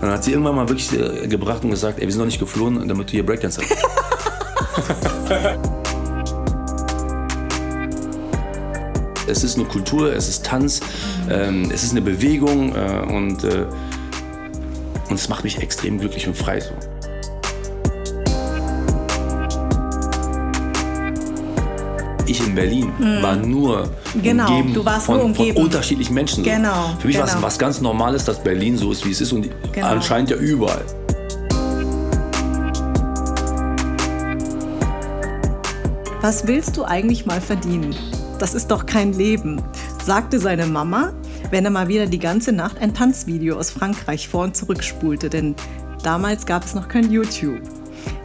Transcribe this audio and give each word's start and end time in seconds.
Dann 0.00 0.10
hat 0.10 0.24
sie 0.24 0.32
irgendwann 0.32 0.56
mal 0.56 0.68
wirklich 0.68 0.92
äh, 0.92 1.26
gebracht 1.28 1.62
und 1.62 1.70
gesagt, 1.70 1.98
ey, 1.98 2.06
wir 2.06 2.12
sind 2.12 2.20
noch 2.20 2.26
nicht 2.26 2.40
geflohen, 2.40 2.88
damit 2.88 3.08
du 3.08 3.12
hier 3.12 3.24
Breakdance 3.26 3.60
hast. 3.60 3.76
es 9.26 9.44
ist 9.44 9.56
eine 9.56 9.66
Kultur, 9.66 10.12
es 10.12 10.28
ist 10.28 10.44
Tanz, 10.44 10.80
ähm, 11.30 11.70
es 11.72 11.82
ist 11.84 11.92
eine 11.92 12.02
Bewegung 12.02 12.74
äh, 12.74 13.06
und, 13.12 13.44
äh, 13.44 13.66
und 15.08 15.14
es 15.14 15.28
macht 15.28 15.44
mich 15.44 15.58
extrem 15.58 15.98
glücklich 15.98 16.26
und 16.26 16.36
frei 16.36 16.60
so. 16.60 16.70
Ich 22.30 22.46
in 22.46 22.54
Berlin 22.54 22.92
mhm. 22.98 23.22
war 23.22 23.36
nur 23.36 23.88
genau, 24.22 24.48
umgeben, 24.48 24.74
du 24.74 24.84
warst 24.84 25.06
von, 25.06 25.16
nur 25.16 25.24
umgeben. 25.26 25.54
von 25.54 25.64
unterschiedlichen 25.64 26.14
Menschen. 26.14 26.44
Genau, 26.44 26.94
Für 26.98 27.06
mich 27.06 27.16
genau. 27.16 27.28
war 27.28 27.36
es 27.36 27.42
was 27.42 27.58
ganz 27.58 27.80
Normales, 27.80 28.24
dass 28.24 28.42
Berlin 28.42 28.76
so 28.76 28.92
ist, 28.92 29.04
wie 29.04 29.10
es 29.10 29.20
ist 29.20 29.32
und 29.32 29.48
Genau. 29.72 29.86
anscheinend 29.86 30.30
ja 30.30 30.36
überall. 30.36 30.84
Was 36.20 36.46
willst 36.46 36.76
du 36.76 36.84
eigentlich 36.84 37.24
mal 37.24 37.40
verdienen? 37.40 37.94
Das 38.38 38.54
ist 38.54 38.70
doch 38.70 38.84
kein 38.86 39.12
Leben, 39.14 39.62
sagte 40.04 40.38
seine 40.38 40.66
Mama, 40.66 41.12
wenn 41.50 41.64
er 41.64 41.70
mal 41.70 41.88
wieder 41.88 42.06
die 42.06 42.18
ganze 42.18 42.52
Nacht 42.52 42.78
ein 42.80 42.94
Tanzvideo 42.94 43.56
aus 43.58 43.70
Frankreich 43.70 44.28
vor 44.28 44.44
und 44.44 44.56
zurück 44.56 44.84
spulte, 44.84 45.30
denn 45.30 45.54
damals 46.02 46.46
gab 46.46 46.64
es 46.64 46.74
noch 46.74 46.88
kein 46.88 47.10
YouTube. 47.10 47.60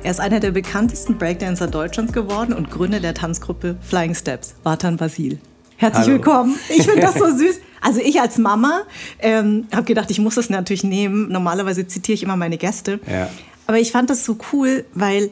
Er 0.06 0.12
ist 0.12 0.20
einer 0.20 0.40
der 0.40 0.52
bekanntesten 0.52 1.18
Breakdancer 1.18 1.66
Deutschlands 1.66 2.14
geworden 2.14 2.54
und 2.54 2.70
Gründer 2.70 3.00
der 3.00 3.16
Tanzgruppe 3.16 3.76
Flying 3.82 4.14
Steps, 4.14 4.54
Vatan 4.62 4.98
Basil. 4.98 5.40
Herzlich 5.78 6.04
Hallo. 6.06 6.14
willkommen. 6.14 6.60
Ich 6.70 6.84
finde 6.84 7.02
das 7.02 7.16
so 7.16 7.26
süß. 7.36 7.60
Also 7.82 8.02
ich 8.02 8.22
als 8.22 8.38
Mama 8.38 8.84
ähm, 9.18 9.66
habe 9.74 9.86
gedacht, 9.86 10.12
ich 10.12 10.20
muss 10.20 10.36
das 10.36 10.52
natürlich 10.52 10.84
nehmen. 10.84 11.30
Normalerweise 11.30 11.88
zitiere 11.88 12.14
ich 12.14 12.22
immer 12.22 12.36
meine 12.36 12.60
Gäste. 12.60 13.00
Ja. 13.10 13.32
Aber 13.66 13.80
ich 13.80 13.92
fand 13.92 14.12
das 14.12 14.26
so 14.26 14.38
cool, 14.54 14.86
weil 14.94 15.32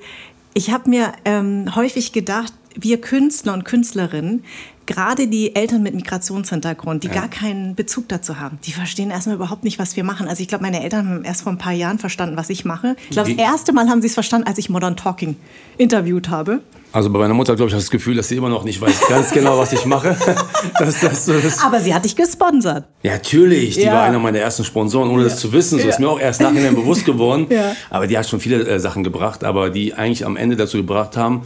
ich 0.56 0.72
habe 0.72 0.90
mir 0.90 1.12
ähm, 1.24 1.76
häufig 1.76 2.12
gedacht, 2.12 2.52
wir 2.76 3.00
Künstler 3.00 3.54
und 3.54 3.66
Künstlerinnen, 3.66 4.44
gerade 4.86 5.28
die 5.28 5.56
Eltern 5.56 5.84
mit 5.84 5.96
Migrationshintergrund, 5.96 7.04
die 7.04 7.08
gar 7.10 7.28
keinen 7.30 7.76
Bezug 7.76 8.10
dazu 8.10 8.40
haben, 8.40 8.60
die 8.66 8.72
verstehen 8.72 9.12
erstmal 9.12 9.36
überhaupt 9.36 9.64
nicht, 9.64 9.80
was 9.80 9.96
wir 9.96 10.04
machen. 10.04 10.28
Also 10.28 10.42
ich 10.42 10.48
glaube, 10.48 10.64
meine 10.64 10.84
Eltern 10.84 11.08
haben 11.08 11.24
erst 11.24 11.44
vor 11.44 11.52
ein 11.52 11.58
paar 11.58 11.74
Jahren 11.74 12.00
verstanden, 12.00 12.38
was 12.38 12.50
ich 12.50 12.66
mache. 12.66 12.96
Ich 13.06 13.12
glaube, 13.12 13.34
das 13.34 13.40
erste 13.40 13.74
Mal 13.74 13.90
haben 13.90 14.02
sie 14.02 14.08
es 14.08 14.14
verstanden, 14.14 14.48
als 14.48 14.58
ich 14.58 14.70
Modern 14.70 14.98
Talking 14.98 15.36
interviewt 15.78 16.30
habe. 16.30 16.62
Also 16.92 17.10
bei 17.10 17.18
meiner 17.18 17.34
Mutter, 17.34 17.56
glaube 17.56 17.70
ich, 17.70 17.74
habe 17.74 17.80
ich 17.80 17.86
das 17.86 17.92
Gefühl, 17.92 18.16
dass 18.16 18.28
sie 18.28 18.36
immer 18.36 18.50
noch 18.50 18.64
nicht 18.64 18.80
weiß 18.80 19.08
ganz 19.10 19.32
genau, 19.32 19.58
was 19.58 19.74
ich 19.74 19.86
mache. 19.86 20.16
das, 20.80 21.00
das, 21.00 21.26
das, 21.26 21.64
Aber 21.64 21.80
sie 21.80 21.94
hat 21.94 22.06
dich 22.06 22.16
gesponsert. 22.16 22.86
ja, 23.02 23.14
natürlich, 23.14 23.76
die 23.76 23.82
Ja. 23.82 23.94
war 23.94 24.04
einer 24.04 24.20
meiner 24.20 24.38
ersten 24.40 24.64
Sponsoren, 24.64 25.10
ohne 25.10 25.24
das 25.24 25.40
zu 25.40 25.52
wissen. 25.52 25.80
So 25.80 25.88
ist 25.88 26.00
mir 26.00 26.08
auch 26.08 26.20
erst 26.20 26.42
nachher 26.42 26.72
bewusst 26.72 27.06
geworden. 27.06 27.48
Ja. 27.54 27.76
Aber 27.90 28.08
die 28.08 28.18
hat 28.18 28.28
schon 28.28 28.40
viele 28.40 28.64
äh, 28.68 28.80
Sachen 28.80 29.04
gebracht, 29.04 29.44
aber 29.44 29.70
die 29.70 29.94
eigentlich 29.94 30.26
am 30.26 30.38
Ende 30.38 30.56
dazu 30.56 30.78
gebracht 30.78 31.18
haben, 31.18 31.44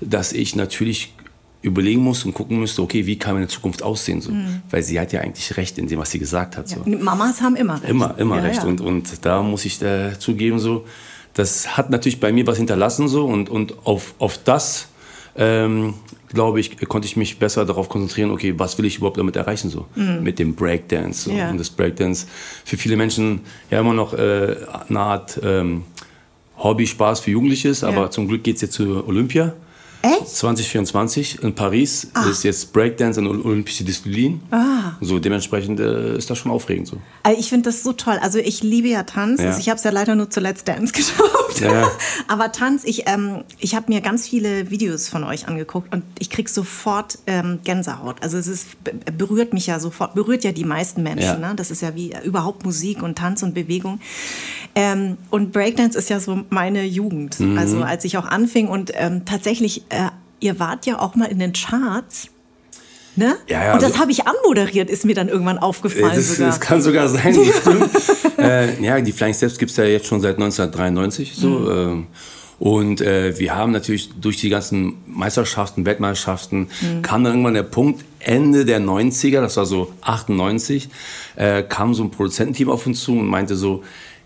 dass 0.00 0.32
ich 0.32 0.54
natürlich 0.54 1.14
überlegen 1.62 2.00
muss 2.02 2.24
und 2.24 2.34
gucken 2.34 2.60
müsste, 2.60 2.82
okay, 2.82 3.04
wie 3.06 3.18
kann 3.18 3.34
meine 3.34 3.48
Zukunft 3.48 3.82
aussehen? 3.82 4.20
So. 4.20 4.30
Mhm. 4.30 4.62
Weil 4.70 4.82
sie 4.82 4.98
hat 5.00 5.12
ja 5.12 5.20
eigentlich 5.20 5.56
recht 5.56 5.76
in 5.78 5.88
dem, 5.88 5.98
was 5.98 6.10
sie 6.10 6.18
gesagt 6.18 6.56
hat. 6.56 6.68
So. 6.68 6.82
Mamas 6.86 7.40
haben 7.40 7.56
immer 7.56 7.74
recht. 7.74 7.90
Immer, 7.90 8.14
immer 8.18 8.36
Ja, 8.36 8.42
recht. 8.42 8.62
ja. 8.62 8.68
Und, 8.68 8.80
und 8.80 9.24
da 9.24 9.42
muss 9.42 9.64
ich 9.64 9.82
äh, 9.82 10.18
zugeben, 10.18 10.58
so, 10.60 10.84
das 11.34 11.76
hat 11.76 11.90
natürlich 11.90 12.20
bei 12.20 12.32
mir 12.32 12.46
was 12.46 12.58
hinterlassen 12.58 13.08
so 13.08 13.24
und, 13.26 13.48
und 13.50 13.74
auf, 13.86 14.14
auf 14.18 14.38
das, 14.44 14.88
ähm, 15.36 15.94
glaube 16.28 16.60
ich, 16.60 16.76
konnte 16.88 17.06
ich 17.06 17.16
mich 17.16 17.38
besser 17.38 17.64
darauf 17.64 17.88
konzentrieren, 17.88 18.30
okay, 18.30 18.54
was 18.56 18.76
will 18.78 18.84
ich 18.84 18.98
überhaupt 18.98 19.16
damit 19.18 19.34
erreichen, 19.36 19.70
so, 19.70 19.86
mit 19.96 20.38
dem 20.38 20.54
Breakdance. 20.54 21.24
So. 21.24 21.32
Mhm. 21.32 21.38
Ja. 21.38 21.50
Und 21.50 21.58
das 21.58 21.70
Breakdance 21.70 22.26
für 22.64 22.76
viele 22.76 22.96
Menschen 22.96 23.40
ja 23.70 23.80
immer 23.80 23.94
noch 23.94 24.14
äh, 24.14 24.56
eine 24.88 25.00
Art 25.00 25.40
ähm, 25.42 25.82
Hobby, 26.58 26.86
Spaß 26.86 27.20
für 27.20 27.30
Jugendliche 27.30 27.68
ist, 27.68 27.82
aber 27.84 28.02
Ja. 28.02 28.10
zum 28.10 28.28
Glück 28.28 28.42
geht 28.44 28.56
es 28.56 28.62
jetzt 28.62 28.74
zu 28.74 29.06
Olympia. 29.06 29.54
Echt? 30.02 30.28
2024 30.28 31.42
in 31.42 31.54
Paris 31.54 32.06
ist 32.30 32.44
jetzt 32.44 32.72
Breakdance 32.72 33.18
eine 33.20 33.30
olympische 33.30 33.82
Disziplin. 33.84 34.40
Ah. 34.50 34.92
So 35.00 35.18
dementsprechend 35.18 35.80
äh, 35.80 36.16
ist 36.16 36.30
das 36.30 36.38
schon 36.38 36.52
aufregend 36.52 36.86
so. 36.86 36.98
Also 37.24 37.40
ich 37.40 37.48
finde 37.48 37.64
das 37.68 37.82
so 37.82 37.92
toll. 37.92 38.16
Also 38.20 38.38
ich 38.38 38.62
liebe 38.62 38.88
ja 38.88 39.02
Tanz. 39.02 39.40
Ja. 39.40 39.48
Also 39.48 39.60
ich 39.60 39.68
habe 39.68 39.78
es 39.78 39.84
ja 39.84 39.90
leider 39.90 40.14
nur 40.14 40.30
zuletzt 40.30 40.68
Dance 40.68 40.92
geschaut. 40.94 41.60
Ja. 41.60 41.90
Aber 42.28 42.52
Tanz, 42.52 42.82
ich, 42.84 43.08
ähm, 43.08 43.42
ich 43.58 43.74
habe 43.74 43.86
mir 43.92 44.00
ganz 44.00 44.28
viele 44.28 44.70
Videos 44.70 45.08
von 45.08 45.24
euch 45.24 45.48
angeguckt 45.48 45.92
und 45.92 46.04
ich 46.20 46.30
krieg 46.30 46.48
sofort 46.48 47.18
ähm, 47.26 47.58
Gänsehaut. 47.64 48.22
Also 48.22 48.38
es 48.38 48.46
ist, 48.46 48.84
be- 48.84 48.94
berührt 49.16 49.52
mich 49.52 49.66
ja 49.66 49.80
sofort, 49.80 50.14
berührt 50.14 50.44
ja 50.44 50.52
die 50.52 50.64
meisten 50.64 51.02
Menschen. 51.02 51.40
Ja. 51.40 51.48
Ne? 51.50 51.54
Das 51.56 51.70
ist 51.72 51.82
ja 51.82 51.94
wie 51.96 52.12
äh, 52.12 52.20
überhaupt 52.24 52.64
Musik 52.64 53.02
und 53.02 53.18
Tanz 53.18 53.42
und 53.42 53.52
Bewegung. 53.54 54.00
Ähm, 54.74 55.16
und 55.30 55.52
Breakdance 55.52 55.98
ist 55.98 56.08
ja 56.08 56.20
so 56.20 56.44
meine 56.50 56.84
Jugend. 56.84 57.40
Mhm. 57.40 57.58
Also 57.58 57.82
als 57.82 58.04
ich 58.04 58.16
auch 58.16 58.26
anfing 58.26 58.68
und 58.68 58.92
ähm, 58.94 59.24
tatsächlich, 59.24 59.82
äh, 59.88 60.08
ihr 60.40 60.58
wart 60.58 60.86
ja 60.86 60.98
auch 60.98 61.14
mal 61.14 61.26
in 61.26 61.38
den 61.38 61.52
Charts. 61.52 62.28
Ne? 63.16 63.36
Ja, 63.48 63.64
ja, 63.64 63.72
und 63.74 63.82
das 63.82 63.92
also- 63.92 64.02
habe 64.02 64.12
ich 64.12 64.26
anmoderiert, 64.28 64.88
ist 64.88 65.04
mir 65.04 65.14
dann 65.14 65.28
irgendwann 65.28 65.58
aufgefallen. 65.58 66.12
Das, 66.14 66.28
sogar. 66.36 66.46
das 66.50 66.60
kann 66.60 66.80
sogar 66.80 67.08
sein, 67.08 67.36
äh, 68.38 68.80
ja, 68.82 69.00
die 69.00 69.10
Flying 69.12 69.34
Steps 69.34 69.58
gibt 69.58 69.72
es 69.72 69.76
ja 69.76 69.84
jetzt 69.84 70.06
schon 70.06 70.20
seit 70.20 70.36
1993. 70.36 71.34
So, 71.34 71.48
Mhm. 71.48 71.70
ähm, 71.70 72.06
und 72.60 73.00
äh, 73.00 73.38
wir 73.38 73.54
haben 73.56 73.70
natürlich 73.72 74.10
durch 74.20 74.36
die 74.36 74.48
ganzen 74.48 74.94
Meisterschaften, 75.06 75.84
Weltmeisterschaften, 75.84 76.68
Mhm. 76.80 77.02
kam 77.02 77.24
dann 77.24 77.32
irgendwann 77.34 77.54
der 77.54 77.62
Punkt, 77.64 78.04
Ende 78.20 78.64
der 78.64 78.80
90er, 78.80 79.40
das 79.40 79.56
war 79.56 79.66
so 79.66 79.92
98, 80.02 80.88
äh, 81.36 81.62
kam 81.64 81.94
so 81.94 82.02
ein 82.04 82.10
Produzententeam 82.10 82.68
auf 82.70 82.86
uns 82.86 83.00
zu 83.02 83.12
und 83.12 83.26
meinte 83.26 83.56
so, 83.56 83.82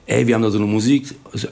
ey, 0.07 0.27
wir 0.27 0.35
haben 0.35 0.43
da 0.43 0.51
so 0.51 0.59
eine 0.59 0.67
Musik, 0.67 1.07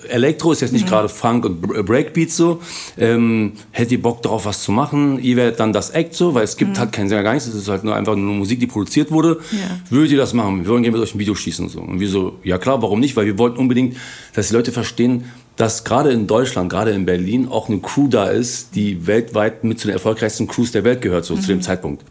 Elektro 0.08 0.52
ist 0.52 0.60
jetzt 0.60 0.72
Mhm. 0.72 0.76
nicht 0.78 0.88
gerade 0.88 1.08
Funk 1.08 1.44
und 1.44 1.60
Br- 1.62 1.82
Breakbeat 1.82 2.30
so, 2.30 2.60
ähm, 2.98 3.52
hättet 3.70 3.92
ihr 3.92 4.02
Bock 4.02 4.22
darauf 4.22 4.44
was 4.44 4.62
zu 4.62 4.72
machen? 4.72 5.22
Ihr 5.22 5.36
werdet 5.36 5.60
dann 5.60 5.72
das 5.72 5.90
Act 5.90 6.14
so, 6.14 6.34
weil 6.34 6.44
es 6.44 6.56
gibt 6.56 6.78
halt 6.78 6.92
keinen 6.92 7.08
Sänger, 7.08 7.22
gar 7.22 7.34
nichts, 7.34 7.48
es 7.48 7.54
ist 7.54 7.68
halt 7.68 7.84
nur 7.84 7.94
einfach 7.96 8.16
nur 8.16 8.34
Musik, 8.34 8.60
die 8.60 8.66
produziert 8.66 9.10
wurde. 9.10 9.38
Ja. 9.52 9.58
Würdet 9.88 10.12
ihr 10.12 10.18
das 10.18 10.34
machen? 10.34 10.64
Wir 10.64 10.70
wollen 10.70 10.82
gerne 10.82 10.96
mit 10.98 11.06
euch 11.06 11.14
ein 11.14 11.18
Video 11.18 11.34
schießen. 11.34 11.68
So. 11.68 11.80
Und 11.80 12.00
wir 12.00 12.08
so, 12.08 12.38
ja 12.44 12.58
klar, 12.58 12.82
warum 12.82 13.00
nicht? 13.00 13.16
Weil 13.16 13.26
wir 13.26 13.38
wollten 13.38 13.58
unbedingt, 13.58 13.96
dass 14.34 14.48
die 14.48 14.54
Leute 14.54 14.72
verstehen, 14.72 15.24
dass 15.56 15.84
gerade 15.84 16.10
in 16.10 16.26
Deutschland, 16.26 16.70
gerade 16.70 16.90
in 16.90 17.04
Berlin 17.06 17.46
auch 17.48 17.68
eine 17.68 17.78
Crew 17.80 18.08
da 18.08 18.26
ist, 18.28 18.74
die 18.74 19.06
weltweit 19.06 19.62
mit 19.64 19.78
zu 19.78 19.86
den 19.88 19.94
erfolgreichsten 19.94 20.46
Crews 20.46 20.72
der 20.72 20.84
Welt 20.84 21.02
gehört, 21.02 21.24
so 21.24 21.36
zu 21.36 21.46
dem 21.48 21.60
Zeitpunkt. 21.62 22.02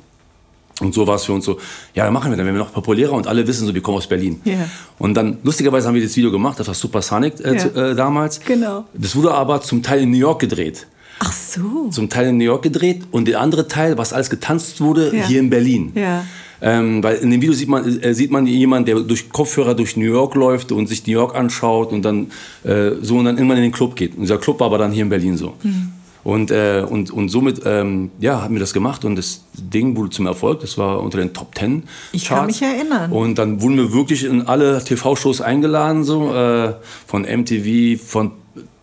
Und 0.81 0.93
so 0.93 1.05
war 1.07 1.15
es 1.15 1.25
für 1.25 1.33
uns 1.33 1.45
so, 1.45 1.57
ja, 1.93 2.05
dann 2.05 2.13
machen 2.13 2.31
wir, 2.31 2.37
dann 2.37 2.45
werden 2.45 2.55
wir 2.57 2.63
noch 2.63 2.71
populärer 2.73 3.13
und 3.13 3.27
alle 3.27 3.45
wissen 3.47 3.67
so, 3.67 3.73
wir 3.73 3.81
kommen 3.81 3.97
aus 3.97 4.07
Berlin. 4.07 4.39
Ja. 4.45 4.53
Und 4.97 5.13
dann, 5.15 5.37
lustigerweise 5.43 5.87
haben 5.87 5.95
wir 5.95 6.03
das 6.03 6.15
Video 6.15 6.31
gemacht, 6.31 6.59
das 6.59 6.67
war 6.67 6.73
Supersonic 6.73 7.33
äh, 7.43 7.57
zu- 7.57 7.69
äh, 7.75 7.95
damals. 7.95 8.39
Genau. 8.39 8.85
Das 8.93 9.15
wurde 9.15 9.31
aber 9.31 9.61
zum 9.61 9.83
Teil 9.83 10.01
in 10.03 10.11
New 10.11 10.17
York 10.17 10.39
gedreht. 10.39 10.87
Ach 11.19 11.33
so. 11.33 11.89
Zum 11.91 12.09
Teil 12.09 12.27
in 12.27 12.37
New 12.37 12.45
York 12.45 12.61
gedreht 12.63 13.01
und 13.11 13.27
der 13.27 13.41
andere 13.41 13.67
Teil, 13.67 13.97
was 13.97 14.13
alles 14.13 14.29
getanzt 14.29 14.79
wurde, 14.79 15.13
Ja. 15.15 15.25
hier 15.27 15.39
in 15.41 15.49
Berlin. 15.49 15.91
Ja. 15.95 16.23
Ähm, 16.61 17.01
weil 17.03 17.15
in 17.17 17.29
dem 17.31 17.41
Video 17.41 17.53
sieht 17.53 17.69
man, 17.69 18.01
äh, 18.01 18.13
sieht 18.13 18.31
man 18.31 18.45
jemanden, 18.45 18.85
der 18.85 18.99
durch 18.99 19.29
Kopfhörer 19.29 19.75
durch 19.75 19.95
New 19.97 20.05
York 20.05 20.35
läuft 20.35 20.71
und 20.73 20.87
sich 20.87 21.05
New 21.07 21.13
York 21.13 21.33
anschaut 21.35 21.91
und 21.93 22.03
dann 22.03 22.27
äh, 22.63 22.91
so 23.01 23.17
und 23.17 23.25
dann 23.25 23.35
irgendwann 23.37 23.57
in 23.57 23.63
den 23.63 23.71
Club 23.71 23.95
geht. 23.95 24.15
Und 24.15 24.21
dieser 24.23 24.37
Club 24.37 24.59
war 24.59 24.67
aber 24.67 24.77
dann 24.77 24.91
hier 24.91 25.03
in 25.03 25.09
Berlin 25.09 25.37
so. 25.37 25.53
Mhm. 25.63 25.91
Und, 26.29 26.51
äh, 26.51 26.85
und, 26.87 27.09
und 27.11 27.29
somit 27.29 27.63
ja, 27.65 28.41
haben 28.41 28.53
wir 28.53 28.59
das 28.59 28.73
gemacht 28.73 29.03
und 29.03 29.15
das 29.15 29.41
Ding 29.53 29.95
wurde 29.97 30.11
zum 30.11 30.27
Erfolg. 30.27 30.59
Das 30.61 30.77
war 30.77 31.01
unter 31.01 31.17
den 31.17 31.33
Top 31.33 31.55
Ten 31.55 31.83
Ich 32.11 32.25
kann 32.29 32.45
mich 32.45 32.61
erinnern. 32.61 33.11
Und 33.11 33.39
dann 33.39 33.61
wurden 33.61 33.77
wir 33.77 33.93
wirklich 33.93 34.23
in 34.25 34.47
alle 34.47 34.83
TV-Shows 34.83 35.41
eingeladen, 35.41 36.03
so 36.03 36.33
äh, 36.33 36.73
von 37.07 37.23
MTV, 37.23 37.99
von 38.03 38.31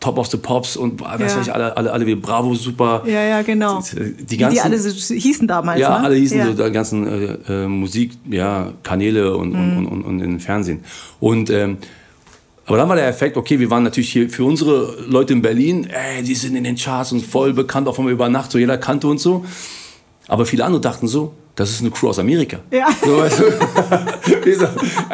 Top 0.00 0.18
of 0.18 0.26
the 0.28 0.36
Pops 0.36 0.76
und 0.76 1.00
was 1.00 1.20
Ja. 1.20 1.26
weiß 1.26 1.38
ich, 1.46 1.52
alle, 1.54 1.76
alle, 1.76 1.92
alle 1.92 2.06
wie 2.06 2.14
Bravo, 2.14 2.54
Super. 2.54 3.02
Ja, 3.06 3.22
ja, 3.24 3.42
genau. 3.42 3.80
Die, 3.80 4.24
die 4.24 4.36
ganzen, 4.36 4.54
die 4.54 4.60
alle 4.60 4.78
so 4.78 5.14
hießen 5.14 5.48
damals. 5.48 5.80
ja, 5.80 5.98
ne? 5.98 6.04
alle 6.04 6.14
hießen 6.16 6.38
ja. 6.38 6.46
so 6.46 6.64
die 6.64 6.70
ganzen 6.72 7.06
äh, 7.06 7.64
äh, 7.64 7.66
Musik, 7.68 8.12
ja, 8.30 8.72
Kanäle 8.82 9.36
und, 9.36 9.52
Mhm. 9.52 9.78
und, 9.78 9.86
und, 9.86 10.02
und 10.02 10.20
im 10.20 10.40
Fernsehen. 10.40 10.80
Und 11.20 11.50
ähm, 11.50 11.78
aber 12.66 12.76
dann 12.76 12.88
war 12.88 12.96
der 12.96 13.08
Effekt, 13.08 13.36
okay, 13.36 13.58
wir 13.60 13.70
waren 13.70 13.84
natürlich 13.84 14.12
hier 14.12 14.28
für 14.28 14.44
unsere 14.44 14.96
Leute 15.06 15.32
in 15.32 15.42
Berlin, 15.42 15.88
ey, 15.88 16.22
die 16.22 16.34
sind 16.34 16.56
in 16.56 16.64
den 16.64 16.76
Charts 16.76 17.12
und 17.12 17.24
voll 17.24 17.52
bekannt, 17.52 17.86
auf 17.86 17.98
einmal 17.98 18.12
über 18.12 18.28
Nacht, 18.28 18.50
so 18.50 18.58
jeder 18.58 18.76
kannte 18.76 19.06
uns 19.06 19.22
so. 19.22 19.44
Aber 20.28 20.44
viele 20.44 20.64
andere 20.64 20.80
dachten 20.80 21.06
so, 21.06 21.34
das 21.54 21.70
ist 21.70 21.80
eine 21.80 21.90
Crew 21.90 22.08
aus 22.08 22.18
Amerika. 22.18 22.58
Ja. 22.70 22.88
So, 23.04 23.16
weißt 23.18 23.38
du? 23.38 23.44
ich, 24.50 24.58
so, 24.58 24.66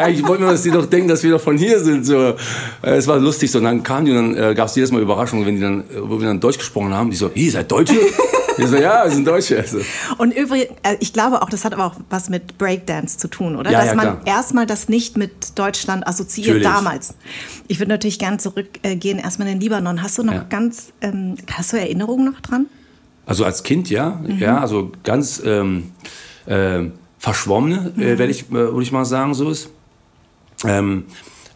ich 0.08 0.26
wollte 0.26 0.42
nur, 0.42 0.52
dass 0.52 0.62
die 0.62 0.70
doch 0.70 0.86
denken, 0.86 1.08
dass 1.08 1.22
wir 1.22 1.30
doch 1.30 1.40
von 1.40 1.56
hier 1.56 1.78
sind. 1.78 2.04
So. 2.04 2.34
Äh, 2.82 2.96
es 2.96 3.06
war 3.06 3.18
lustig. 3.18 3.50
So. 3.50 3.58
Und 3.58 3.64
dann 3.64 3.82
kamen 3.82 4.06
die 4.06 4.12
und 4.12 4.34
dann 4.34 4.50
äh, 4.50 4.54
gab 4.54 4.68
es 4.68 4.74
jedes 4.74 4.90
Mal 4.90 5.02
Überraschungen, 5.02 5.46
wenn 5.46 5.54
die 5.56 5.60
dann, 5.60 5.80
äh, 5.82 5.84
wo 6.00 6.18
wir 6.18 6.26
dann 6.26 6.40
Deutsch 6.40 6.58
gesprochen 6.58 6.92
haben. 6.94 7.10
Die 7.10 7.16
so, 7.16 7.30
ihr 7.34 7.50
seid 7.50 7.70
Deutsche? 7.70 7.94
Ich 8.58 8.66
so, 8.66 8.76
ja, 8.76 9.04
wir 9.04 9.10
sind 9.10 9.26
Deutsche. 9.26 9.58
Also. 9.58 9.78
Und 10.18 10.32
übrigens, 10.36 10.70
äh, 10.82 10.96
ich 11.00 11.12
glaube 11.12 11.42
auch, 11.42 11.48
das 11.48 11.64
hat 11.64 11.72
aber 11.72 11.86
auch 11.86 11.96
was 12.10 12.28
mit 12.28 12.58
Breakdance 12.58 13.18
zu 13.18 13.28
tun, 13.28 13.56
oder? 13.56 13.70
Ja, 13.70 13.78
Dass 13.80 13.88
ja, 13.88 13.94
man 13.94 14.24
erstmal 14.24 14.66
das 14.66 14.88
nicht 14.88 15.16
mit 15.16 15.58
Deutschland 15.58 16.06
assoziiert 16.06 16.48
Natürlich. 16.48 16.66
damals. 16.66 17.14
Ich 17.68 17.78
würde 17.78 17.90
natürlich 17.90 18.18
gern 18.18 18.38
zurückgehen, 18.38 19.18
erstmal 19.18 19.48
in 19.48 19.54
den 19.54 19.60
Libanon. 19.60 20.02
Hast 20.02 20.18
du 20.18 20.22
noch 20.22 20.34
Ja. 20.34 20.46
ganz, 20.48 20.92
ähm, 21.00 21.36
hast 21.50 21.72
du 21.72 21.78
Erinnerungen 21.78 22.24
noch 22.26 22.40
dran? 22.40 22.66
Also 23.26 23.44
als 23.44 23.62
Kind, 23.62 23.88
ja. 23.88 24.20
Ja, 24.38 24.58
also 24.58 24.90
ganz 25.04 25.40
ähm, 25.44 25.92
äh, 26.46 26.80
verschwommene, 27.18 27.92
äh, 27.96 28.18
werde 28.18 28.28
ich, 28.30 28.50
äh, 28.50 28.54
würde 28.54 28.82
ich 28.82 28.92
mal 28.92 29.04
sagen, 29.04 29.34
so 29.34 29.48
ist. 29.50 29.68
Ähm, 30.64 31.04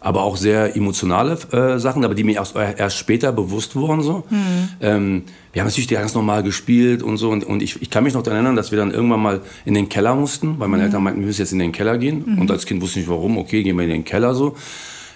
aber 0.00 0.22
auch 0.22 0.36
sehr 0.36 0.76
emotionale 0.76 1.36
äh, 1.50 1.78
Sachen, 1.80 2.04
aber 2.04 2.14
die 2.14 2.22
mir 2.22 2.36
erst, 2.36 2.54
erst 2.54 2.96
später 2.96 3.32
bewusst 3.32 3.74
wurden. 3.74 4.02
So. 4.02 4.24
Ähm, 4.80 5.24
wir 5.56 5.62
haben 5.62 5.68
natürlich 5.68 5.88
ganz 5.88 6.12
normal 6.12 6.42
gespielt 6.42 7.02
und 7.02 7.16
so. 7.16 7.30
Und, 7.30 7.42
und 7.42 7.62
ich, 7.62 7.80
ich 7.80 7.88
kann 7.88 8.04
mich 8.04 8.12
noch 8.12 8.22
daran 8.22 8.36
erinnern, 8.36 8.56
dass 8.56 8.72
wir 8.72 8.78
dann 8.78 8.90
irgendwann 8.90 9.22
mal 9.22 9.40
in 9.64 9.72
den 9.72 9.88
Keller 9.88 10.14
mussten, 10.14 10.60
weil 10.60 10.68
meine 10.68 10.82
Eltern 10.82 11.02
meinten, 11.02 11.20
wir 11.20 11.28
müssen 11.28 11.40
jetzt 11.40 11.52
in 11.52 11.58
den 11.60 11.72
Keller 11.72 11.96
gehen. 11.96 12.36
Und 12.38 12.50
als 12.50 12.66
Kind 12.66 12.82
wusste 12.82 13.00
ich 13.00 13.06
nicht 13.06 13.10
warum. 13.10 13.38
Okay, 13.38 13.62
gehen 13.62 13.74
wir 13.74 13.84
in 13.84 13.88
den 13.88 14.04
Keller 14.04 14.34
so. 14.34 14.54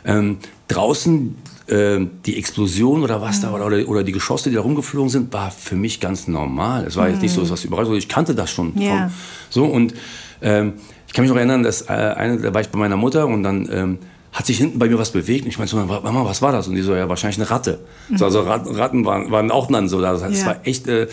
Ähm, 0.02 0.38
draußen 0.66 1.36
äh, 1.66 1.98
die 2.24 2.38
Explosion 2.38 3.02
oder 3.02 3.20
was 3.20 3.42
da 3.42 3.52
war, 3.52 3.66
oder, 3.66 3.86
oder 3.86 4.02
die 4.02 4.12
Geschosse, 4.12 4.48
die 4.48 4.56
da 4.56 4.62
rumgeflogen 4.62 5.10
sind, 5.10 5.30
war 5.30 5.50
für 5.50 5.76
mich 5.76 6.00
ganz 6.00 6.26
normal. 6.26 6.86
Es 6.86 6.96
war 6.96 7.10
jetzt 7.10 7.20
nicht 7.20 7.34
so 7.34 7.50
was 7.50 7.62
Überraschung. 7.66 7.96
Ich 7.96 8.08
kannte 8.08 8.34
das 8.34 8.50
schon. 8.50 8.72
Ja. 8.80 9.08
Vom, 9.08 9.10
so 9.50 9.64
und 9.66 9.92
ähm, 10.40 10.72
ich 11.06 11.12
kann 11.12 11.22
mich 11.22 11.28
noch 11.28 11.36
erinnern, 11.36 11.64
dass 11.64 11.82
äh, 11.82 11.92
eine, 11.92 12.38
da 12.38 12.54
war 12.54 12.62
ich 12.62 12.70
bei 12.70 12.78
meiner 12.78 12.96
Mutter 12.96 13.26
und 13.26 13.42
dann 13.42 13.68
ähm, 13.70 13.98
hat 14.32 14.46
sich 14.46 14.58
hinten 14.58 14.78
bei 14.78 14.88
mir 14.88 14.98
was 14.98 15.10
bewegt. 15.10 15.44
Und 15.44 15.50
ich 15.50 15.58
meinte 15.58 15.72
so, 15.72 15.76
Mama, 15.78 16.24
was 16.24 16.40
war 16.40 16.52
das? 16.52 16.68
Und 16.68 16.76
die 16.76 16.82
so, 16.82 16.94
ja, 16.94 17.08
wahrscheinlich 17.08 17.38
eine 17.40 17.50
Ratte. 17.50 17.80
So, 18.14 18.24
also 18.26 18.40
Rat, 18.42 18.62
Ratten 18.66 19.04
waren, 19.04 19.30
waren 19.30 19.50
auch 19.50 19.66
dann 19.68 19.88
so 19.88 20.00
da. 20.00 20.12
Das 20.12 20.22
heißt, 20.22 20.34
es 20.34 20.40
Ja. 20.40 20.46
war 20.46 20.56
echt 20.64 20.86
äh, 20.88 21.08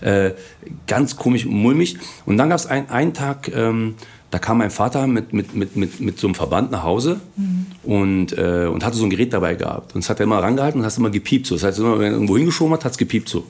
äh, 0.00 0.34
ganz 0.86 1.16
komisch 1.16 1.44
und 1.46 1.52
mulmig. 1.54 1.98
Und 2.24 2.38
dann 2.38 2.48
gab 2.48 2.58
es 2.58 2.66
ein, 2.66 2.88
einen 2.90 3.12
Tag, 3.12 3.50
ähm, 3.54 3.94
da 4.30 4.38
kam 4.38 4.56
mein 4.58 4.70
Vater 4.70 5.06
mit, 5.06 5.34
mit, 5.34 5.54
mit, 5.54 5.76
mit, 5.76 6.00
mit 6.00 6.18
so 6.18 6.26
einem 6.26 6.34
Verband 6.34 6.70
nach 6.70 6.82
Hause 6.82 7.20
und, 7.82 8.32
äh, 8.38 8.66
und 8.72 8.82
hatte 8.82 8.96
so 8.96 9.04
ein 9.04 9.10
Gerät 9.10 9.32
dabei 9.34 9.54
gehabt. 9.56 9.94
Und 9.94 10.02
es 10.02 10.08
hat 10.08 10.20
er 10.20 10.24
immer 10.24 10.38
rangehalten 10.42 10.80
und 10.80 10.86
hat 10.86 10.96
immer 10.96 11.10
gepiept. 11.10 11.46
So. 11.46 11.54
Das 11.56 11.64
heißt, 11.64 11.78
immer, 11.80 11.98
wenn 11.98 12.06
er 12.06 12.12
irgendwo 12.12 12.38
hingeschoben 12.38 12.72
hat, 12.72 12.84
hat 12.86 12.92
es 12.92 12.98
gepiept 12.98 13.28
so. 13.28 13.44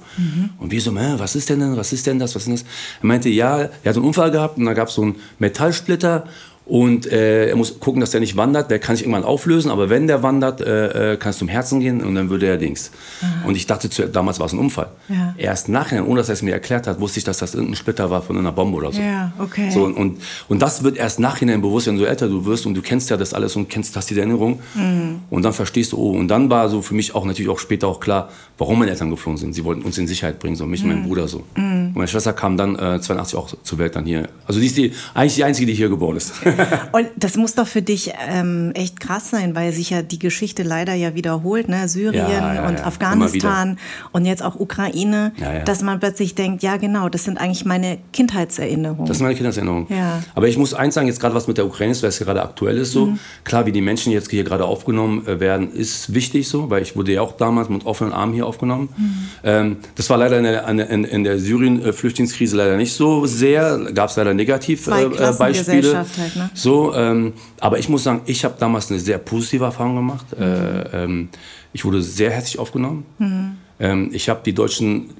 Und 0.58 0.72
wir 0.72 0.80
so, 0.80 0.90
"Hä, 0.98 1.14
was 1.18 1.36
ist 1.36 1.48
denn 1.50 1.60
denn, 1.60 1.76
was 1.76 1.92
ist 1.92 2.06
denn 2.08 2.18
das, 2.18 2.34
was 2.34 2.42
ist 2.42 2.46
denn 2.48 2.56
das? 2.56 2.64
Er 3.00 3.06
meinte, 3.06 3.28
ja, 3.28 3.58
er 3.60 3.70
hat 3.90 3.96
einen 3.96 4.04
Unfall 4.04 4.32
gehabt 4.32 4.58
und 4.58 4.64
da 4.64 4.74
gab 4.74 4.88
es 4.88 4.94
so 4.94 5.02
einen 5.02 5.16
Metallsplitter 5.38 6.24
und 6.64 7.10
äh, 7.10 7.48
er 7.48 7.56
muss 7.56 7.80
gucken, 7.80 8.00
dass 8.00 8.12
der 8.12 8.20
nicht 8.20 8.36
wandert. 8.36 8.70
Der 8.70 8.78
kann 8.78 8.94
sich 8.96 9.04
irgendwann 9.04 9.24
auflösen, 9.24 9.70
aber 9.70 9.90
wenn 9.90 10.06
der 10.06 10.22
wandert, 10.22 10.60
äh, 10.60 11.14
äh, 11.14 11.16
kann 11.16 11.30
es 11.30 11.38
zum 11.38 11.48
Herzen 11.48 11.80
gehen 11.80 12.02
und 12.02 12.14
dann 12.14 12.30
würde 12.30 12.46
er 12.46 12.56
Dings. 12.56 12.92
Und 13.44 13.56
ich 13.56 13.66
dachte, 13.66 13.90
zu, 13.90 14.08
damals 14.08 14.38
war 14.38 14.46
es 14.46 14.52
ein 14.52 14.58
Unfall. 14.60 14.86
Ja. 15.08 15.34
Erst 15.36 15.68
nachher, 15.68 16.06
ohne 16.06 16.20
dass 16.20 16.28
er 16.28 16.34
es 16.34 16.42
mir 16.42 16.52
erklärt 16.52 16.86
hat, 16.86 17.00
wusste 17.00 17.18
ich, 17.18 17.24
dass 17.24 17.38
das 17.38 17.54
irgendein 17.54 17.74
Splitter 17.76 18.10
war 18.10 18.22
von 18.22 18.38
einer 18.38 18.52
Bombe 18.52 18.76
oder 18.78 18.92
so. 18.92 19.00
Ja, 19.00 19.32
okay. 19.38 19.70
So, 19.70 19.84
und, 19.84 19.94
und, 19.94 20.22
und 20.48 20.62
das 20.62 20.84
wird 20.84 20.96
erst 20.96 21.18
nachhinein 21.18 21.60
bewusst, 21.62 21.88
wenn 21.88 21.98
du 21.98 22.04
älter 22.04 22.28
du 22.28 22.44
wirst 22.46 22.64
und 22.64 22.74
du 22.74 22.80
kennst 22.82 23.10
ja 23.10 23.16
das 23.16 23.34
alles 23.34 23.56
und 23.56 23.68
kennst, 23.68 23.96
hast 23.96 24.10
die 24.10 24.16
Erinnerung. 24.18 24.60
Mhm. 24.74 25.20
Und 25.30 25.42
dann 25.42 25.52
verstehst 25.52 25.92
du, 25.92 25.98
oh, 25.98 26.10
und 26.12 26.28
dann 26.28 26.48
war 26.48 26.68
so 26.68 26.80
für 26.80 26.94
mich 26.94 27.14
auch 27.14 27.24
natürlich 27.24 27.50
auch 27.50 27.58
später 27.58 27.88
auch 27.88 27.98
klar, 28.00 28.28
warum 28.58 28.78
meine 28.78 28.92
Eltern 28.92 29.10
geflogen 29.10 29.36
sind. 29.38 29.52
Sie 29.52 29.64
wollten 29.64 29.82
uns 29.82 29.98
in 29.98 30.06
Sicherheit 30.06 30.38
bringen, 30.38 30.54
so 30.56 30.64
mich 30.66 30.82
und 30.84 30.88
Mhm. 30.90 30.94
meinen 30.94 31.08
Bruder 31.08 31.26
so. 31.26 31.42
Und 31.56 31.94
meine 31.94 32.06
Schwester 32.08 32.32
kam 32.32 32.56
dann 32.56 32.76
äh, 32.76 33.00
82 33.00 33.36
auch 33.36 33.52
zur 33.62 33.78
Welt 33.78 33.96
dann 33.96 34.04
hier. 34.04 34.28
Also 34.46 34.60
die 34.60 34.66
ist 34.66 34.76
die, 34.76 34.92
eigentlich 35.14 35.34
die 35.34 35.44
Einzige, 35.44 35.66
die 35.66 35.74
hier 35.74 35.88
geboren 35.88 36.16
ist. 36.16 36.32
Und 36.92 37.08
das 37.16 37.36
muss 37.36 37.54
doch 37.54 37.66
für 37.66 37.82
dich 37.82 38.12
ähm, 38.28 38.72
echt 38.74 39.00
krass 39.00 39.30
sein, 39.30 39.54
weil 39.54 39.72
sich 39.72 39.90
ja 39.90 40.02
die 40.02 40.18
Geschichte 40.18 40.62
leider 40.62 40.94
ja 40.94 41.14
wiederholt, 41.14 41.68
ne? 41.68 41.88
Syrien 41.88 42.14
Ja, 42.14 42.54
ja, 42.54 42.68
und 42.68 42.78
ja. 42.78 42.84
Afghanistan 42.84 43.78
und 44.12 44.24
jetzt 44.24 44.42
auch 44.42 44.58
Ukraine, 44.58 45.32
dass 45.64 45.82
man 45.82 46.00
plötzlich 46.00 46.34
denkt, 46.34 46.62
ja 46.62 46.76
genau, 46.76 47.08
das 47.08 47.24
sind 47.24 47.38
eigentlich 47.38 47.64
meine 47.64 47.98
Kindheitserinnerungen. 48.12 49.06
Das 49.06 49.16
ist 49.18 49.22
meine 49.22 49.34
Kindheitserinnerung. 49.34 49.86
Ja. 49.88 50.22
Aber 50.34 50.48
ich 50.48 50.56
muss 50.56 50.74
eins 50.74 50.94
sagen, 50.94 51.06
jetzt 51.06 51.20
gerade 51.20 51.34
was 51.34 51.48
mit 51.48 51.58
der 51.58 51.66
Ukraine 51.66 51.92
ist, 51.92 52.02
weil 52.02 52.10
es 52.10 52.18
gerade 52.18 52.42
aktuell 52.42 52.78
ist 52.78 52.92
so. 52.92 53.16
Klar, 53.44 53.66
wie 53.66 53.72
die 53.72 53.80
Menschen 53.80 54.12
jetzt 54.12 54.30
hier 54.30 54.44
gerade 54.44 54.64
aufgenommen 54.64 55.26
äh, 55.26 55.40
werden, 55.40 55.72
ist 55.72 56.14
wichtig 56.14 56.48
so, 56.48 56.70
weil 56.70 56.82
ich 56.82 56.96
wurde 56.96 57.12
ja 57.12 57.22
auch 57.22 57.32
damals 57.36 57.68
mit 57.68 57.86
offenen 57.86 58.12
Armen 58.12 58.34
hier 58.34 58.46
aufgenommen. 58.46 58.88
Ähm, 59.44 59.76
das 59.94 60.08
war 60.10 60.18
leider 60.18 60.38
in 60.38 60.44
der, 60.44 60.68
in, 60.68 61.04
in 61.04 61.24
der 61.24 61.38
Syrien-Flüchtlingskrise 61.38 62.56
leider 62.56 62.76
nicht 62.76 62.92
so 62.92 63.26
sehr. 63.26 63.78
Gab 63.94 64.10
es 64.10 64.16
leider 64.16 64.34
negativ 64.34 64.86
äh, 64.86 65.04
äh, 65.04 65.32
Beispiele. 65.38 65.98
Halt, 65.98 66.36
ne? 66.36 66.41
So, 66.54 66.94
ähm, 66.94 67.32
aber 67.60 67.78
ich 67.78 67.88
muss 67.88 68.02
sagen, 68.04 68.22
ich 68.26 68.44
habe 68.44 68.54
damals 68.58 68.90
eine 68.90 69.00
sehr 69.00 69.18
positive 69.18 69.64
Erfahrung 69.64 69.96
gemacht. 69.96 70.26
Äh, 70.38 71.04
ähm, 71.04 71.28
ich 71.72 71.84
wurde 71.84 72.02
sehr 72.02 72.30
herzlich 72.30 72.58
aufgenommen. 72.58 73.04
Ähm, 73.80 74.10
ich 74.12 74.28
habe 74.28 74.40
die 74.44 74.52
Deutschen 74.54 75.10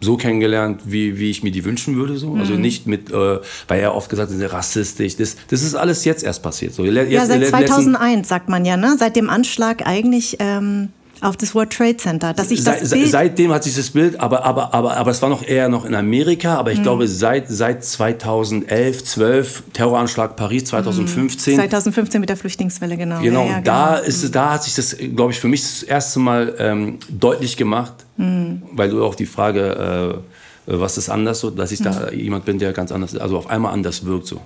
so 0.00 0.16
kennengelernt, 0.16 0.80
wie, 0.84 1.16
wie 1.18 1.30
ich 1.30 1.44
mir 1.44 1.52
die 1.52 1.64
wünschen 1.64 1.94
würde. 1.94 2.16
So. 2.18 2.34
Also 2.34 2.54
nicht 2.54 2.88
mit, 2.88 3.10
äh, 3.12 3.38
weil 3.68 3.80
er 3.80 3.94
oft 3.94 4.10
gesagt 4.10 4.28
hat, 4.30 4.32
sie 4.34 4.38
sind 4.40 4.52
rassistisch. 4.52 5.16
Das, 5.16 5.36
das 5.48 5.62
ist 5.62 5.76
alles 5.76 6.04
jetzt 6.04 6.24
erst 6.24 6.42
passiert. 6.42 6.74
So, 6.74 6.84
jetzt, 6.84 7.08
ja, 7.12 7.24
seit 7.24 7.38
le- 7.38 7.44
letzten- 7.50 7.58
2001 7.68 8.28
sagt 8.28 8.48
man 8.48 8.64
ja, 8.64 8.76
ne? 8.76 8.96
Seit 8.98 9.14
dem 9.14 9.30
Anschlag 9.30 9.86
eigentlich 9.86 10.38
ähm, 10.40 10.88
auf 11.22 11.36
das 11.36 11.54
World 11.54 11.70
Trade 11.70 11.96
Center, 11.96 12.34
dass 12.34 12.48
sich 12.48 12.62
das 12.64 12.80
Seit- 12.80 12.90
Bild 12.98 13.10
seitdem 13.10 13.52
hat 13.52 13.64
sich 13.64 13.74
das 13.76 13.90
Bild, 13.90 14.18
aber, 14.20 14.44
aber, 14.44 14.74
aber, 14.74 14.96
aber 14.96 15.10
es 15.10 15.22
war 15.22 15.28
noch 15.28 15.42
eher 15.46 15.68
noch 15.68 15.84
in 15.84 15.94
Amerika, 15.94 16.56
aber 16.56 16.72
ich 16.72 16.78
Mhm. 16.78 16.82
glaube 16.82 17.08
seit, 17.08 17.48
seit 17.48 17.84
2011, 17.84 19.04
12, 19.04 19.62
Terroranschlag 19.72 20.36
Paris 20.36 20.64
2015. 20.66 21.54
2015 21.56 22.20
mit 22.20 22.28
der 22.28 22.36
Flüchtlingswelle, 22.36 22.96
genau. 22.96 23.20
Genau, 23.20 23.44
ja, 23.44 23.50
ja, 23.52 23.56
und 23.58 23.66
da, 23.66 23.94
genau. 23.96 24.06
ist 24.08 24.34
da 24.34 24.52
hat 24.52 24.64
sich 24.64 24.74
das, 24.74 24.96
glaube 25.14 25.32
ich, 25.32 25.38
für 25.40 25.48
mich 25.48 25.60
das 25.62 25.82
erste 25.84 26.18
Mal 26.18 26.54
ähm, 26.58 26.98
deutlich 27.08 27.56
gemacht, 27.56 27.94
Mhm. 28.16 28.62
weil 28.72 28.90
du 28.90 29.04
auch 29.04 29.14
die 29.14 29.26
Frage, 29.26 30.20
äh, 30.20 30.32
was 30.66 30.96
ist 30.96 31.08
anders, 31.08 31.40
so, 31.40 31.50
dass 31.50 31.72
ich 31.72 31.80
da 31.82 32.08
Mhm. 32.12 32.18
jemand 32.18 32.44
bin, 32.44 32.58
der 32.58 32.72
ganz 32.72 32.92
anders 32.92 33.12
ist, 33.14 33.20
also 33.20 33.36
auf 33.36 33.48
einmal 33.50 33.72
anders 33.72 34.04
wirkt. 34.04 34.26
So. 34.28 34.40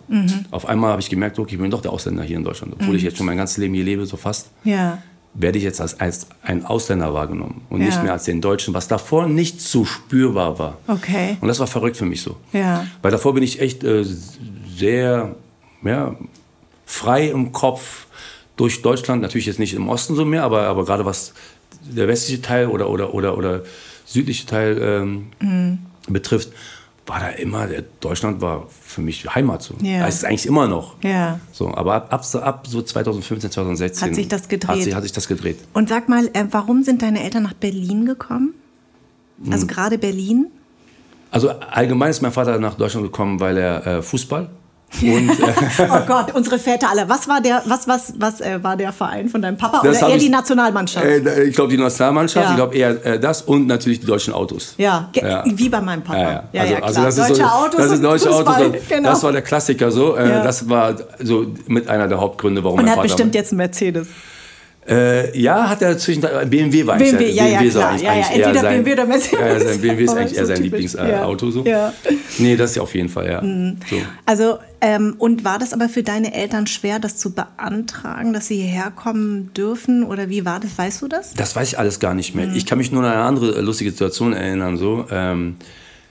Auf 0.51 0.67
einmal 0.67 0.93
habe 0.93 1.01
ich 1.03 1.11
gemerkt, 1.11 1.39
okay, 1.39 1.55
ich 1.57 1.61
bin 1.61 1.71
doch 1.71 1.83
der 1.83 1.93
Ausländer 1.93 2.23
hier 2.23 2.37
in 2.39 2.45
Deutschland, 2.45 2.73
obwohl 2.75 2.91
Mhm. 2.91 2.97
ich 2.97 3.03
jetzt 3.03 3.19
schon 3.19 3.27
mein 3.27 3.37
ganzes 3.37 3.59
Leben 3.59 3.75
hier 3.75 3.85
lebe, 3.85 4.07
so 4.07 4.17
fast 4.17 4.49
Ja. 4.65 4.99
Werde 5.39 5.59
ich 5.59 5.65
jetzt 5.65 5.81
als, 5.81 6.01
als 6.01 6.27
ein 6.43 6.65
Ausländer 6.65 7.13
wahrgenommen 7.13 7.63
und 7.69 7.81
Ja. 7.81 7.87
nicht 7.87 8.03
mehr 8.03 8.13
als 8.13 8.25
den 8.25 8.41
Deutschen, 8.41 8.73
was 8.75 8.89
davor 8.89 9.27
nicht 9.29 9.61
so 9.61 9.85
spürbar 9.85 10.59
war. 10.59 10.79
Okay. 10.87 11.37
Und 11.41 11.49
das 11.49 11.59
war 11.61 11.67
verrückt 11.67 11.97
für 11.97 12.07
mich 12.07 12.23
so. 12.23 12.37
Ja. 12.53 12.87
Weil 13.03 13.11
davor 13.13 13.35
bin 13.35 13.43
ich 13.43 13.61
echt 13.61 13.85
äh, 13.85 14.05
sehr 14.77 15.35
ja, 15.83 16.17
frei 16.85 17.29
im 17.29 17.53
Kopf 17.53 18.07
durch 18.57 18.81
Deutschland, 18.83 19.21
natürlich 19.23 19.47
jetzt 19.47 19.59
nicht 19.59 19.75
im 19.75 19.89
Osten 19.89 20.15
so 20.17 20.25
mehr, 20.25 20.43
aber, 20.45 20.63
aber 20.63 20.85
gerade 20.85 21.05
was 21.05 21.35
der 21.83 22.09
westliche 22.09 22.41
Teil 22.41 22.69
oder, 22.69 22.89
oder, 22.89 23.13
oder, 23.15 23.37
oder 23.37 23.63
südliche 24.07 24.47
Teil 24.47 24.79
ähm, 24.81 25.27
Mhm. 25.41 25.79
betrifft, 26.09 26.49
war 27.07 27.21
da 27.21 27.29
immer, 27.29 27.69
Deutschland 28.01 28.41
war 28.41 28.67
für 28.69 29.01
mich 29.01 29.33
Heimat 29.35 29.63
so. 29.63 29.75
Ja. 29.81 30.07
Es 30.07 30.17
ist 30.17 30.25
eigentlich 30.25 30.47
immer 30.47 30.67
noch. 30.67 30.97
Ja. 31.03 31.41
So, 31.53 31.73
aber 31.73 31.95
ab, 31.95 32.13
ab, 32.13 32.25
so- 32.25 32.41
ab 32.41 32.67
so 32.67 32.83
2015, 32.83 33.51
2016 33.51 34.09
Hat 34.09 34.15
sich 34.15 34.29
das 34.29 34.49
gedreht? 34.49 34.69
Hat 34.77 34.83
sich, 34.83 34.95
hat 34.95 35.03
sich 35.03 35.13
das 35.13 35.29
gedreht. 35.29 35.59
Und 35.73 35.89
sag 35.89 36.09
mal, 36.09 36.27
äh, 36.33 36.45
warum 36.51 36.83
sind 36.83 37.03
deine 37.03 37.23
Eltern 37.23 37.45
nach 37.45 37.55
Berlin 37.55 38.07
gekommen? 38.07 38.55
Hm. 39.43 39.53
Also 39.53 39.67
gerade 39.67 39.99
Berlin? 39.99 40.49
Also 41.31 41.51
allgemein 41.51 42.11
ist 42.11 42.23
mein 42.23 42.33
Vater 42.33 42.59
nach 42.59 42.75
Deutschland 42.75 43.07
gekommen, 43.07 43.41
weil 43.41 43.57
er 43.59 43.87
äh, 43.87 44.03
Fußball 44.03 44.49
und 45.03 45.31
äh, 45.31 45.89
Oh 45.91 46.01
Gott, 46.07 46.35
unsere 46.35 46.59
Väter 46.59 46.91
alle. 46.91 47.09
Was 47.09 47.29
war 47.29 47.41
der, 47.41 47.63
was, 47.67 47.87
was, 47.89 48.15
was 48.19 48.41
äh, 48.41 48.63
war 48.63 48.77
der 48.77 48.93
Verein 48.93 49.29
von 49.29 49.43
deinem 49.43 49.57
Papa? 49.57 49.81
Das 49.85 49.99
Oder 49.99 50.09
eher 50.11 50.17
ich- 50.17 50.23
die 50.25 50.29
Nationalmannschaft? 50.29 51.05
äh, 51.07 51.45
ich 51.45 51.55
glaube 51.55 51.71
die 51.71 51.79
Nationalmannschaft, 51.79 52.45
Ja. 52.47 52.51
ich 52.51 52.57
glaube 52.57 52.75
eher 52.77 53.05
äh, 53.07 53.21
das 53.21 53.43
und 53.43 53.67
natürlich 53.67 54.01
die 54.01 54.07
deutschen 54.07 54.33
Autos. 54.35 54.75
ja, 54.79 55.09
Ja. 55.15 55.45
wie 55.47 55.69
bei 55.69 55.81
meinem 55.81 56.03
Papa. 56.03 56.45
Ja, 56.53 56.65
ja. 56.65 56.65
Also, 56.65 56.75
klar. 56.75 56.83
also 56.85 57.03
das 57.03 57.19
ist 57.19 57.29
Deutsche 57.31 57.35
so, 57.43 57.43
Autos 57.49 57.77
das 57.77 57.87
ist 57.87 57.93
und 57.93 58.03
deutsche 58.03 58.29
Fußball. 58.33 58.55
Autos. 58.67 58.73
Das, 58.73 58.89
genau. 58.89 59.11
das 59.11 59.23
war 59.23 59.33
der 59.33 59.43
Klassiker 59.43 59.91
so. 59.91 60.17
Äh. 60.17 60.43
Das 60.43 60.69
war 60.69 60.95
so 61.23 61.47
mit 61.67 61.89
einer 61.89 62.09
der 62.09 62.21
Hauptgründe, 62.21 62.63
warum 62.65 62.79
und 62.79 62.85
mein 62.85 62.87
er 62.87 62.91
hat 62.93 62.97
Vater. 62.99 63.09
bestimmt 63.09 63.35
jetzt 63.35 63.53
einen 63.53 63.59
Mercedes. 63.59 64.09
Äh, 64.89 65.37
ja, 65.39 65.69
hat 65.69 65.83
er 65.83 65.99
zwischen 65.99 66.21
BMW 66.23 66.87
war 66.87 66.97
BMW, 66.97 67.29
ja, 67.31 67.45
ja, 67.45 67.59
BMW 67.59 67.67
ist 67.69 67.75
klar. 67.75 67.89
eigentlich 67.91 68.03
Ja, 68.03 68.15
ja, 68.15 68.21
eher 68.21 68.31
entweder 68.47 68.61
sein, 68.61 68.75
BMW 68.85 68.93
oder 68.93 69.07
Mercedes. 69.07 69.41
Ja, 69.41 69.47
ja, 69.49 69.61
sein 69.61 69.81
BMW 69.81 70.05
ist 70.05 70.11
eigentlich 70.17 70.37
eher 70.39 70.47
so 70.47 70.55
sein. 70.55 70.63
Lieblingsauto 70.63 71.09
Ja. 71.11 71.25
Auto 71.25 71.51
so. 71.51 71.65
Ja. 71.65 71.93
Nee, 72.39 72.57
das 72.57 72.71
ist 72.71 72.77
ja 72.77 72.83
auf 72.83 72.95
jeden 72.95 73.09
Fall, 73.09 73.29
ja. 73.29 73.43
So. 73.91 73.97
Also, 74.27 74.59
ähm, 74.81 75.15
und 75.19 75.45
war 75.45 75.59
das 75.59 75.73
aber 75.73 75.89
für 75.89 76.03
deine 76.05 76.33
Eltern 76.35 76.67
schwer, 76.69 76.99
das 77.01 77.17
zu 77.17 77.33
beantragen, 77.35 78.33
dass 78.33 78.47
sie 78.47 78.57
hierher 78.57 78.93
kommen 78.95 79.51
dürfen? 79.55 80.05
Oder 80.05 80.29
wie 80.29 80.45
war 80.45 80.61
das? 80.61 80.77
Weißt 80.79 81.03
du 81.03 81.09
das? 81.09 81.35
Das 81.35 81.57
weiß 81.57 81.69
ich 81.73 81.79
alles 81.79 81.99
gar 81.99 82.15
nicht 82.15 82.35
Mhm. 82.35 82.41
mehr. 82.43 82.55
Ich 82.55 82.67
kann 82.67 82.79
mich 82.79 82.93
nur 82.93 83.03
an 83.03 83.11
eine 83.11 83.23
andere 83.23 83.57
äh, 83.57 83.61
lustige 83.63 83.91
Situation 83.91 84.33
erinnern. 84.35 84.77
So. 84.77 85.07
Ähm, 85.11 85.57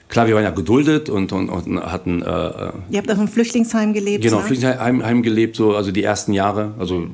klar, 0.08 0.26
wir 0.26 0.34
waren 0.34 0.44
ja 0.44 0.50
geduldet 0.50 1.08
und, 1.08 1.32
und, 1.32 1.48
und 1.48 1.80
hatten 1.80 2.20
äh, 2.20 2.24
äh, 2.26 2.72
Ihr 2.90 2.98
habt 2.98 3.10
auf 3.10 3.18
einem 3.18 3.28
Flüchtlingsheim 3.28 3.94
gelebt. 3.94 4.22
genau, 4.22 4.38
ne? 4.40 4.42
Flüchtlingsheim 4.44 5.02
Heim 5.02 5.22
gelebt, 5.22 5.56
so, 5.56 5.74
also 5.74 5.92
die 5.92 6.02
ersten 6.02 6.32
Jahre. 6.34 6.74
Also, 6.78 7.06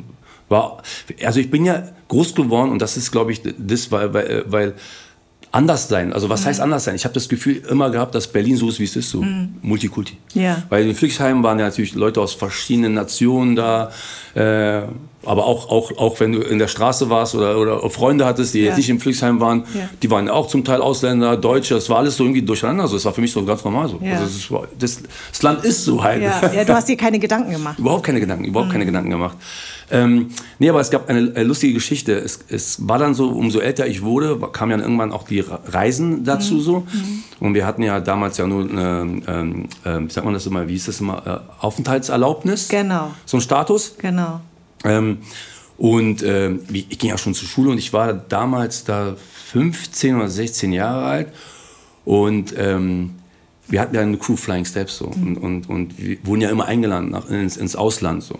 war, 0.52 0.82
also 1.24 1.40
ich 1.40 1.50
bin 1.50 1.64
ja 1.64 1.82
groß 2.06 2.36
geworden 2.36 2.70
und 2.70 2.80
das 2.80 2.96
ist, 2.96 3.10
glaube 3.10 3.32
ich, 3.32 3.42
das, 3.58 3.90
weil, 3.90 4.14
weil, 4.14 4.44
weil 4.46 4.74
anders 5.50 5.88
sein. 5.88 6.12
Also 6.14 6.28
was 6.30 6.46
heißt 6.46 6.60
anders 6.60 6.84
sein? 6.84 6.94
Ich 6.94 7.04
habe 7.04 7.12
das 7.14 7.28
Gefühl 7.28 7.62
immer 7.68 7.90
gehabt, 7.90 8.14
dass 8.14 8.26
Berlin 8.26 8.56
so 8.56 8.68
ist, 8.70 8.78
wie 8.80 8.84
es 8.84 8.96
ist, 8.96 9.10
so 9.10 9.22
Multikulti. 9.60 10.16
Ja. 10.32 10.62
Weil 10.70 10.86
in 10.88 10.94
Flüchtheim 10.94 11.42
waren 11.42 11.58
ja 11.58 11.66
natürlich 11.66 11.94
Leute 11.94 12.20
aus 12.22 12.32
verschiedenen 12.32 12.94
Nationen 12.94 13.54
da, 13.54 13.90
äh, 14.34 14.82
aber 15.24 15.44
auch, 15.46 15.68
auch, 15.68 15.96
auch 15.98 16.18
wenn 16.20 16.32
du 16.32 16.40
in 16.40 16.58
der 16.58 16.68
Straße 16.68 17.08
warst 17.10 17.34
oder, 17.34 17.58
oder 17.58 17.88
Freunde 17.90 18.24
hattest, 18.24 18.54
die 18.54 18.60
Ja. 18.60 18.68
jetzt 18.68 18.78
nicht 18.78 18.88
im 18.88 18.98
Flüchtheim 18.98 19.40
waren, 19.40 19.64
Ja. 19.74 19.88
die 20.02 20.10
waren 20.10 20.28
auch 20.30 20.48
zum 20.48 20.64
Teil 20.64 20.80
Ausländer, 20.80 21.36
Deutsche, 21.36 21.74
das 21.74 21.88
war 21.90 21.98
alles 21.98 22.16
so 22.16 22.24
irgendwie 22.24 22.42
durcheinander. 22.42 22.88
So, 22.88 22.96
das 22.96 23.04
war 23.04 23.12
für 23.12 23.20
mich 23.20 23.30
so 23.30 23.44
ganz 23.44 23.62
normal 23.62 23.88
so. 23.88 24.00
Ja. 24.02 24.18
Also 24.18 24.64
das, 24.78 25.02
das 25.30 25.42
Land 25.42 25.64
ist 25.64 25.84
so 25.84 26.02
halt. 26.02 26.22
Ja, 26.22 26.64
du 26.64 26.74
hast 26.74 26.88
dir 26.88 26.96
keine 26.96 27.18
Gedanken 27.18 27.52
gemacht. 27.52 27.78
Überhaupt 27.82 28.04
keine 28.04 28.20
Gedanken, 28.20 28.46
überhaupt 28.46 28.72
keine 28.72 28.86
Gedanken 28.86 29.10
gemacht. 29.10 29.36
Ähm, 29.92 30.30
nee, 30.58 30.70
aber 30.70 30.80
es 30.80 30.90
gab 30.90 31.08
eine, 31.10 31.36
äh, 31.36 31.42
lustige 31.42 31.74
Geschichte. 31.74 32.14
Es, 32.18 32.40
es 32.48 32.88
war 32.88 32.98
dann 32.98 33.14
so, 33.14 33.28
umso 33.28 33.58
älter 33.60 33.86
ich 33.86 34.00
wurde, 34.02 34.38
kamen 34.50 34.72
ja 34.72 34.78
irgendwann 34.78 35.12
auch 35.12 35.24
die 35.24 35.40
Re- 35.40 35.60
Reisen 35.66 36.24
dazu 36.24 36.60
so. 36.60 36.86
Und 37.40 37.52
wir 37.54 37.66
hatten 37.66 37.82
ja 37.82 38.00
damals 38.00 38.38
ja 38.38 38.46
nur, 38.46 38.68
eine, 38.68 39.22
ähm, 39.28 39.66
ähm, 39.84 40.08
wie 40.08 40.12
sagt 40.12 40.24
man 40.24 40.32
das 40.32 40.46
immer, 40.46 40.66
wie 40.66 40.72
hieß 40.72 40.86
das 40.86 41.00
immer, 41.00 41.26
äh, 41.60 41.62
Aufenthaltserlaubnis. 41.62 42.68
Genau. 42.68 43.12
So 43.26 43.36
ein 43.36 43.40
Status. 43.42 43.94
Genau. 43.98 44.40
Ähm, 44.84 45.18
und 45.76 46.22
ähm, 46.22 46.60
ich 46.72 46.98
ging 46.98 47.10
ja 47.10 47.18
schon 47.18 47.34
zur 47.34 47.46
Schule 47.48 47.70
und 47.70 47.78
ich 47.78 47.92
war 47.92 48.14
damals 48.14 48.84
da 48.84 49.14
15 49.52 50.16
oder 50.16 50.28
16 50.28 50.72
Jahre 50.72 51.04
alt. 51.04 51.28
Und 52.06 52.54
ähm, 52.56 53.10
wir 53.68 53.80
hatten 53.80 53.94
ja 53.94 54.00
eine 54.00 54.16
Crew 54.16 54.36
Flying 54.36 54.64
Steps 54.64 54.96
so. 54.96 55.06
Und, 55.06 55.36
und, 55.36 55.68
und 55.68 55.98
wir 55.98 56.16
wurden 56.24 56.40
ja 56.40 56.48
immer 56.50 56.64
eingeladen 56.64 57.10
nach, 57.10 57.28
ins, 57.28 57.56
ins 57.58 57.76
Ausland 57.76 58.22
so. 58.22 58.38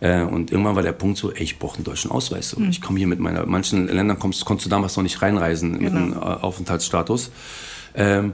Äh, 0.00 0.22
und 0.22 0.50
irgendwann 0.50 0.76
war 0.76 0.82
der 0.82 0.92
Punkt 0.92 1.18
so, 1.18 1.30
ey, 1.30 1.42
ich 1.42 1.58
brauche 1.58 1.76
einen 1.76 1.84
deutschen 1.84 2.10
Ausweis. 2.10 2.50
So. 2.50 2.60
Ich 2.62 2.80
komme 2.80 2.98
hier 2.98 3.06
mit 3.06 3.20
meiner, 3.20 3.46
manchen 3.46 3.86
Ländern 3.86 4.18
kommst, 4.18 4.44
konntest 4.44 4.66
du 4.66 4.70
damals 4.70 4.96
noch 4.96 5.02
nicht 5.02 5.20
reinreisen 5.20 5.78
mit 5.78 5.92
einem 5.94 6.12
äh, 6.14 6.16
Aufenthaltsstatus. 6.16 7.30
Ähm, 7.94 8.32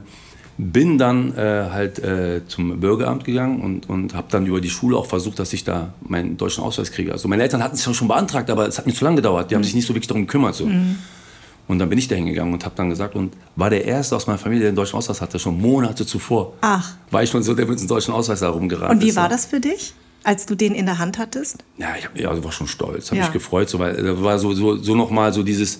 bin 0.59 0.97
dann 0.97 1.37
äh, 1.37 1.69
halt 1.71 1.99
äh, 1.99 2.41
zum 2.47 2.79
Bürgeramt 2.79 3.25
gegangen 3.25 3.61
und, 3.61 3.89
und 3.89 4.15
habe 4.15 4.27
dann 4.31 4.47
über 4.47 4.59
die 4.59 4.71
Schule 4.71 4.97
auch 4.97 5.05
versucht, 5.05 5.37
dass 5.37 5.53
ich 5.53 5.63
da 5.63 5.93
meinen 6.01 6.37
deutschen 6.37 6.63
Ausweis 6.63 6.91
kriege. 6.91 7.11
Also 7.11 7.27
meine 7.27 7.43
Eltern 7.43 7.61
hatten 7.61 7.75
es 7.75 7.85
ja 7.85 7.93
schon 7.93 8.07
beantragt, 8.07 8.49
aber 8.49 8.67
es 8.67 8.77
hat 8.79 8.87
mir 8.87 8.93
zu 8.93 9.03
lange 9.03 9.17
gedauert. 9.17 9.51
Die 9.51 9.55
haben 9.55 9.63
sich 9.63 9.75
nicht 9.75 9.85
so 9.85 9.93
wirklich 9.93 10.07
darum 10.07 10.25
gekümmert. 10.25 10.55
So. 10.55 10.67
Und 11.67 11.79
dann 11.79 11.89
bin 11.89 11.99
ich 11.99 12.07
da 12.07 12.15
hingegangen 12.15 12.53
und 12.53 12.65
habe 12.65 12.73
dann 12.75 12.89
gesagt 12.89 13.15
und 13.15 13.35
war 13.55 13.69
der 13.69 13.85
Erste 13.85 14.15
aus 14.15 14.25
meiner 14.25 14.39
Familie, 14.39 14.61
der 14.61 14.69
einen 14.69 14.77
deutschen 14.77 14.97
Ausweis 14.97 15.21
hatte, 15.21 15.37
schon 15.37 15.61
Monate 15.61 16.05
zuvor. 16.07 16.53
Ach. 16.61 16.93
War 17.11 17.21
ich 17.21 17.29
schon 17.29 17.43
so, 17.43 17.53
der 17.53 17.67
mit 17.67 17.77
einem 17.77 17.87
deutschen 17.87 18.13
Ausweis 18.13 18.41
herumgeraten 18.41 18.95
Und 18.97 19.03
wie 19.03 19.09
ist. 19.09 19.15
war 19.15 19.29
das 19.29 19.45
für 19.45 19.59
dich, 19.59 19.93
als 20.27 20.45
du 20.45 20.55
den 20.55 20.75
in 20.75 20.85
der 20.85 20.97
Hand 20.99 21.17
hattest? 21.17 21.63
Ja, 21.77 21.87
ich 21.97 22.05
hab, 22.05 22.19
ja, 22.19 22.29
also 22.29 22.43
war 22.43 22.51
schon 22.51 22.67
stolz, 22.67 23.07
habe 23.07 23.17
Ja. 23.17 23.23
mich 23.23 23.31
gefreut, 23.33 23.69
so, 23.69 23.79
weil 23.79 23.95
da 23.95 24.21
war 24.21 24.37
so, 24.37 24.53
so, 24.53 24.75
so 24.75 24.93
nochmal 24.93 25.31
so 25.31 25.41
dieses, 25.41 25.79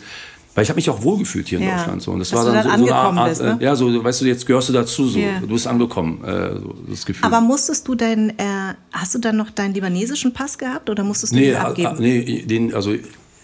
weil 0.56 0.64
ich 0.64 0.70
habe 0.70 0.78
mich 0.78 0.90
auch 0.90 1.04
wohlgefühlt 1.04 1.50
hier 1.50 1.60
in 1.60 1.66
Ja. 1.66 1.76
Deutschland. 1.76 2.02
So. 2.02 2.12
Und 2.12 2.20
das 2.20 2.30
Dass 2.30 2.46
war 2.46 2.54
dann, 2.54 2.64
dann 2.68 2.80
so, 2.80 2.86
so 2.88 2.92
eine 2.94 2.96
angekommen 3.02 3.18
Art, 3.20 3.30
bist, 3.30 3.42
ne? 3.42 3.58
äh, 3.60 3.64
ja, 3.66 3.76
so, 3.76 4.04
weißt 4.04 4.22
du, 4.22 4.26
jetzt 4.26 4.46
gehörst 4.48 4.70
du 4.70 4.74
dazu, 4.74 5.08
so. 5.08 5.20
Ja. 5.20 5.40
du 5.42 5.48
bist 5.48 5.68
angekommen, 5.68 6.24
äh, 6.24 6.60
so, 6.60 6.76
das 6.90 7.06
Gefühl. 7.06 7.26
Aber 7.26 7.42
musstest 7.42 7.86
du 7.88 7.94
denn, 7.96 8.30
äh, 8.40 8.74
hast 8.94 9.14
du 9.14 9.20
dann 9.20 9.36
noch 9.36 9.52
deinen 9.52 9.74
libanesischen 9.74 10.32
Pass 10.34 10.58
gehabt 10.58 10.90
oder 10.90 11.04
musstest 11.04 11.34
du 11.34 11.38
nee, 11.38 11.48
den 11.52 11.58
ah, 11.58 11.64
abgeben? 11.68 11.88
ah, 11.90 11.96
nee, 12.00 12.44
den, 12.44 12.74
also 12.74 12.94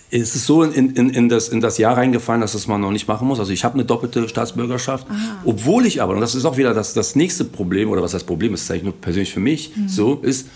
es 0.10 0.36
ist 0.36 0.46
so 0.46 0.64
in, 0.64 0.92
in, 0.96 1.10
in, 1.10 1.28
das, 1.28 1.50
in 1.50 1.60
das 1.60 1.78
Jahr 1.80 1.98
reingefallen, 1.98 2.40
dass 2.42 2.54
das 2.54 2.68
man 2.68 2.80
noch 2.80 2.92
nicht 2.92 3.08
machen 3.08 3.28
muss. 3.28 3.40
Also 3.40 3.52
ich 3.52 3.64
habe 3.66 3.74
eine 3.74 3.84
doppelte 3.84 4.30
Staatsbürgerschaft, 4.30 5.06
obwohl 5.44 5.86
ich 5.88 6.02
aber, 6.02 6.14
und 6.14 6.22
das 6.22 6.34
ist 6.36 6.46
auch 6.46 6.56
wieder 6.56 6.74
das, 6.74 6.94
das 6.94 7.16
nächste 7.16 7.44
Problem, 7.46 7.90
oder 7.90 8.02
was 8.04 8.12
das 8.14 8.24
Problem 8.24 8.54
ist, 8.54 8.62
das 8.62 8.68
sage 8.68 8.78
ich 8.80 8.84
nur 8.84 8.94
persönlich 8.94 9.34
für 9.34 9.40
mich, 9.40 9.76
Mhm. 9.76 9.90
so 9.90 10.16
ist, 10.22 10.48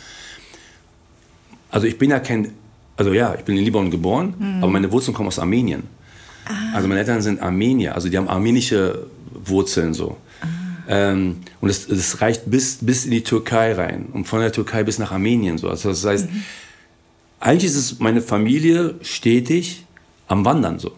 also 1.71 1.87
ich 1.87 1.97
bin 1.97 2.09
ja 2.09 2.19
kein, 2.19 2.51
also 2.95 3.13
ja, 3.13 3.35
ich 3.35 3.43
bin 3.43 3.57
in 3.57 3.63
Libanon 3.63 3.91
geboren, 3.91 4.33
Mhm. 4.37 4.63
aber 4.63 4.71
meine 4.71 4.91
Wurzeln 4.91 5.13
kommen 5.13 5.27
aus 5.27 5.39
Armenien. 5.39 5.83
Ah. 6.45 6.75
Also 6.75 6.87
meine 6.87 6.99
Eltern 7.01 7.21
sind 7.21 7.41
Armenier, 7.41 7.95
also 7.95 8.09
die 8.09 8.17
haben 8.17 8.27
armenische 8.29 9.07
Wurzeln 9.45 9.93
so. 9.93 10.17
Ah. 10.41 10.45
Ähm, 10.89 11.37
und 11.61 11.69
es, 11.69 11.87
es 11.89 12.21
reicht 12.21 12.49
bis, 12.49 12.77
bis 12.81 13.05
in 13.05 13.11
die 13.11 13.21
Türkei 13.23 13.73
rein 13.73 14.05
und 14.13 14.25
von 14.25 14.39
der 14.39 14.51
Türkei 14.51 14.83
bis 14.83 14.99
nach 14.99 15.11
Armenien 15.11 15.57
so. 15.57 15.69
Also 15.69 15.89
das 15.89 16.05
heißt, 16.05 16.31
Mhm. 16.31 16.43
eigentlich 17.39 17.65
ist 17.71 17.75
es 17.77 17.99
meine 17.99 18.21
Familie 18.21 18.95
stetig 19.01 19.85
am 20.27 20.43
Wandern 20.45 20.79
so. 20.79 20.91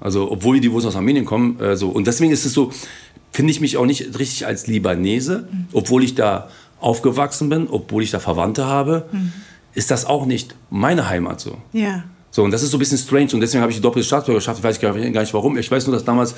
Also 0.00 0.30
obwohl 0.30 0.60
die 0.60 0.70
Wurzeln 0.72 0.88
aus 0.90 0.96
Armenien 0.96 1.24
kommen, 1.24 1.58
äh, 1.60 1.76
so. 1.76 1.88
Und 1.88 2.06
deswegen 2.06 2.32
ist 2.32 2.44
es 2.44 2.52
so, 2.52 2.70
finde 3.32 3.50
ich 3.50 3.60
mich 3.60 3.76
auch 3.76 3.86
nicht 3.86 4.18
richtig 4.18 4.46
als 4.46 4.66
Libanese, 4.66 5.48
obwohl 5.72 6.04
ich 6.04 6.14
da 6.14 6.48
aufgewachsen 6.80 7.48
bin, 7.48 7.66
obwohl 7.68 8.02
ich 8.02 8.10
da 8.10 8.18
Verwandte 8.20 8.66
habe, 8.66 9.06
ist 9.74 9.90
das 9.90 10.04
auch 10.06 10.26
nicht 10.26 10.54
meine 10.70 11.08
Heimat 11.08 11.40
so. 11.40 11.58
Ja. 11.72 12.04
So, 12.30 12.42
und 12.42 12.50
das 12.50 12.64
ist 12.64 12.72
so 12.72 12.78
ein 12.78 12.80
bisschen 12.80 12.98
strange 12.98 13.28
und 13.32 13.40
deswegen 13.40 13.62
habe 13.62 13.70
ich 13.70 13.78
die 13.78 13.82
doppelte 13.82 14.04
Staatsbürgerschaft. 14.06 14.58
Ich 14.58 14.64
weiß 14.64 14.80
gar 14.80 14.92
nicht, 14.92 15.34
warum. 15.34 15.56
Ich 15.56 15.70
weiß 15.70 15.86
nur, 15.86 15.94
dass 15.94 16.04
damals 16.04 16.34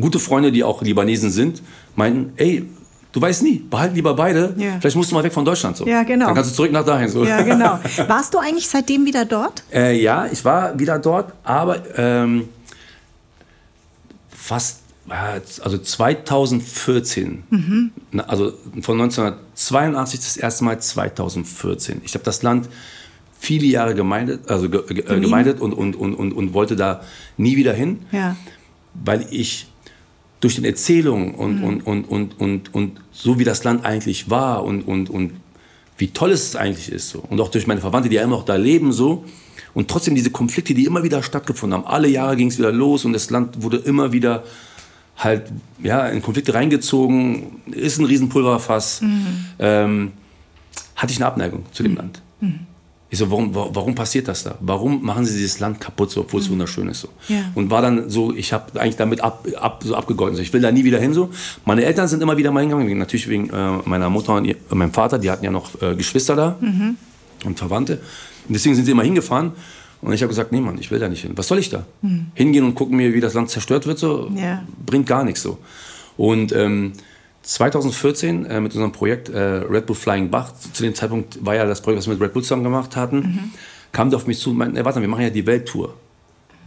gute 0.00 0.20
Freunde, 0.20 0.52
die 0.52 0.62
auch 0.62 0.80
Libanesen 0.80 1.28
sind, 1.30 1.60
meinten, 1.96 2.32
ey, 2.36 2.68
du 3.10 3.20
weißt 3.20 3.42
nie, 3.42 3.58
behalt 3.58 3.94
lieber 3.94 4.14
beide. 4.14 4.54
Ja. 4.56 4.78
Vielleicht 4.78 4.96
musst 4.96 5.10
du 5.10 5.16
mal 5.16 5.24
weg 5.24 5.32
von 5.32 5.44
Deutschland. 5.44 5.76
So. 5.76 5.86
Ja, 5.86 6.04
genau. 6.04 6.26
Dann 6.26 6.36
kannst 6.36 6.52
du 6.52 6.54
zurück 6.54 6.70
nach 6.70 6.84
dahin. 6.84 7.08
So. 7.08 7.24
Ja, 7.24 7.42
genau. 7.42 7.80
Warst 8.06 8.32
du 8.32 8.38
eigentlich 8.38 8.68
seitdem 8.68 9.06
wieder 9.06 9.24
dort? 9.24 9.64
Äh, 9.72 10.00
ja, 10.00 10.26
ich 10.30 10.44
war 10.44 10.78
wieder 10.78 11.00
dort, 11.00 11.32
aber 11.42 11.82
ähm, 11.96 12.48
fast, 14.28 14.82
äh, 15.08 15.40
also 15.62 15.78
2014, 15.78 17.42
Na, 18.12 18.22
also 18.24 18.52
von 18.82 18.98
1982 19.54 20.20
das 20.20 20.36
erste 20.36 20.64
Mal 20.64 20.80
2014. 20.80 22.00
Ich 22.04 22.14
habe 22.14 22.24
das 22.24 22.42
Land 22.42 22.68
viele 23.38 23.66
Jahre 23.66 23.94
gemeindet, 23.94 24.48
also 24.50 24.68
ge, 24.68 24.82
ge, 24.88 25.04
äh, 25.06 25.20
gemeindet 25.20 25.60
und, 25.60 25.72
und, 25.72 25.96
und, 25.96 26.14
und, 26.14 26.32
und 26.32 26.54
wollte 26.54 26.76
da 26.76 27.02
nie 27.36 27.56
wieder 27.56 27.72
hin, 27.72 28.00
Ja. 28.10 28.36
weil 28.94 29.26
ich 29.30 29.66
durch 30.40 30.56
den 30.56 30.64
Erzählungen 30.64 31.34
und, 31.34 31.62
und, 31.62 31.86
und, 31.86 32.04
und, 32.04 32.40
und, 32.40 32.74
und 32.74 33.00
so 33.12 33.38
wie 33.38 33.44
das 33.44 33.64
Land 33.64 33.84
eigentlich 33.84 34.28
war 34.28 34.64
und, 34.64 34.82
und, 34.82 35.08
und 35.08 35.32
wie 35.96 36.08
toll 36.08 36.32
es 36.32 36.56
eigentlich 36.56 36.90
ist 36.90 37.10
so. 37.10 37.20
und 37.20 37.40
auch 37.40 37.48
durch 37.48 37.66
meine 37.66 37.80
Verwandte, 37.80 38.08
die 38.08 38.16
ja 38.16 38.22
immer 38.22 38.36
noch 38.36 38.44
da 38.44 38.56
leben 38.56 38.92
so 38.92 39.24
und 39.74 39.88
trotzdem 39.88 40.14
diese 40.14 40.30
Konflikte, 40.30 40.74
die 40.74 40.84
immer 40.84 41.02
wieder 41.02 41.22
stattgefunden 41.22 41.78
haben. 41.78 41.86
Alle 41.86 42.08
Jahre 42.08 42.36
ging 42.36 42.48
es 42.48 42.58
wieder 42.58 42.72
los 42.72 43.04
und 43.04 43.12
das 43.12 43.30
Land 43.30 43.62
wurde 43.62 43.76
immer 43.78 44.12
wieder 44.12 44.44
halt 45.16 45.44
ja, 45.82 46.06
in 46.08 46.22
Konflikte 46.22 46.54
reingezogen, 46.54 47.62
ist 47.70 47.98
ein 47.98 48.04
Riesenpulverfass. 48.04 49.00
Ähm, 49.58 50.12
hatte 50.96 51.12
ich 51.12 51.18
eine 51.18 51.26
Abneigung 51.26 51.64
zu 51.72 51.82
dem 51.82 51.96
Land. 51.96 52.20
Ich 53.10 53.18
so, 53.18 53.30
warum, 53.30 53.54
wa- 53.54 53.68
warum 53.72 53.94
passiert 53.94 54.26
das 54.26 54.42
da? 54.42 54.56
Warum 54.60 55.04
machen 55.04 55.24
sie 55.24 55.36
dieses 55.38 55.60
Land 55.60 55.80
kaputt, 55.80 56.10
so, 56.10 56.22
obwohl 56.22 56.40
es 56.40 56.50
wunderschön 56.50 56.88
ist? 56.88 57.00
So? 57.02 57.08
Ja. 57.28 57.42
Und 57.54 57.70
war 57.70 57.80
dann 57.80 58.10
so, 58.10 58.34
ich 58.34 58.52
habe 58.52 58.80
eigentlich 58.80 58.96
damit 58.96 59.20
ab, 59.20 59.46
ab, 59.60 59.82
so 59.84 59.94
abgegolten. 59.94 60.34
So, 60.36 60.42
ich 60.42 60.52
will 60.52 60.60
da 60.60 60.72
nie 60.72 60.82
wieder 60.84 60.98
hin. 60.98 61.14
So. 61.14 61.30
Meine 61.64 61.84
Eltern 61.84 62.08
sind 62.08 62.22
immer 62.22 62.36
wieder 62.36 62.50
mal 62.50 62.60
hingegangen, 62.60 62.88
wegen- 62.88 62.98
natürlich 62.98 63.28
wegen 63.28 63.50
äh, 63.50 63.78
meiner 63.84 64.10
Mutter 64.10 64.34
und 64.34 64.46
ihr, 64.46 64.56
äh, 64.70 64.74
meinem 64.74 64.92
Vater, 64.92 65.18
die 65.18 65.30
hatten 65.30 65.44
ja 65.44 65.52
noch 65.52 65.80
äh, 65.80 65.94
Geschwister 65.94 66.34
da 66.34 66.56
und 67.44 67.58
Verwandte. 67.58 68.00
Und 68.48 68.54
deswegen 68.54 68.74
sind 68.74 68.84
sie 68.84 68.90
immer 68.90 69.04
hingefahren. 69.04 69.52
Und 70.04 70.12
ich 70.12 70.22
habe 70.22 70.28
gesagt, 70.28 70.52
nee 70.52 70.60
Mann, 70.60 70.78
ich 70.78 70.90
will 70.90 70.98
da 70.98 71.08
nicht 71.08 71.22
hin. 71.22 71.32
Was 71.36 71.48
soll 71.48 71.58
ich 71.58 71.70
da? 71.70 71.86
Hingehen 72.34 72.64
und 72.64 72.74
gucken 72.74 72.96
mir, 72.96 73.14
wie 73.14 73.20
das 73.20 73.34
Land 73.34 73.50
zerstört 73.50 73.86
wird, 73.86 73.98
so 73.98 74.30
Ja. 74.36 74.62
bringt 74.84 75.06
gar 75.06 75.24
nichts 75.24 75.42
so. 75.42 75.58
Und 76.16 76.52
ähm, 76.52 76.92
2014 77.42 78.46
äh, 78.46 78.60
mit 78.60 78.72
unserem 78.74 78.92
Projekt 78.92 79.28
äh, 79.28 79.38
Red 79.38 79.86
Bull 79.86 79.96
Flying 79.96 80.30
Bach, 80.30 80.52
zu 80.72 80.82
dem 80.82 80.94
Zeitpunkt 80.94 81.44
war 81.44 81.54
ja 81.54 81.64
das 81.66 81.80
Projekt, 81.82 81.98
was 82.00 82.06
wir 82.06 82.14
mit 82.14 82.22
Red 82.22 82.32
Bull 82.32 82.42
zusammen 82.42 82.64
gemacht 82.64 82.96
hatten, 82.96 83.52
kam 83.92 84.10
der 84.10 84.16
auf 84.18 84.26
mich 84.26 84.38
zu 84.38 84.50
und 84.50 84.56
meinte, 84.58 84.78
"Ey, 84.78 84.84
warte, 84.84 84.98
mal, 84.98 85.02
wir 85.02 85.08
machen 85.08 85.22
ja 85.22 85.30
die 85.30 85.46
Welttour. 85.46 85.94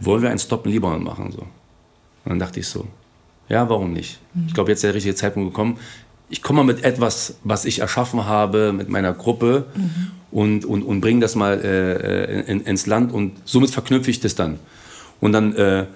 Wollen 0.00 0.22
wir 0.22 0.30
einen 0.30 0.38
Stop 0.38 0.64
in 0.66 0.72
Libanon 0.72 1.02
machen? 1.04 1.32
So. 1.32 1.40
Und 1.40 1.48
dann 2.26 2.38
dachte 2.38 2.60
ich 2.60 2.66
so, 2.68 2.86
ja, 3.48 3.68
warum 3.68 3.92
nicht? 3.92 4.18
Ich 4.46 4.54
glaube, 4.54 4.70
jetzt 4.70 4.78
ist 4.78 4.84
der 4.84 4.94
richtige 4.94 5.14
Zeitpunkt 5.14 5.50
gekommen. 5.52 5.78
Ich 6.28 6.42
komme 6.42 6.58
mal 6.58 6.72
mit 6.72 6.84
etwas, 6.84 7.36
was 7.44 7.64
ich 7.64 7.80
erschaffen 7.80 8.26
habe 8.26 8.72
mit 8.72 8.88
meiner 8.88 9.12
Gruppe 9.12 9.66
und, 10.30 10.64
und, 10.64 10.82
und 10.82 11.00
bringe 11.00 11.20
das 11.20 11.34
mal 11.34 11.60
äh, 11.62 12.42
in, 12.50 12.60
ins 12.62 12.86
Land 12.86 13.12
und 13.12 13.32
somit 13.44 13.70
verknüpfe 13.70 14.10
ich 14.10 14.20
das 14.20 14.34
dann. 14.34 14.58
Und 15.20 15.32
dann 15.32 15.54
äh, 15.56 15.86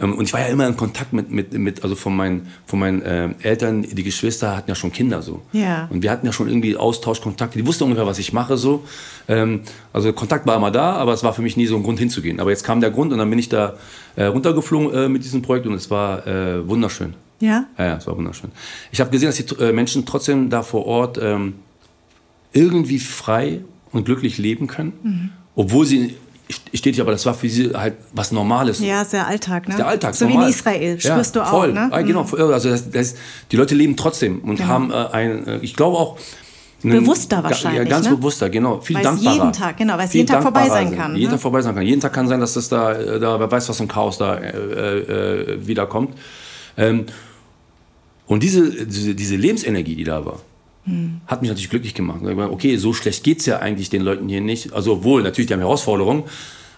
ähm, 0.00 0.14
und 0.14 0.24
ich 0.24 0.32
war 0.32 0.40
ja 0.40 0.46
immer 0.46 0.66
in 0.66 0.76
Kontakt 0.76 1.12
mit, 1.12 1.30
mit, 1.30 1.52
mit 1.52 1.82
also 1.82 1.94
von 1.94 2.16
meinen, 2.16 2.48
von 2.66 2.78
meinen 2.78 3.02
ähm, 3.04 3.34
Eltern, 3.42 3.82
die 3.82 4.02
Geschwister 4.02 4.56
hatten 4.56 4.68
ja 4.68 4.74
schon 4.74 4.92
Kinder 4.92 5.22
so. 5.22 5.42
Ja. 5.52 5.88
Und 5.90 6.02
wir 6.02 6.10
hatten 6.10 6.26
ja 6.26 6.32
schon 6.32 6.48
irgendwie 6.48 6.76
Austausch, 6.76 7.20
Kontakte. 7.20 7.58
Die 7.58 7.66
wussten 7.66 7.84
ungefähr, 7.84 8.06
was 8.06 8.18
ich 8.18 8.32
mache 8.32 8.56
so. 8.56 8.84
Ähm, 9.28 9.62
also 9.92 10.12
Kontakt 10.12 10.46
war 10.46 10.56
immer 10.56 10.70
da, 10.70 10.94
aber 10.94 11.12
es 11.12 11.22
war 11.22 11.32
für 11.32 11.42
mich 11.42 11.56
nie 11.56 11.66
so 11.66 11.76
ein 11.76 11.82
Grund 11.82 11.98
hinzugehen. 11.98 12.40
Aber 12.40 12.50
jetzt 12.50 12.64
kam 12.64 12.80
der 12.80 12.90
Grund 12.90 13.12
und 13.12 13.18
dann 13.18 13.30
bin 13.30 13.38
ich 13.38 13.48
da 13.48 13.74
äh, 14.16 14.24
runtergeflogen 14.24 14.92
äh, 14.92 15.08
mit 15.08 15.24
diesem 15.24 15.42
Projekt 15.42 15.66
und 15.66 15.74
es 15.74 15.90
war 15.90 16.26
äh, 16.26 16.66
wunderschön. 16.66 17.14
Ja? 17.40 17.66
Ja, 17.78 17.84
ja, 17.86 17.96
es 17.96 18.06
war 18.06 18.16
wunderschön. 18.16 18.50
Ich 18.92 19.00
habe 19.00 19.10
gesehen, 19.10 19.28
dass 19.28 19.36
die 19.36 19.54
äh, 19.62 19.72
Menschen 19.72 20.06
trotzdem 20.06 20.50
da 20.50 20.62
vor 20.62 20.86
Ort 20.86 21.18
ähm, 21.20 21.54
irgendwie 22.52 22.98
frei 22.98 23.60
und 23.92 24.04
glücklich 24.04 24.38
leben 24.38 24.66
können, 24.66 24.92
Mhm. 25.02 25.30
obwohl 25.56 25.86
sie 25.86 26.16
steht 26.74 26.96
ja, 26.96 27.04
aber 27.04 27.12
das 27.12 27.24
war 27.24 27.32
für 27.34 27.48
sie 27.48 27.70
halt 27.74 27.94
was 28.12 28.30
Normales. 28.30 28.78
Ja, 28.80 29.00
ist 29.02 29.12
der 29.14 29.26
Alltag, 29.26 29.66
ne? 29.68 29.76
Der 29.76 29.86
Alltag, 29.88 30.14
So 30.14 30.26
wie 30.26 30.32
normal. 30.32 30.48
in 30.48 30.54
Israel, 30.54 30.98
Ja, 31.00 31.12
spürst 31.12 31.36
du 31.36 31.40
auch, 31.42 31.48
voll. 31.50 31.72
ne? 31.72 31.88
Ah, 31.90 32.02
genau, 32.02 32.24
voll. 32.24 32.52
also 32.52 32.68
das, 32.68 32.90
das, 32.90 33.14
die 33.50 33.56
Leute 33.56 33.74
leben 33.74 33.96
trotzdem 33.96 34.40
und 34.40 34.56
Genau. 34.56 34.68
haben 34.68 34.90
äh, 34.90 34.94
ein, 34.94 35.46
äh, 35.46 35.58
ich 35.62 35.74
glaube 35.74 35.96
auch, 35.96 36.18
einen- 36.82 37.00
Bewusster 37.00 37.42
wahrscheinlich, 37.42 37.78
Ja, 37.84 37.88
ganz 37.88 38.08
ne? 38.10 38.16
bewusster, 38.16 38.50
genau. 38.50 38.78
Viel 38.82 38.96
Weil 38.96 39.02
es 39.06 39.08
dankbarer. 39.10 39.34
jeden 39.34 39.52
Tag, 39.54 39.76
genau, 39.78 39.96
weil 39.96 40.06
es 40.06 40.12
jeden 40.12 40.26
Tag 40.26 40.42
vorbei 40.42 40.68
sein 40.68 40.88
sind. 40.88 40.98
kann, 40.98 41.12
Jeden 41.16 41.24
ne? 41.24 41.30
Tag 41.30 41.40
vorbei 41.40 41.62
sein 41.62 41.74
kann. 41.74 41.86
Jeden 41.86 42.00
Tag 42.02 42.12
kann 42.12 42.28
sein, 42.28 42.40
dass 42.40 42.52
das 42.52 42.68
da, 42.68 42.92
äh, 42.92 43.18
da 43.18 43.40
wer 43.40 43.50
weiß, 43.50 43.68
was 43.70 43.80
im 43.80 43.88
Chaos 43.88 44.18
da 44.18 44.36
äh, 44.36 44.48
äh, 44.98 45.66
wiederkommt. 45.66 46.14
Ähm, 46.76 47.06
und 48.26 48.42
diese, 48.42 48.86
diese, 48.86 49.14
diese 49.14 49.36
Lebensenergie, 49.36 49.96
die 49.96 50.04
da 50.04 50.24
war, 50.24 50.40
hm. 50.84 51.20
hat 51.26 51.42
mich 51.42 51.50
natürlich 51.50 51.70
glücklich 51.70 51.94
gemacht. 51.94 52.20
Okay, 52.22 52.76
so 52.76 52.92
schlecht 52.92 53.22
geht 53.24 53.40
es 53.40 53.46
ja 53.46 53.58
eigentlich 53.58 53.90
den 53.90 54.02
Leuten 54.02 54.28
hier 54.28 54.40
nicht. 54.40 54.72
Also 54.72 54.94
obwohl, 54.94 55.22
natürlich, 55.22 55.48
die 55.48 55.54
haben 55.54 55.60
Herausforderungen, 55.60 56.24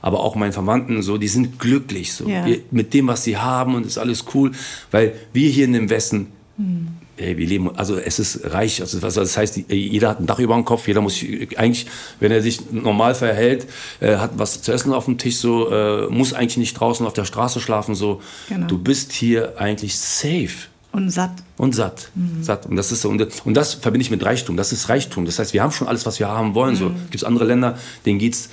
aber 0.03 0.21
auch 0.21 0.35
meinen 0.37 0.53
Verwandten 0.53 1.03
so, 1.03 1.19
die 1.19 1.29
sind 1.29 1.59
glücklich 1.59 2.13
so 2.13 2.29
ja. 2.29 2.45
mit 2.71 2.95
dem, 2.95 3.07
was 3.09 3.25
sie 3.25 3.37
haben 3.37 3.75
und 3.75 3.87
ist 3.87 3.99
alles 3.99 4.25
cool, 4.35 4.53
weil 4.91 5.15
wir 5.33 5.49
hier 5.49 5.65
in 5.65 5.73
dem 5.73 5.91
Westen, 5.91 6.29
hm. 6.57 6.89
Ey, 7.17 7.37
wir 7.37 7.47
leben, 7.47 7.77
also 7.77 7.97
es 7.97 8.19
ist 8.19 8.53
reich, 8.53 8.81
also 8.81 8.99
das 9.01 9.37
heißt, 9.37 9.63
jeder 9.69 10.11
hat 10.11 10.21
ein 10.21 10.27
Dach 10.27 10.39
über 10.39 10.55
dem 10.55 10.65
Kopf, 10.65 10.87
jeder 10.87 11.01
muss 11.01 11.25
eigentlich, 11.57 11.87
wenn 12.21 12.33
er 12.33 12.43
sich 12.43 12.71
normal 12.71 13.15
verhält, 13.15 13.67
äh, 14.01 14.17
hat 14.17 14.33
was 14.37 14.63
zu 14.63 14.73
essen 14.73 14.93
auf 14.93 15.07
dem 15.07 15.19
Tisch 15.19 15.39
so, 15.39 15.71
äh, 15.71 16.09
muss 16.09 16.33
eigentlich 16.33 16.59
nicht 16.59 16.75
draußen 16.75 17.07
auf 17.07 17.13
der 17.13 17.25
Straße 17.25 17.61
schlafen 17.61 17.95
so. 17.95 18.21
Genau. 18.49 18.67
Du 18.67 18.79
bist 18.79 19.13
hier 19.13 19.55
eigentlich 19.59 19.97
safe. 19.97 20.69
Und 20.93 21.11
satt. 21.11 21.33
Und 21.59 21.75
satt. 21.75 22.11
Mhm. 22.15 22.43
satt. 22.43 22.67
Und 22.67 22.77
das 22.77 22.91
ist 22.91 23.03
so, 23.03 23.11
und, 23.11 23.27
und 23.45 23.55
das 23.55 23.75
verbinde 23.75 24.03
ich 24.03 24.11
mit 24.11 24.25
Reichtum. 24.25 24.57
Das 24.57 24.73
ist 24.73 24.89
Reichtum. 24.89 25.27
Das 25.27 25.39
heißt, 25.39 25.53
wir 25.53 25.63
haben 25.63 25.73
schon 25.73 25.89
alles, 25.89 26.07
was 26.07 26.19
wir 26.19 26.29
haben 26.29 26.55
wollen. 26.55 26.75
Mhm. 26.75 26.79
So 26.79 26.89
gibt 26.89 27.17
es 27.17 27.25
andere 27.25 27.45
Länder, 27.45 27.79
denen 28.07 28.19
geht's, 28.19 28.49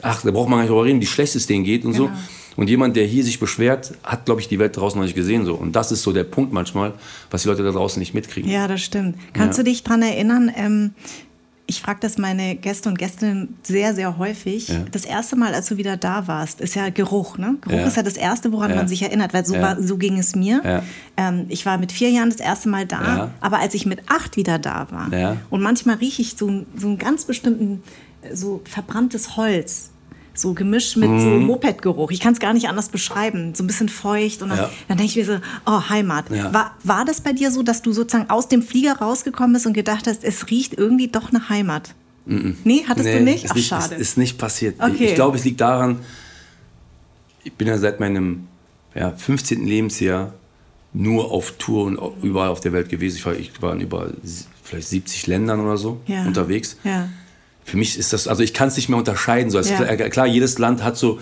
ach, 0.00 0.22
da 0.22 0.30
braucht 0.30 0.48
man 0.48 0.58
gar 0.58 0.62
nicht 0.62 0.70
drüber 0.70 0.84
reden, 0.84 1.00
wie 1.00 1.06
schlecht 1.06 1.36
es 1.36 1.46
denen 1.46 1.64
geht 1.64 1.84
und 1.84 1.92
genau. 1.92 2.06
so. 2.06 2.12
Und 2.56 2.68
jemand, 2.68 2.96
der 2.96 3.06
hier 3.06 3.24
sich 3.24 3.38
beschwert, 3.40 3.92
hat, 4.02 4.26
glaube 4.26 4.40
ich, 4.40 4.48
die 4.48 4.58
Welt 4.58 4.76
draußen 4.76 4.98
noch 4.98 5.06
nicht 5.06 5.14
gesehen. 5.14 5.44
So. 5.44 5.54
Und 5.54 5.72
das 5.74 5.92
ist 5.92 6.02
so 6.02 6.12
der 6.12 6.24
Punkt 6.24 6.52
manchmal, 6.52 6.94
was 7.30 7.42
die 7.42 7.48
Leute 7.48 7.62
da 7.62 7.70
draußen 7.70 7.98
nicht 7.98 8.14
mitkriegen. 8.14 8.50
Ja, 8.50 8.68
das 8.68 8.82
stimmt. 8.82 9.16
Kannst 9.32 9.58
ja. 9.58 9.64
du 9.64 9.70
dich 9.70 9.82
daran 9.82 10.02
erinnern, 10.02 10.50
ähm, 10.54 10.90
ich 11.66 11.80
frage 11.80 12.00
das 12.00 12.18
meine 12.18 12.56
Gäste 12.56 12.88
und 12.88 12.98
Gästinnen 12.98 13.56
sehr, 13.62 13.94
sehr 13.94 14.18
häufig. 14.18 14.68
Ja. 14.68 14.80
Das 14.90 15.04
erste 15.04 15.36
Mal, 15.36 15.54
als 15.54 15.68
du 15.68 15.76
wieder 15.78 15.96
da 15.96 16.26
warst, 16.26 16.60
ist 16.60 16.74
ja 16.74 16.90
Geruch. 16.90 17.38
Ne? 17.38 17.56
Geruch 17.62 17.78
ja. 17.78 17.86
ist 17.86 17.96
ja 17.96 18.02
das 18.02 18.16
Erste, 18.16 18.52
woran 18.52 18.74
man 18.74 18.88
sich 18.88 19.02
erinnert, 19.02 19.32
weil 19.32 19.46
so, 19.46 19.54
war, 19.54 19.80
so 19.82 19.96
ging 19.96 20.18
es 20.18 20.34
mir. 20.34 20.82
Ähm, 21.16 21.46
ich 21.48 21.64
war 21.64 21.78
mit 21.78 21.92
vier 21.92 22.10
Jahren 22.10 22.30
das 22.30 22.40
erste 22.40 22.68
Mal 22.68 22.84
da, 22.86 23.30
aber 23.40 23.60
als 23.60 23.74
ich 23.74 23.86
mit 23.86 24.00
acht 24.08 24.36
wieder 24.36 24.58
da 24.58 24.88
war 24.90 25.36
und 25.50 25.62
manchmal 25.62 25.96
rieche 25.96 26.22
ich 26.22 26.36
so, 26.36 26.64
so 26.76 26.88
einen 26.88 26.98
ganz 26.98 27.24
bestimmten, 27.24 27.82
so 28.32 28.60
verbranntes 28.64 29.36
Holz 29.36 29.92
so 30.34 30.54
gemischt 30.54 30.96
mit 30.96 31.10
mhm. 31.10 31.20
so 31.20 31.30
Mopedgeruch. 31.30 32.10
Ich 32.10 32.20
kann 32.20 32.32
es 32.32 32.40
gar 32.40 32.52
nicht 32.54 32.68
anders 32.68 32.88
beschreiben. 32.88 33.54
So 33.54 33.64
ein 33.64 33.66
bisschen 33.66 33.88
feucht. 33.88 34.42
Und 34.42 34.50
dann, 34.50 34.58
ja. 34.58 34.70
dann 34.88 34.96
denke 34.96 35.10
ich 35.10 35.16
mir 35.16 35.24
so, 35.24 35.40
oh, 35.66 35.88
Heimat. 35.88 36.30
Ja. 36.30 36.52
War, 36.52 36.76
war 36.82 37.04
das 37.04 37.20
bei 37.20 37.32
dir 37.32 37.50
so, 37.50 37.62
dass 37.62 37.82
du 37.82 37.92
sozusagen 37.92 38.30
aus 38.30 38.48
dem 38.48 38.62
Flieger 38.62 38.98
rausgekommen 38.98 39.52
bist 39.52 39.66
und 39.66 39.72
gedacht 39.72 40.06
hast, 40.06 40.24
es 40.24 40.50
riecht 40.50 40.74
irgendwie 40.74 41.08
doch 41.08 41.32
nach 41.32 41.48
Heimat? 41.48 41.94
Mhm. 42.24 42.56
Nee, 42.64 42.84
hattest 42.88 43.06
nee, 43.06 43.18
du 43.18 43.24
nicht? 43.24 43.46
Ach, 43.50 43.54
nicht, 43.54 43.68
schade. 43.68 43.94
Ist, 43.94 44.00
ist 44.00 44.18
nicht 44.18 44.38
passiert. 44.38 44.76
Okay. 44.78 44.92
Ich, 44.94 45.00
ich 45.02 45.14
glaube, 45.14 45.36
es 45.36 45.44
liegt 45.44 45.60
daran, 45.60 46.00
ich 47.44 47.52
bin 47.52 47.68
ja 47.68 47.78
seit 47.78 48.00
meinem 48.00 48.46
ja, 48.94 49.10
15. 49.10 49.66
Lebensjahr 49.66 50.32
nur 50.92 51.30
auf 51.30 51.52
Tour 51.58 51.84
und 51.84 51.98
überall 52.22 52.48
auf 52.48 52.60
der 52.60 52.72
Welt 52.72 52.88
gewesen. 52.88 53.16
Ich 53.16 53.26
war, 53.26 53.34
ich 53.34 53.62
war 53.62 53.72
in 53.72 53.80
über 53.80 54.10
vielleicht 54.62 54.88
70 54.88 55.26
Ländern 55.26 55.60
oder 55.60 55.76
so 55.76 56.00
ja. 56.06 56.24
unterwegs. 56.24 56.76
Ja 56.84 57.08
für 57.64 57.76
mich 57.76 57.98
ist 57.98 58.12
das, 58.12 58.28
also 58.28 58.42
ich 58.42 58.54
kann 58.54 58.68
es 58.68 58.76
nicht 58.76 58.88
mehr 58.88 58.98
unterscheiden. 58.98 59.50
So. 59.50 59.60
Ja. 59.60 59.94
Klar, 59.94 60.08
klar, 60.08 60.26
jedes 60.26 60.58
Land 60.58 60.82
hat 60.82 60.96
so, 60.96 61.20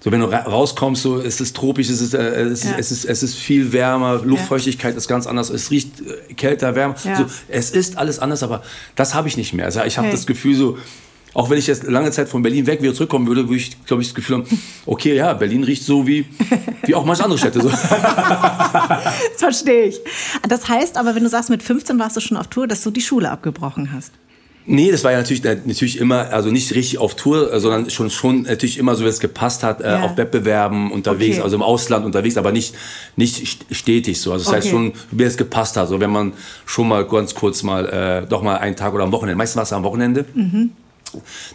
so 0.00 0.10
wenn 0.10 0.20
du 0.20 0.26
rauskommst, 0.26 1.02
so 1.02 1.18
es 1.20 1.40
ist 1.40 1.56
tropisch, 1.56 1.88
es 1.88 2.00
ist, 2.00 2.14
äh, 2.14 2.42
es, 2.42 2.64
ja. 2.64 2.72
es, 2.76 2.90
ist, 2.90 3.04
es 3.04 3.22
ist 3.22 3.36
viel 3.36 3.72
wärmer, 3.72 4.20
Luftfeuchtigkeit 4.24 4.92
ja. 4.92 4.98
ist 4.98 5.08
ganz 5.08 5.26
anders, 5.26 5.50
es 5.50 5.70
riecht 5.70 6.00
äh, 6.00 6.34
kälter, 6.34 6.74
wärmer. 6.74 6.96
Ja. 7.04 7.16
So, 7.16 7.26
es 7.48 7.70
ist 7.70 7.98
alles 7.98 8.18
anders, 8.18 8.42
aber 8.42 8.62
das 8.96 9.14
habe 9.14 9.28
ich 9.28 9.36
nicht 9.36 9.54
mehr. 9.54 9.66
Also 9.66 9.82
ich 9.84 9.96
habe 9.96 10.08
hey. 10.08 10.14
das 10.14 10.26
Gefühl 10.26 10.56
so, 10.56 10.78
auch 11.34 11.48
wenn 11.48 11.58
ich 11.58 11.66
jetzt 11.66 11.84
lange 11.84 12.10
Zeit 12.10 12.28
von 12.28 12.42
Berlin 12.42 12.66
weg 12.66 12.82
wieder 12.82 12.94
zurückkommen 12.94 13.26
würde, 13.26 13.48
würde 13.48 13.56
ich, 13.56 13.86
glaube 13.86 14.02
ich, 14.02 14.08
das 14.08 14.14
Gefühl 14.14 14.38
haben, 14.38 14.60
okay, 14.86 15.14
ja, 15.14 15.32
Berlin 15.32 15.64
riecht 15.64 15.84
so 15.84 16.06
wie, 16.06 16.26
wie 16.84 16.94
auch 16.94 17.04
manche 17.04 17.24
andere 17.24 17.38
Städte. 17.38 17.62
So. 17.62 17.68
das 17.70 17.80
verstehe 19.38 19.86
ich. 19.86 20.00
Das 20.48 20.68
heißt 20.68 20.96
aber, 20.96 21.14
wenn 21.14 21.22
du 21.22 21.30
sagst, 21.30 21.48
mit 21.48 21.62
15 21.62 21.98
warst 21.98 22.16
du 22.16 22.20
schon 22.20 22.36
auf 22.36 22.48
Tour, 22.48 22.66
dass 22.66 22.82
du 22.82 22.90
die 22.90 23.00
Schule 23.00 23.30
abgebrochen 23.30 23.92
hast. 23.92 24.12
Nee, 24.64 24.90
das 24.90 25.02
war 25.02 25.10
ja 25.10 25.18
natürlich, 25.18 25.42
natürlich 25.42 25.98
immer, 25.98 26.32
also 26.32 26.50
nicht 26.50 26.74
richtig 26.74 26.98
auf 26.98 27.16
Tour, 27.16 27.58
sondern 27.58 27.90
schon, 27.90 28.10
schon 28.10 28.42
natürlich 28.42 28.78
immer 28.78 28.94
so, 28.94 29.04
wie 29.04 29.08
es 29.08 29.18
gepasst 29.18 29.62
hat, 29.62 29.80
äh, 29.80 29.84
ja. 29.84 30.02
auf 30.02 30.16
Wettbewerben 30.16 30.92
unterwegs, 30.92 31.36
okay. 31.36 31.44
also 31.44 31.56
im 31.56 31.62
Ausland 31.62 32.04
unterwegs, 32.04 32.36
aber 32.36 32.52
nicht, 32.52 32.74
nicht 33.16 33.66
stetig 33.70 34.20
so. 34.20 34.32
Also 34.32 34.44
das 34.44 34.48
okay. 34.48 34.56
heißt 34.58 34.68
schon, 34.68 34.92
wie 35.10 35.24
es 35.24 35.36
gepasst 35.36 35.76
hat. 35.76 35.88
So 35.88 35.98
wenn 35.98 36.10
man 36.10 36.32
schon 36.64 36.88
mal 36.88 37.04
ganz 37.06 37.34
kurz 37.34 37.62
mal, 37.62 37.86
äh, 38.24 38.26
doch 38.28 38.42
mal 38.42 38.56
einen 38.56 38.76
Tag 38.76 38.94
oder 38.94 39.04
am 39.04 39.12
Wochenende, 39.12 39.36
meistens 39.36 39.56
war 39.56 39.64
es 39.64 39.72
am 39.72 39.84
Wochenende. 39.84 40.24
Mhm 40.34 40.70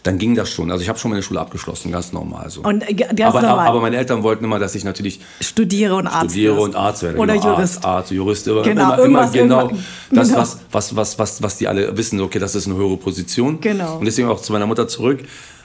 dann 0.03 0.17
ging 0.17 0.35
das 0.35 0.49
schon. 0.49 0.71
Also 0.71 0.81
ich 0.81 0.89
habe 0.89 0.99
schon 0.99 1.11
meine 1.11 1.23
Schule 1.23 1.39
abgeschlossen, 1.39 1.91
ganz 1.91 2.13
normal. 2.13 2.49
So. 2.49 2.61
Und, 2.61 2.87
äh, 2.87 2.93
ganz 2.93 3.21
aber, 3.21 3.41
normal. 3.41 3.67
aber 3.67 3.81
meine 3.81 3.97
Eltern 3.97 4.23
wollten 4.23 4.43
immer, 4.43 4.59
dass 4.59 4.75
ich 4.75 4.83
natürlich 4.83 5.19
studiere 5.41 5.95
und 5.95 6.07
Arzt 6.07 6.31
studiere 6.31 6.59
und 6.59 6.75
Arzt 6.75 7.03
werde. 7.03 7.17
Oder 7.17 7.33
genau, 7.33 7.55
Jurist. 7.55 7.75
Arzt, 7.77 7.85
Arzt, 7.85 8.11
Jurist. 8.11 8.45
Genau, 8.45 8.63
immer, 8.63 8.99
immer 8.99 9.29
genau 9.29 9.67
das, 10.11 10.29
genau. 10.29 10.39
Was, 10.39 10.59
was, 10.71 10.95
was, 10.95 11.19
was, 11.19 11.41
was 11.41 11.57
die 11.57 11.67
alle 11.67 11.95
wissen, 11.97 12.19
okay, 12.21 12.39
das 12.39 12.55
ist 12.55 12.67
eine 12.67 12.75
höhere 12.75 12.97
Position. 12.97 13.59
Genau. 13.61 13.97
Und 13.97 14.05
deswegen 14.05 14.29
auch 14.29 14.41
zu 14.41 14.51
meiner 14.53 14.67
Mutter 14.67 14.87
zurück. 14.87 15.19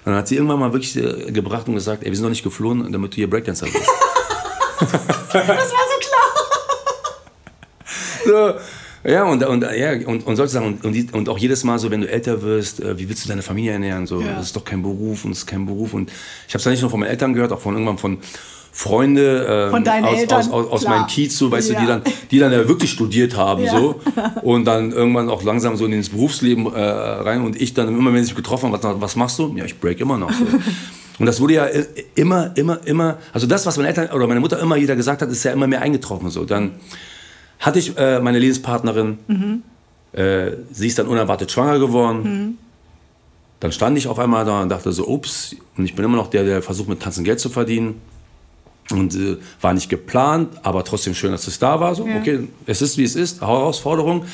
Und 0.04 0.10
dann 0.10 0.16
hat 0.16 0.28
sie 0.28 0.34
irgendwann 0.34 0.58
mal 0.58 0.72
wirklich 0.72 0.96
äh, 0.96 1.30
gebracht 1.30 1.68
und 1.68 1.74
gesagt, 1.74 2.02
ey, 2.02 2.08
wir 2.08 2.16
sind 2.16 2.24
noch 2.24 2.30
nicht 2.30 2.42
geflohen, 2.42 2.90
damit 2.90 3.12
du 3.12 3.16
hier 3.16 3.30
Breakdancer 3.30 3.66
bist. 3.66 3.76
das 4.80 5.34
war 5.34 5.54
so 5.54 5.98
klar. 6.00 6.28
so, 8.54 8.54
ja, 9.04 9.24
und, 9.24 9.44
und, 9.44 9.62
ja, 9.76 9.92
und, 10.06 10.26
und 10.26 10.36
solche 10.36 10.52
Sachen. 10.52 10.78
Und, 10.82 11.14
und, 11.14 11.28
auch 11.28 11.38
jedes 11.38 11.64
Mal 11.64 11.78
so, 11.78 11.90
wenn 11.90 12.02
du 12.02 12.08
älter 12.08 12.42
wirst, 12.42 12.80
äh, 12.80 12.98
wie 12.98 13.08
willst 13.08 13.24
du 13.24 13.28
deine 13.28 13.42
Familie 13.42 13.72
ernähren? 13.72 14.06
So, 14.06 14.20
ja. 14.20 14.34
Das 14.34 14.46
ist 14.46 14.56
doch 14.56 14.64
kein 14.64 14.82
Beruf 14.82 15.24
und 15.24 15.32
es 15.32 15.38
ist 15.38 15.46
kein 15.46 15.66
Beruf. 15.66 15.94
Und 15.94 16.10
ich 16.46 16.54
habe 16.54 16.58
es 16.58 16.64
ja 16.64 16.70
nicht 16.70 16.82
nur 16.82 16.90
von 16.90 17.00
meinen 17.00 17.10
Eltern 17.10 17.32
gehört, 17.32 17.52
auch 17.52 17.60
von 17.60 17.74
irgendwann 17.74 17.98
von 17.98 18.18
Freunde 18.74 19.70
ähm, 19.70 19.86
aus, 20.04 20.18
Eltern, 20.18 20.38
aus, 20.38 20.50
aus, 20.50 20.66
aus 20.68 20.84
meinem 20.84 21.06
Kiez, 21.06 21.36
so, 21.36 21.50
weißt 21.50 21.70
ja. 21.70 21.74
du, 21.74 21.80
die 21.82 21.86
dann, 21.86 22.02
die 22.30 22.38
dann 22.38 22.52
ja 22.52 22.66
wirklich 22.66 22.90
studiert 22.90 23.36
haben, 23.36 23.64
ja. 23.64 23.78
so. 23.78 24.00
Und 24.42 24.64
dann 24.64 24.92
irgendwann 24.92 25.28
auch 25.28 25.42
langsam 25.42 25.76
so 25.76 25.84
ins 25.84 26.08
Berufsleben 26.08 26.72
äh, 26.72 26.80
rein. 26.80 27.42
Und 27.42 27.60
ich 27.60 27.74
dann 27.74 27.88
immer, 27.88 28.14
wenn 28.14 28.24
ich 28.24 28.34
getroffen 28.34 28.72
habe, 28.72 28.82
was, 28.82 29.00
was 29.00 29.16
machst 29.16 29.38
du? 29.38 29.54
Ja, 29.56 29.64
ich 29.64 29.78
break 29.78 30.00
immer 30.00 30.16
noch. 30.16 30.32
So. 30.32 30.46
Und 31.18 31.26
das 31.26 31.40
wurde 31.40 31.54
ja 31.54 31.66
immer, 32.14 32.50
immer, 32.56 32.80
immer, 32.86 33.18
also 33.32 33.46
das, 33.46 33.66
was 33.66 33.76
meine 33.76 33.88
Eltern 33.88 34.08
oder 34.08 34.26
meine 34.26 34.40
Mutter 34.40 34.58
immer 34.58 34.76
wieder 34.76 34.96
gesagt 34.96 35.20
hat, 35.20 35.30
ist 35.30 35.44
ja 35.44 35.52
immer 35.52 35.66
mehr 35.66 35.82
eingetroffen. 35.82 36.30
So. 36.30 36.44
Dann 36.44 36.72
hatte 37.62 37.78
ich 37.78 37.96
äh, 37.96 38.20
meine 38.20 38.40
Lebenspartnerin, 38.40 39.18
mhm. 39.28 39.62
äh, 40.12 40.50
sie 40.72 40.88
ist 40.88 40.98
dann 40.98 41.06
unerwartet 41.06 41.50
schwanger 41.50 41.78
geworden. 41.78 42.22
Mhm. 42.22 42.58
Dann 43.60 43.70
stand 43.70 43.96
ich 43.96 44.08
auf 44.08 44.18
einmal 44.18 44.44
da 44.44 44.62
und 44.62 44.68
dachte 44.68 44.90
so, 44.90 45.06
ups, 45.06 45.54
und 45.76 45.84
ich 45.84 45.94
bin 45.94 46.04
immer 46.04 46.16
noch 46.16 46.28
der, 46.28 46.42
der 46.42 46.60
versucht 46.60 46.88
mit 46.88 47.00
Tanzen 47.00 47.24
Geld 47.24 47.38
zu 47.38 47.48
verdienen. 47.48 48.00
Und 48.90 49.14
äh, 49.14 49.36
war 49.60 49.72
nicht 49.72 49.88
geplant, 49.88 50.48
aber 50.64 50.82
trotzdem 50.82 51.14
schön, 51.14 51.30
dass 51.30 51.46
es 51.46 51.60
da 51.60 51.78
war. 51.78 51.94
So, 51.94 52.04
ja. 52.06 52.16
okay, 52.16 52.48
es 52.66 52.82
ist 52.82 52.98
wie 52.98 53.04
es 53.04 53.14
ist, 53.14 53.40
Herausforderung. 53.40 54.24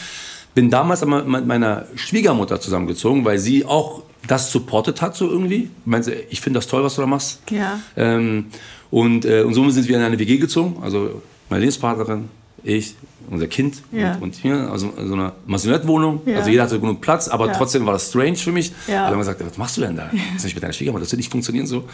Bin 0.55 0.71
damals 0.71 1.03
aber 1.03 1.23
mit 1.23 1.47
meiner 1.47 1.85
Schwiegermutter 1.95 2.59
zusammengezogen, 2.59 3.27
weil 3.27 3.38
sie 3.38 3.67
auch 3.67 4.03
das 4.27 4.51
supportet 4.51 5.03
hat, 5.03 5.14
so 5.14 5.29
irgendwie. 5.29 5.69
Meinte, 5.85 6.14
ich 6.31 6.41
finde 6.41 6.59
das 6.59 6.67
toll, 6.67 6.83
was 6.83 6.95
du 6.95 7.03
da 7.03 7.07
machst. 7.07 7.43
Ja. 7.51 7.79
Ähm, 7.95 8.47
und, 8.91 9.27
äh, 9.27 9.43
und 9.43 9.53
somit 9.53 9.75
sind 9.75 9.87
wir 9.87 9.99
in 9.99 10.03
eine 10.03 10.19
WG 10.19 10.38
gezogen, 10.38 10.83
also 10.83 11.21
meine 11.51 11.61
Lebenspartnerin, 11.61 12.31
ich, 12.62 12.94
unser 13.31 13.47
Kind 13.47 13.83
ja. 13.92 14.14
und, 14.14 14.23
und, 14.23 14.35
hier, 14.37 14.71
also 14.71 14.92
so 14.97 15.14
eine 15.14 15.33
Maisonette-Wohnung. 15.47 16.23
Ja. 16.27 16.38
Also 16.38 16.51
jeder 16.51 16.64
hatte 16.64 16.81
genug 16.81 17.01
Platz, 17.01 17.29
aber 17.29 17.49
ja. 17.49 17.53
trotzdem 17.55 17.87
war 17.87 17.92
das 17.92 18.09
strange 18.09 18.37
für 18.37 18.53
mich. 18.53 18.73
Ja. 18.87 19.05
Alle 19.05 19.12
haben 19.12 19.18
gesagt, 19.18 19.44
was 19.44 19.59
machst 19.59 19.77
du 19.77 19.83
denn 19.83 19.97
da? 19.97 20.11
Das 20.33 20.37
ist 20.37 20.44
nicht 20.44 20.55
mit 20.55 20.62
deiner 20.62 20.73
Schwiegermutter, 20.73 21.05
das 21.05 21.12
wird 21.12 21.18
nicht 21.18 21.31
funktionieren 21.31 21.66
so. 21.66 21.88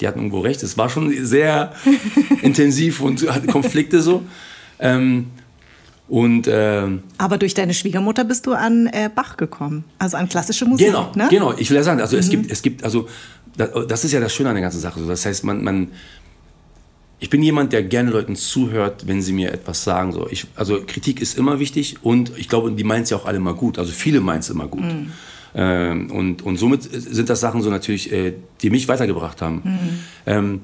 Die 0.00 0.08
hatten 0.08 0.18
irgendwo 0.18 0.40
recht. 0.40 0.62
Es 0.62 0.78
war 0.78 0.88
schon 0.88 1.12
sehr 1.24 1.74
intensiv 2.42 3.00
und 3.00 3.28
hatte 3.30 3.46
Konflikte 3.48 4.00
so. 4.00 4.22
Ähm, 4.78 5.26
und, 6.08 6.48
ähm, 6.50 7.04
Aber 7.18 7.38
durch 7.38 7.54
deine 7.54 7.72
Schwiegermutter 7.72 8.24
bist 8.24 8.46
du 8.46 8.54
an 8.54 8.88
äh, 8.88 9.08
Bach 9.14 9.36
gekommen, 9.36 9.84
also 9.98 10.16
an 10.16 10.28
klassische 10.28 10.64
Musik. 10.64 10.88
Genau, 10.88 11.12
ne? 11.14 11.28
genau. 11.30 11.54
Ich 11.56 11.70
will 11.70 11.76
ja 11.76 11.84
sagen, 11.84 12.00
also 12.00 12.16
mhm. 12.16 12.20
es 12.20 12.30
gibt, 12.30 12.50
es 12.50 12.62
gibt, 12.62 12.82
also 12.82 13.06
das 13.56 14.04
ist 14.04 14.12
ja 14.12 14.20
das 14.20 14.34
Schöne 14.34 14.48
an 14.48 14.54
der 14.54 14.62
ganzen 14.62 14.80
Sache. 14.80 15.00
Das 15.06 15.24
heißt, 15.24 15.44
man, 15.44 15.62
man, 15.62 15.88
ich 17.20 17.28
bin 17.28 17.42
jemand, 17.42 17.72
der 17.74 17.82
gerne 17.82 18.10
Leuten 18.10 18.34
zuhört, 18.34 19.06
wenn 19.06 19.20
sie 19.20 19.32
mir 19.32 19.52
etwas 19.52 19.84
sagen. 19.84 20.12
So, 20.12 20.26
ich, 20.30 20.46
also 20.56 20.80
Kritik 20.86 21.20
ist 21.20 21.36
immer 21.36 21.60
wichtig 21.60 21.96
und 22.02 22.32
ich 22.38 22.48
glaube, 22.48 22.72
die 22.72 22.84
meinen 22.84 23.02
es 23.02 23.10
ja 23.10 23.18
auch 23.18 23.26
alle 23.26 23.38
mal 23.38 23.54
gut. 23.54 23.78
Also 23.78 23.92
viele 23.92 24.20
meinen 24.20 24.40
es 24.40 24.48
immer 24.48 24.66
gut. 24.66 24.84
Mhm. 24.84 25.12
Ähm, 25.54 26.10
und, 26.10 26.42
und 26.42 26.56
somit 26.56 26.82
sind 26.82 27.28
das 27.28 27.40
Sachen 27.40 27.60
so 27.60 27.68
natürlich, 27.68 28.10
äh, 28.10 28.32
die 28.62 28.70
mich 28.70 28.88
weitergebracht 28.88 29.42
haben. 29.42 29.60
Mhm. 29.64 29.98
Ähm, 30.24 30.60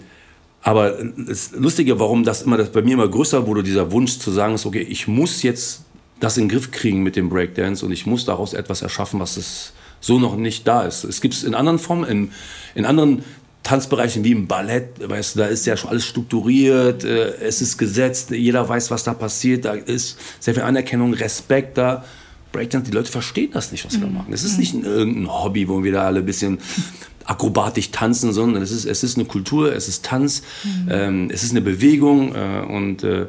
aber 0.63 0.97
das 1.17 1.53
Lustige, 1.53 2.01
warum 2.01 2.25
das 2.25 2.43
immer 2.43 2.57
das 2.57 2.73
bei 2.73 2.83
mir 2.83 2.95
immer 2.95 3.09
größer 3.09 3.47
wurde, 3.47 3.63
dieser 3.63 3.93
Wunsch 3.93 4.19
zu 4.19 4.31
sagen, 4.31 4.55
ist, 4.55 4.65
okay, 4.65 4.81
ich 4.81 5.07
muss 5.07 5.43
jetzt 5.43 5.85
das 6.21 6.39
in 6.39 6.45
den 6.45 6.49
Griff 6.49 6.71
kriegen 6.71 7.03
mit 7.03 7.17
dem 7.17 7.29
Breakdance 7.29 7.85
und 7.85 7.93
ich 7.93 8.07
muss 8.07 8.25
daraus 8.25 8.55
etwas 8.55 8.81
erschaffen, 8.81 9.21
was 9.21 9.37
es 9.37 9.75
so 10.01 10.19
noch 10.19 10.37
nicht 10.37 10.67
da 10.67 10.83
ist. 10.83 11.05
Es 11.05 11.21
gibt 11.21 11.35
es 11.35 11.45
in 11.45 11.55
anderen 11.55 11.79
Formen, 11.79 12.09
in, 12.09 12.33
in 12.75 12.87
anderen 12.87 13.23
Tanzbereichen 13.67 14.23
wie 14.23 14.31
im 14.31 14.47
Ballett, 14.47 15.09
weißt 15.09 15.35
du, 15.35 15.41
da 15.41 15.47
ist 15.47 15.67
ja 15.67 15.77
schon 15.77 15.91
alles 15.91 16.07
strukturiert, 16.07 17.03
äh, 17.03 17.35
es 17.39 17.61
ist 17.61 17.77
gesetzt, 17.77 18.31
jeder 18.31 18.69
weiß, 18.69 18.93
was 18.93 19.03
da 19.03 19.13
passiert, 19.13 19.65
da 19.65 19.75
ist 19.75 20.17
sehr 20.39 20.55
viel 20.55 20.63
Anerkennung, 20.63 21.13
Respekt 21.15 21.77
da. 21.77 22.05
Breakdance, 22.53 22.89
die 22.89 22.95
Leute 22.95 23.11
verstehen 23.11 23.51
das 23.53 23.73
nicht, 23.73 23.85
was 23.85 23.95
wir 23.95 24.03
da 24.03 24.07
mhm. 24.07 24.15
machen. 24.15 24.33
Es 24.33 24.45
ist 24.45 24.53
mhm. 24.53 24.61
nicht 24.61 24.75
ein, 24.75 24.85
irgendein 24.85 25.33
Hobby, 25.33 25.69
wo 25.69 25.83
wir 25.83 25.91
da 25.91 26.07
alle 26.07 26.21
ein 26.21 26.27
bisschen 26.27 26.61
akrobatisch 27.25 27.91
tanzen, 27.91 28.33
sondern 28.33 28.63
es 28.63 28.71
ist, 28.71 28.85
es 28.85 29.03
ist 29.03 29.17
eine 29.17 29.27
Kultur, 29.27 29.75
es 29.75 29.89
ist 29.89 30.05
Tanz, 30.05 30.43
mhm. 30.63 30.89
ähm, 30.89 31.31
es 31.33 31.43
ist 31.43 31.51
eine 31.51 31.61
Bewegung 31.61 32.37
äh, 32.37 32.61
und 32.69 33.03
äh, 33.03 33.27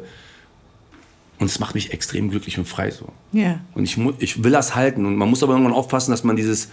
Und 1.40 1.48
es 1.48 1.60
macht 1.60 1.74
mich 1.74 1.94
extrem 1.94 2.30
glücklich 2.30 2.60
und 2.60 2.68
frei 2.68 2.92
so. 2.92 3.10
Ja. 3.32 3.60
Und 3.74 3.86
ich, 3.86 3.98
ich 4.20 4.44
will 4.44 4.52
das 4.52 4.76
halten. 4.76 5.06
Und 5.06 5.16
man 5.16 5.30
muss 5.30 5.42
aber 5.42 5.54
irgendwann 5.54 5.74
aufpassen, 5.74 6.12
dass 6.12 6.24
man 6.24 6.36
dieses 6.36 6.70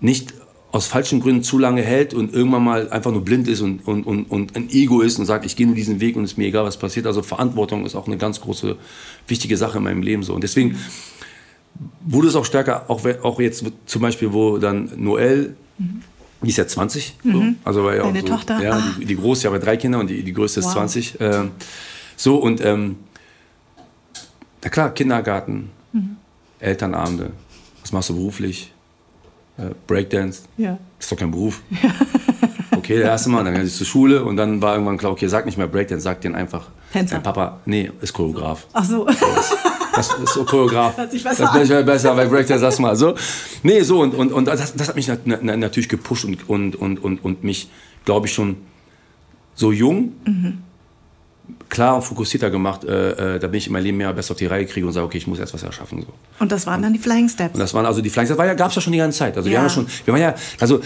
nicht 0.00 0.34
aus 0.70 0.86
falschen 0.86 1.20
Gründen 1.20 1.42
zu 1.42 1.58
lange 1.58 1.82
hält 1.82 2.12
und 2.12 2.34
irgendwann 2.34 2.62
mal 2.62 2.90
einfach 2.90 3.10
nur 3.10 3.24
blind 3.24 3.48
ist 3.48 3.62
und, 3.62 3.86
und, 3.86 4.04
und, 4.04 4.30
und 4.30 4.54
ein 4.54 4.68
Ego 4.70 5.00
ist 5.00 5.18
und 5.18 5.24
sagt, 5.24 5.46
ich 5.46 5.56
gehe 5.56 5.66
nur 5.66 5.74
diesen 5.74 6.00
Weg 6.00 6.16
und 6.16 6.24
es 6.24 6.32
ist 6.32 6.36
mir 6.36 6.46
egal, 6.46 6.64
was 6.64 6.76
passiert. 6.76 7.06
Also 7.06 7.22
Verantwortung 7.22 7.86
ist 7.86 7.94
auch 7.94 8.06
eine 8.06 8.18
ganz 8.18 8.40
große, 8.40 8.76
wichtige 9.26 9.56
Sache 9.56 9.78
in 9.78 9.84
meinem 9.84 10.02
Leben 10.02 10.22
so. 10.22 10.34
Und 10.34 10.44
deswegen 10.44 10.78
wurde 12.04 12.28
es 12.28 12.36
auch 12.36 12.44
stärker, 12.44 12.84
auch, 12.88 13.02
auch 13.22 13.40
jetzt 13.40 13.64
zum 13.86 14.02
Beispiel, 14.02 14.32
wo 14.32 14.58
dann 14.58 14.90
Noel, 14.96 15.56
mhm. 15.78 16.02
die 16.42 16.50
ist 16.50 16.58
ja 16.58 16.66
20, 16.66 17.16
mhm. 17.22 17.32
so, 17.32 17.44
also 17.64 17.84
war 17.84 17.96
ja 17.96 18.02
Deine 18.02 18.18
auch 18.18 18.22
so, 18.22 18.28
Tochter? 18.28 18.62
Ja, 18.62 18.72
ah. 18.72 18.94
die, 19.00 19.06
die 19.06 19.16
große, 19.16 19.44
ja, 19.44 19.50
aber 19.50 19.60
drei 19.60 19.78
Kinder 19.78 19.98
und 19.98 20.10
die, 20.10 20.22
die 20.22 20.32
größte 20.34 20.60
wow. 20.60 20.68
ist 20.68 20.72
20. 20.72 21.16
Ähm, 21.20 21.50
so 22.16 22.36
und 22.36 22.62
ähm, 22.62 22.96
na 24.62 24.68
klar, 24.68 24.92
Kindergarten, 24.92 25.70
mhm. 25.94 26.16
Elternabende, 26.58 27.30
was 27.80 27.92
machst 27.92 28.10
du 28.10 28.16
beruflich? 28.16 28.72
Äh, 29.58 29.74
Breakdance. 29.86 30.42
Ja. 30.56 30.78
Ist 30.98 31.10
doch 31.12 31.16
kein 31.16 31.30
Beruf. 31.30 31.60
Okay, 32.70 32.96
der 32.98 33.06
erste 33.06 33.28
Mal, 33.28 33.44
dann 33.44 33.52
ging 33.52 33.64
ich 33.64 33.74
zur 33.74 33.86
Schule 33.86 34.24
und 34.24 34.36
dann 34.36 34.62
war 34.62 34.72
irgendwann 34.72 34.96
klar, 34.96 35.12
okay, 35.12 35.26
sag 35.26 35.44
nicht 35.44 35.58
mehr 35.58 35.66
Breakdance, 35.66 36.04
sag 36.04 36.22
den 36.22 36.34
einfach. 36.34 36.68
Tänzer. 36.90 37.16
Dein 37.16 37.22
Papa, 37.22 37.60
nee, 37.66 37.90
ist 38.00 38.14
Choreograf. 38.14 38.66
Ach 38.72 38.84
so. 38.84 39.04
Das 39.94 40.14
ist 40.14 40.32
so 40.32 40.44
Choreograf. 40.44 40.96
Das 40.96 41.22
besser 41.22 41.60
ist 41.60 41.70
nicht 41.70 41.84
besser 41.84 42.14
bei 42.14 42.24
Breakdance, 42.26 42.60
sag 42.60 42.78
mal 42.78 42.96
so. 42.96 43.14
Nee, 43.62 43.82
so 43.82 44.00
und, 44.00 44.14
und, 44.14 44.32
und 44.32 44.46
das, 44.46 44.74
das 44.74 44.88
hat 44.88 44.96
mich 44.96 45.08
natürlich 45.08 45.88
gepusht 45.90 46.24
und, 46.24 46.48
und, 46.48 46.76
und, 46.76 47.04
und, 47.04 47.24
und 47.24 47.44
mich, 47.44 47.68
glaube 48.06 48.26
ich, 48.26 48.32
schon 48.32 48.56
so 49.54 49.70
jung 49.70 50.12
mhm 50.24 50.62
klar 51.68 51.96
und 51.96 52.02
fokussierter 52.02 52.50
gemacht, 52.50 52.84
äh, 52.84 53.36
äh, 53.36 53.38
da 53.38 53.46
bin 53.46 53.58
ich 53.58 53.66
in 53.66 53.72
meinem 53.72 53.84
Leben 53.84 53.98
mehr 53.98 54.12
besser 54.12 54.32
auf 54.32 54.38
die 54.38 54.46
Reihe 54.46 54.66
kriege 54.66 54.86
und 54.86 54.92
sage, 54.92 55.06
okay, 55.06 55.18
ich 55.18 55.26
muss 55.26 55.38
erst 55.38 55.54
was 55.54 55.62
erschaffen. 55.62 56.02
So. 56.02 56.08
Und 56.38 56.52
das 56.52 56.66
waren 56.66 56.82
dann 56.82 56.92
die 56.92 56.98
Flying 56.98 57.28
Steps? 57.28 57.54
Und 57.54 57.60
das 57.60 57.74
waren 57.74 57.86
also 57.86 58.00
die 58.00 58.10
Flying 58.10 58.26
Steps, 58.26 58.38
gab 58.56 58.70
es 58.70 58.76
ja 58.76 58.82
schon 58.82 58.92
die 58.92 58.98
ganze 58.98 59.18
Zeit. 59.18 59.36
Also 59.36 59.48
ja. 59.48 59.52
wir 59.52 59.58
haben 59.58 59.66
ja 59.66 59.70
schon, 59.70 59.86
wir 60.04 60.14
waren 60.14 60.22
ja, 60.22 60.34
also 60.60 60.80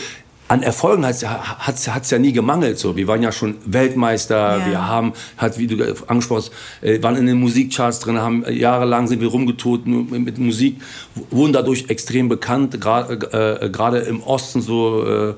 an 0.48 0.62
Erfolgen 0.62 1.06
hat 1.06 2.02
es 2.02 2.10
ja 2.10 2.18
nie 2.18 2.32
gemangelt. 2.32 2.78
So. 2.78 2.94
Wir 2.94 3.06
waren 3.06 3.22
ja 3.22 3.32
schon 3.32 3.54
Weltmeister, 3.64 4.58
ja. 4.58 4.66
wir 4.66 4.86
haben, 4.86 5.14
hat, 5.38 5.58
wie 5.58 5.66
du 5.66 5.94
angesprochen 6.08 6.42
hast, 6.42 6.52
äh, 6.86 7.02
waren 7.02 7.16
in 7.16 7.26
den 7.26 7.38
Musikcharts 7.38 8.00
drin, 8.00 8.20
haben 8.20 8.44
äh, 8.44 8.52
jahrelang 8.52 9.06
sind 9.06 9.20
wir 9.20 9.28
rumgetourt 9.28 9.86
mit 9.86 10.38
Musik, 10.38 10.82
wurden 11.30 11.54
dadurch 11.54 11.86
extrem 11.88 12.28
bekannt, 12.28 12.80
gerade 12.80 14.04
äh, 14.04 14.08
im 14.08 14.22
Osten 14.22 14.60
so 14.60 15.06
äh, 15.06 15.30
äh, 15.30 15.34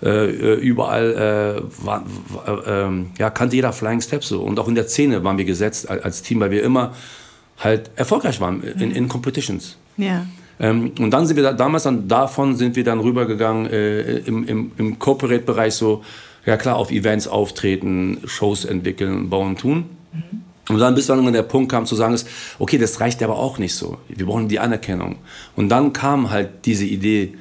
überall 0.00 1.62
äh, 1.62 1.84
war, 1.84 2.04
war, 2.28 2.66
äh, 2.66 3.04
ja, 3.18 3.30
kannte 3.30 3.56
jeder 3.56 3.72
Flying 3.72 4.00
Steps 4.00 4.28
so. 4.28 4.42
Und 4.42 4.58
auch 4.58 4.68
in 4.68 4.74
der 4.74 4.88
Szene 4.88 5.24
waren 5.24 5.38
wir 5.38 5.44
gesetzt 5.44 5.88
als 5.88 6.22
Team, 6.22 6.40
weil 6.40 6.50
wir 6.50 6.62
immer 6.62 6.94
halt 7.58 7.90
erfolgreich 7.96 8.40
waren 8.40 8.62
in, 8.62 8.90
in 8.90 9.08
Competitions. 9.08 9.76
Ja. 9.96 10.26
Ähm, 10.58 10.92
und 10.98 11.10
dann 11.10 11.26
sind 11.26 11.36
wir 11.36 11.42
da, 11.42 11.52
damals 11.52 11.84
dann 11.84 12.08
davon 12.08 12.56
sind 12.56 12.76
wir 12.76 12.84
dann 12.84 13.00
rübergegangen 13.00 13.66
äh, 13.66 14.18
im, 14.18 14.46
im, 14.46 14.72
im 14.76 14.98
Corporate-Bereich 14.98 15.74
so, 15.74 16.02
ja 16.44 16.56
klar, 16.56 16.76
auf 16.76 16.90
Events 16.90 17.28
auftreten, 17.28 18.20
Shows 18.24 18.64
entwickeln, 18.64 19.28
bauen, 19.28 19.56
tun. 19.56 19.84
Mhm. 20.12 20.42
Und 20.68 20.78
dann 20.78 20.94
bis 20.94 21.06
dann 21.06 21.32
der 21.32 21.42
Punkt 21.42 21.70
kam 21.70 21.86
zu 21.86 21.94
sagen, 21.94 22.14
ist, 22.14 22.26
okay, 22.58 22.76
das 22.76 23.00
reicht 23.00 23.22
aber 23.22 23.36
auch 23.36 23.58
nicht 23.58 23.74
so. 23.74 23.98
Wir 24.08 24.26
brauchen 24.26 24.48
die 24.48 24.58
Anerkennung. 24.58 25.16
Und 25.54 25.68
dann 25.68 25.92
kam 25.92 26.30
halt 26.30 26.64
diese 26.64 26.84
Idee, 26.84 27.34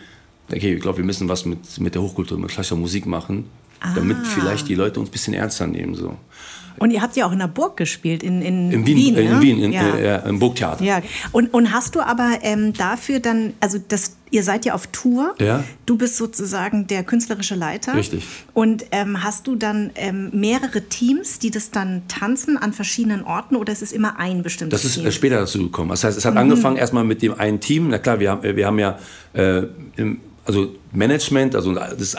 okay, 0.52 0.76
ich 0.76 0.82
glaube, 0.82 0.98
wir 1.00 1.06
müssen 1.06 1.30
was 1.30 1.46
mit, 1.46 1.80
mit 1.80 1.96
der 1.96 2.02
Hochkultur, 2.02 2.38
mit 2.38 2.50
klassischer 2.50 2.76
Musik 2.76 3.06
machen, 3.06 3.46
ah. 3.80 3.94
damit 3.96 4.18
vielleicht 4.28 4.68
die 4.68 4.76
Leute 4.76 5.00
uns 5.00 5.10
ein 5.10 5.12
bisschen 5.12 5.34
ernster 5.34 5.68
nehmen. 5.68 5.96
So. 5.96 6.18
Und 6.78 6.92
ihr 6.92 7.02
habt 7.02 7.16
ja 7.16 7.26
auch 7.26 7.32
in 7.32 7.40
der 7.40 7.48
Burg 7.48 7.78
gespielt, 7.78 8.24
in, 8.24 8.42
in, 8.42 8.72
in 8.72 8.86
Wien. 8.86 8.98
Wien, 8.98 9.16
äh, 9.16 9.22
in 9.22 9.42
Wien, 9.42 9.64
in, 9.64 9.72
ja. 9.72 9.96
äh, 9.96 10.30
im 10.30 10.40
Burgtheater. 10.40 10.84
Ja. 10.84 11.02
Und, 11.32 11.54
und 11.54 11.72
hast 11.72 11.96
du 11.96 12.02
aber 12.02 12.40
ähm, 12.42 12.74
dafür 12.74 13.20
dann, 13.20 13.54
also 13.60 13.78
das, 13.88 14.18
ihr 14.30 14.44
seid 14.44 14.66
ja 14.66 14.74
auf 14.74 14.88
Tour. 14.88 15.36
Ja. 15.40 15.64
Du 15.86 15.98
bist 15.98 16.18
sozusagen 16.18 16.88
der 16.88 17.04
künstlerische 17.04 17.56
Leiter. 17.56 17.96
Richtig. 17.96 18.26
Und 18.54 18.86
ähm, 18.92 19.24
hast 19.24 19.48
du 19.48 19.56
dann 19.56 19.92
ähm, 19.96 20.32
mehrere 20.34 20.82
Teams, 20.82 21.40
die 21.40 21.52
das 21.52 21.72
dann 21.72 22.08
tanzen 22.08 22.58
an 22.58 22.74
verschiedenen 22.74 23.24
Orten 23.24 23.56
oder 23.56 23.72
ist 23.72 23.82
es 23.82 23.92
immer 23.92 24.20
ein 24.20 24.44
bestimmtes 24.44 24.82
Das 24.82 24.90
ist 24.90 24.96
Team? 24.98 25.08
äh, 25.08 25.12
später 25.12 25.38
dazu 25.38 25.60
gekommen. 25.60 25.92
Das 25.92 26.04
heißt, 26.04 26.18
es 26.18 26.26
hat 26.26 26.34
mhm. 26.34 26.40
angefangen 26.40 26.78
erstmal 26.78 27.06
mit 27.06 27.22
dem 27.22 27.40
einen 27.40 27.62
Team. 27.62 27.88
Na 27.90 28.00
klar, 28.00 28.20
wir 28.20 28.32
haben, 28.32 28.44
wir 28.44 28.68
haben 28.68 28.80
ja 28.80 29.00
äh, 29.34 29.64
im, 29.96 30.20
also 30.46 30.70
Management, 30.92 31.56
also 31.56 31.74
das 31.74 32.16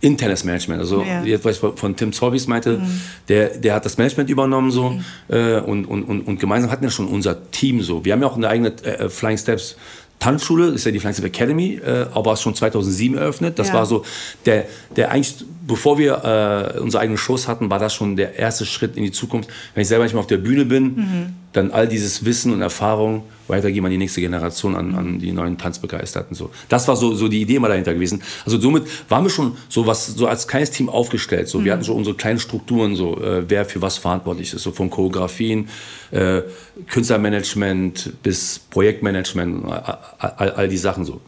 internes 0.00 0.44
Management. 0.44 0.80
Also 0.80 1.02
ja. 1.02 1.22
jetzt, 1.22 1.44
was 1.44 1.56
ich 1.56 1.78
von 1.78 1.96
Tim 1.96 2.12
Sorbis 2.12 2.46
meinte, 2.46 2.78
mhm. 2.78 3.00
der, 3.28 3.58
der 3.58 3.74
hat 3.74 3.84
das 3.84 3.98
Management 3.98 4.30
übernommen 4.30 4.70
so 4.70 4.90
mhm. 4.90 5.04
äh, 5.28 5.60
und, 5.60 5.86
und, 5.86 6.04
und, 6.04 6.20
und 6.22 6.40
gemeinsam 6.40 6.70
hatten 6.70 6.82
wir 6.82 6.90
schon 6.90 7.08
unser 7.08 7.50
Team 7.50 7.82
so. 7.82 8.04
Wir 8.04 8.12
haben 8.12 8.22
ja 8.22 8.28
auch 8.28 8.36
eine 8.36 8.48
eigene 8.48 8.70
äh, 8.84 9.08
Flying 9.08 9.38
Steps 9.38 9.76
Tanzschule, 10.20 10.66
das 10.66 10.76
ist 10.76 10.84
ja 10.84 10.90
die 10.90 10.98
Flying 10.98 11.14
Steps 11.14 11.26
Academy, 11.26 11.80
äh, 11.84 12.06
aber 12.12 12.36
schon 12.36 12.54
2007 12.54 13.16
eröffnet. 13.16 13.58
Das 13.58 13.68
ja. 13.68 13.74
war 13.74 13.86
so 13.86 14.04
der, 14.46 14.66
der 14.96 15.10
eigentlich, 15.10 15.44
bevor 15.68 15.98
wir 15.98 16.74
äh, 16.74 16.80
unsere 16.80 17.02
eigenen 17.02 17.18
Shows 17.18 17.46
hatten, 17.46 17.70
war 17.70 17.78
das 17.78 17.94
schon 17.94 18.16
der 18.16 18.36
erste 18.36 18.66
Schritt 18.66 18.96
in 18.96 19.04
die 19.04 19.12
Zukunft. 19.12 19.50
Wenn 19.74 19.82
ich 19.82 19.88
selber 19.88 20.04
nicht 20.04 20.14
mehr 20.14 20.20
auf 20.20 20.26
der 20.26 20.38
Bühne 20.38 20.64
bin, 20.64 20.84
mhm. 20.84 21.34
dann 21.52 21.70
all 21.70 21.86
dieses 21.86 22.24
Wissen 22.24 22.52
und 22.52 22.62
Erfahrung 22.62 23.22
weitergeben 23.48 23.86
an 23.86 23.92
die 23.92 23.98
nächste 23.98 24.20
Generation, 24.20 24.74
an, 24.74 24.94
an 24.94 25.18
die 25.18 25.30
neuen 25.30 25.58
Tanzbegeisterten. 25.58 26.34
So. 26.34 26.50
Das 26.68 26.88
war 26.88 26.96
so, 26.96 27.14
so 27.14 27.28
die 27.28 27.42
Idee 27.42 27.58
mal 27.58 27.68
dahinter 27.68 27.94
gewesen. 27.94 28.22
Also 28.44 28.58
somit 28.58 28.84
waren 29.10 29.24
wir 29.24 29.30
schon 29.30 29.56
so 29.68 29.86
was 29.86 30.06
so 30.06 30.26
als 30.26 30.48
kleines 30.48 30.70
Team 30.70 30.88
aufgestellt. 30.88 31.48
So. 31.48 31.64
Wir 31.64 31.72
hatten 31.72 31.84
so 31.84 31.94
unsere 31.94 32.16
kleinen 32.16 32.38
Strukturen, 32.40 32.96
so 32.96 33.20
äh, 33.22 33.48
wer 33.48 33.64
für 33.66 33.82
was 33.82 33.98
verantwortlich 33.98 34.54
ist, 34.54 34.62
so 34.62 34.72
von 34.72 34.88
Choreografien, 34.88 35.68
äh, 36.10 36.40
Künstlermanagement 36.88 38.14
bis 38.22 38.58
Projektmanagement, 38.58 39.64
all, 39.66 39.98
all, 40.18 40.50
all 40.52 40.68
die 40.68 40.78
Sachen 40.78 41.04
so. 41.04 41.20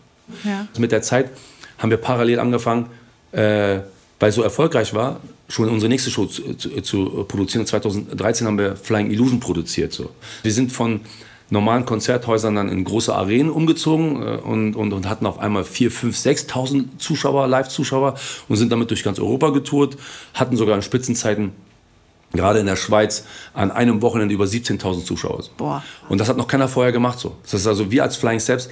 Ja. 0.44 0.66
Mit 0.78 0.92
der 0.92 1.02
Zeit 1.02 1.30
haben 1.78 1.90
wir 1.90 1.98
parallel 1.98 2.40
angefangen, 2.40 2.86
äh, 3.32 3.80
weil 4.20 4.28
es 4.28 4.34
so 4.34 4.42
erfolgreich 4.42 4.94
war, 4.94 5.20
schon 5.48 5.68
unsere 5.68 5.88
nächste 5.88 6.10
Show 6.10 6.26
zu, 6.26 6.54
zu, 6.54 6.80
zu, 6.82 7.24
produzieren. 7.26 7.66
2013 7.66 8.46
haben 8.46 8.58
wir 8.58 8.76
Flying 8.76 9.10
Illusion 9.10 9.40
produziert. 9.40 9.92
So. 9.92 10.10
Wir 10.42 10.52
sind 10.52 10.72
von 10.72 11.00
normalen 11.48 11.84
Konzerthäusern 11.84 12.54
dann 12.54 12.68
in 12.68 12.84
große 12.84 13.12
Arenen 13.12 13.50
umgezogen 13.50 14.22
äh, 14.22 14.36
und, 14.36 14.76
und, 14.76 14.92
und 14.92 15.08
hatten 15.08 15.26
auf 15.26 15.38
einmal 15.38 15.64
4, 15.64 15.90
5, 15.90 16.16
6.000 16.16 16.98
Zuschauer, 16.98 17.48
Live-Zuschauer 17.48 18.14
und 18.48 18.56
sind 18.56 18.70
damit 18.70 18.90
durch 18.90 19.02
ganz 19.02 19.18
Europa 19.18 19.50
getourt, 19.50 19.96
hatten 20.34 20.56
sogar 20.56 20.76
in 20.76 20.82
Spitzenzeiten 20.82 21.52
gerade 22.32 22.60
in 22.60 22.66
der 22.66 22.76
Schweiz 22.76 23.24
an 23.54 23.72
einem 23.72 24.02
Wochenende 24.02 24.32
über 24.32 24.44
17.000 24.44 25.04
Zuschauer. 25.04 25.42
Boah. 25.56 25.82
Und 26.08 26.18
das 26.18 26.28
hat 26.28 26.36
noch 26.36 26.46
keiner 26.46 26.68
vorher 26.68 26.92
gemacht 26.92 27.18
so. 27.18 27.36
Das 27.42 27.54
ist 27.54 27.66
also 27.66 27.90
wir 27.90 28.04
als 28.04 28.16
Flying 28.16 28.38
Steps. 28.38 28.68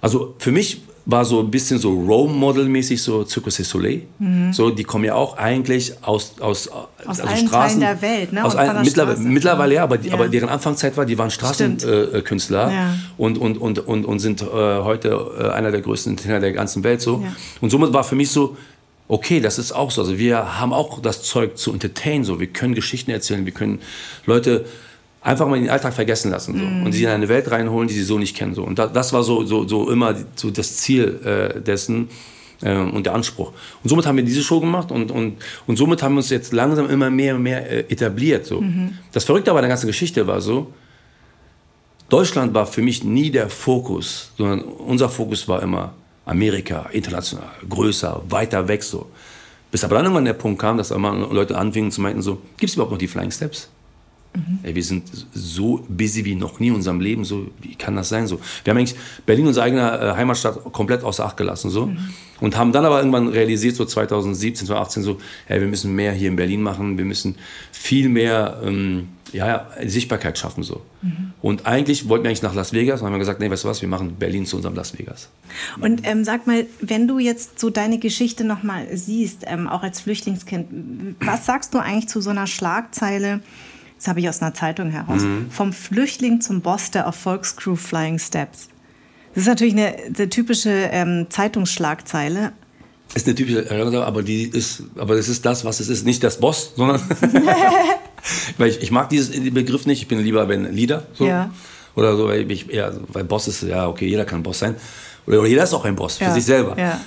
Also 0.00 0.34
für 0.38 0.50
mich 0.50 0.80
war 1.04 1.24
so 1.24 1.40
ein 1.40 1.50
bisschen 1.50 1.78
so 1.78 1.90
Role 1.90 2.32
Model 2.32 2.66
mäßig 2.66 3.02
so 3.02 3.24
Cirque 3.24 3.50
du 3.50 3.64
Soleil. 3.64 4.02
Mhm. 4.18 4.52
So 4.52 4.70
die 4.70 4.84
kommen 4.84 5.04
ja 5.04 5.14
auch 5.14 5.36
eigentlich 5.36 5.92
aus 6.02 6.34
aus, 6.40 6.68
aus 6.68 6.88
also 7.04 7.22
allen 7.24 7.48
Straßen, 7.48 7.80
Teilen 7.80 8.00
der 8.00 8.02
Welt, 8.02 8.32
ne? 8.32 8.44
Aus 8.44 8.54
allen, 8.54 8.82
mittlerweile, 8.82 9.18
mittlerweile 9.18 9.74
ja, 9.74 9.82
aber, 9.82 10.00
ja. 10.00 10.14
aber 10.14 10.28
deren 10.28 10.48
Anfangszeit 10.48 10.96
war, 10.96 11.04
die 11.04 11.18
waren 11.18 11.30
Straßenkünstler 11.30 12.68
äh, 12.68 12.74
ja. 12.74 12.94
und, 13.18 13.38
und, 13.38 13.58
und, 13.58 13.78
und, 13.80 14.04
und 14.04 14.18
sind 14.20 14.42
äh, 14.42 14.46
heute 14.46 15.08
äh, 15.38 15.48
einer 15.50 15.72
der 15.72 15.80
größten 15.80 16.16
Trainer 16.16 16.40
der 16.40 16.52
ganzen 16.52 16.84
Welt 16.84 17.00
so. 17.00 17.20
Ja. 17.22 17.34
Und 17.60 17.70
somit 17.70 17.92
war 17.92 18.04
für 18.04 18.14
mich 18.14 18.30
so 18.30 18.56
okay, 19.08 19.40
das 19.40 19.58
ist 19.58 19.72
auch 19.72 19.90
so. 19.90 20.02
Also 20.02 20.18
wir 20.18 20.60
haben 20.60 20.72
auch 20.72 21.00
das 21.00 21.22
Zeug 21.22 21.58
zu 21.58 21.72
entertainen 21.72 22.24
so. 22.24 22.40
Wir 22.40 22.46
können 22.46 22.74
Geschichten 22.74 23.10
erzählen, 23.10 23.44
wir 23.44 23.52
können 23.52 23.80
Leute 24.24 24.64
einfach 25.22 25.46
mal 25.46 25.58
den 25.58 25.70
Alltag 25.70 25.94
vergessen 25.94 26.30
lassen 26.30 26.58
so. 26.58 26.64
Mm. 26.64 26.84
und 26.84 26.92
sie 26.92 27.04
in 27.04 27.10
eine 27.10 27.28
Welt 27.28 27.50
reinholen, 27.50 27.88
die 27.88 27.94
sie 27.94 28.02
so 28.02 28.18
nicht 28.18 28.36
kennen. 28.36 28.54
So. 28.54 28.64
Und 28.64 28.78
da, 28.78 28.86
das 28.86 29.12
war 29.12 29.22
so, 29.22 29.44
so, 29.44 29.66
so 29.66 29.90
immer 29.90 30.14
so 30.34 30.50
das 30.50 30.76
Ziel 30.78 31.20
äh, 31.24 31.60
dessen 31.60 32.08
äh, 32.60 32.76
und 32.76 33.06
der 33.06 33.14
Anspruch. 33.14 33.52
Und 33.82 33.88
somit 33.88 34.06
haben 34.06 34.16
wir 34.16 34.24
diese 34.24 34.42
Show 34.42 34.60
gemacht 34.60 34.90
und, 34.90 35.10
und, 35.10 35.36
und 35.66 35.76
somit 35.76 36.02
haben 36.02 36.14
wir 36.14 36.18
uns 36.18 36.30
jetzt 36.30 36.52
langsam 36.52 36.90
immer 36.90 37.08
mehr 37.10 37.36
und 37.36 37.42
mehr 37.42 37.70
äh, 37.70 37.80
etabliert. 37.92 38.46
So. 38.46 38.60
Mhm. 38.60 38.98
Das 39.12 39.24
Verrückte 39.24 39.50
aber 39.50 39.60
der 39.60 39.68
ganzen 39.68 39.86
Geschichte 39.86 40.26
war 40.26 40.40
so, 40.40 40.72
Deutschland 42.08 42.52
war 42.52 42.66
für 42.66 42.82
mich 42.82 43.04
nie 43.04 43.30
der 43.30 43.48
Fokus, 43.48 44.32
sondern 44.36 44.60
unser 44.60 45.08
Fokus 45.08 45.48
war 45.48 45.62
immer 45.62 45.94
Amerika, 46.26 46.86
international, 46.92 47.48
größer, 47.68 48.22
weiter 48.28 48.68
weg 48.68 48.82
so. 48.82 49.06
Bis 49.70 49.82
aber 49.84 49.94
dann 49.94 50.04
irgendwann 50.04 50.26
der 50.26 50.34
Punkt 50.34 50.60
kam, 50.60 50.76
dass 50.76 50.90
immer 50.90 51.14
Leute 51.14 51.56
anfingen 51.56 51.90
zu 51.90 52.02
meinten 52.02 52.20
so, 52.20 52.42
gibt 52.58 52.68
es 52.68 52.74
überhaupt 52.74 52.92
noch 52.92 52.98
die 52.98 53.08
Flying 53.08 53.30
Steps? 53.30 53.70
Mhm. 54.34 54.58
Ey, 54.62 54.74
wir 54.74 54.82
sind 54.82 55.04
so 55.32 55.84
busy 55.88 56.24
wie 56.24 56.34
noch 56.34 56.58
nie 56.58 56.68
in 56.68 56.74
unserem 56.74 57.00
Leben. 57.00 57.24
So, 57.24 57.48
wie 57.60 57.74
kann 57.74 57.96
das 57.96 58.08
sein? 58.08 58.26
So, 58.26 58.40
wir 58.64 58.70
haben 58.70 58.78
eigentlich 58.78 58.96
Berlin, 59.26 59.46
unsere 59.46 59.66
eigene 59.66 59.82
äh, 59.82 60.16
Heimatstadt, 60.16 60.72
komplett 60.72 61.04
außer 61.04 61.24
Acht 61.24 61.36
gelassen. 61.36 61.70
So. 61.70 61.86
Mhm. 61.86 61.98
Und 62.40 62.56
haben 62.56 62.72
dann 62.72 62.84
aber 62.84 62.98
irgendwann 62.98 63.28
realisiert, 63.28 63.76
so 63.76 63.84
2017, 63.84 64.66
2018, 64.66 65.02
so, 65.02 65.18
ey, 65.48 65.60
wir 65.60 65.68
müssen 65.68 65.94
mehr 65.94 66.12
hier 66.12 66.28
in 66.28 66.36
Berlin 66.36 66.62
machen. 66.62 66.98
Wir 66.98 67.04
müssen 67.04 67.36
viel 67.70 68.08
mehr 68.08 68.60
ähm, 68.64 69.08
ja, 69.32 69.66
Sichtbarkeit 69.84 70.38
schaffen. 70.38 70.62
So. 70.62 70.82
Mhm. 71.02 71.32
Und 71.40 71.66
eigentlich 71.66 72.08
wollten 72.08 72.24
wir 72.24 72.30
eigentlich 72.30 72.42
nach 72.42 72.54
Las 72.54 72.72
Vegas 72.72 73.00
und 73.00 73.06
haben 73.06 73.14
wir 73.14 73.18
gesagt, 73.18 73.40
nee, 73.40 73.50
weißt 73.50 73.64
du 73.64 73.68
was, 73.68 73.82
wir 73.82 73.88
machen 73.88 74.16
Berlin 74.18 74.46
zu 74.46 74.56
unserem 74.56 74.74
Las 74.74 74.98
Vegas. 74.98 75.28
Und 75.80 76.02
ähm, 76.04 76.24
sag 76.24 76.46
mal, 76.46 76.66
wenn 76.80 77.08
du 77.08 77.18
jetzt 77.18 77.58
so 77.58 77.70
deine 77.70 77.98
Geschichte 77.98 78.44
nochmal 78.44 78.88
siehst, 78.96 79.44
ähm, 79.46 79.68
auch 79.68 79.82
als 79.82 80.00
Flüchtlingskind, 80.00 81.16
was 81.20 81.46
sagst 81.46 81.74
du 81.74 81.78
eigentlich 81.78 82.08
zu 82.08 82.20
so 82.20 82.30
einer 82.30 82.46
Schlagzeile? 82.46 83.40
Das 84.02 84.08
habe 84.08 84.18
ich 84.18 84.28
aus 84.28 84.42
einer 84.42 84.52
Zeitung 84.52 84.90
heraus, 84.90 85.22
mhm. 85.22 85.48
vom 85.48 85.72
Flüchtling 85.72 86.40
zum 86.40 86.60
Boss 86.60 86.90
der 86.90 87.02
Erfolgscrew 87.02 87.76
Flying 87.76 88.18
Steps. 88.18 88.68
Das 89.32 89.42
ist 89.44 89.48
natürlich 89.48 89.74
eine, 89.74 89.94
eine 89.94 90.28
typische 90.28 90.70
ähm, 90.70 91.26
Zeitungsschlagzeile. 91.28 92.52
Ist 93.14 93.28
eine 93.28 93.36
typische, 93.36 94.04
aber 94.04 94.24
die 94.24 94.42
ist, 94.42 94.82
aber 94.96 95.14
das 95.14 95.28
ist 95.28 95.46
das, 95.46 95.64
was 95.64 95.78
es 95.78 95.88
ist. 95.88 96.04
Nicht 96.04 96.24
das 96.24 96.40
Boss, 96.40 96.72
sondern 96.74 97.00
weil 98.58 98.70
ich, 98.70 98.82
ich 98.82 98.90
mag 98.90 99.08
diesen 99.08 99.54
Begriff 99.54 99.86
nicht. 99.86 100.02
Ich 100.02 100.08
bin 100.08 100.18
lieber 100.18 100.48
wenn 100.48 100.64
Leader 100.74 101.06
so. 101.14 101.24
Ja. 101.24 101.52
oder 101.94 102.16
so, 102.16 102.26
weil 102.26 102.50
ich 102.50 102.68
eher, 102.72 102.92
weil 103.06 103.22
Boss 103.22 103.46
ist 103.46 103.62
ja 103.62 103.86
okay, 103.86 104.08
jeder 104.08 104.24
kann 104.24 104.42
Boss 104.42 104.58
sein 104.58 104.74
oder, 105.28 105.46
jeder 105.46 105.62
ist 105.62 105.74
auch 105.74 105.84
ein 105.84 105.94
Boss 105.94 106.18
ja. 106.18 106.26
für 106.26 106.34
sich 106.34 106.44
selber. 106.44 106.76
Ja. 106.76 107.00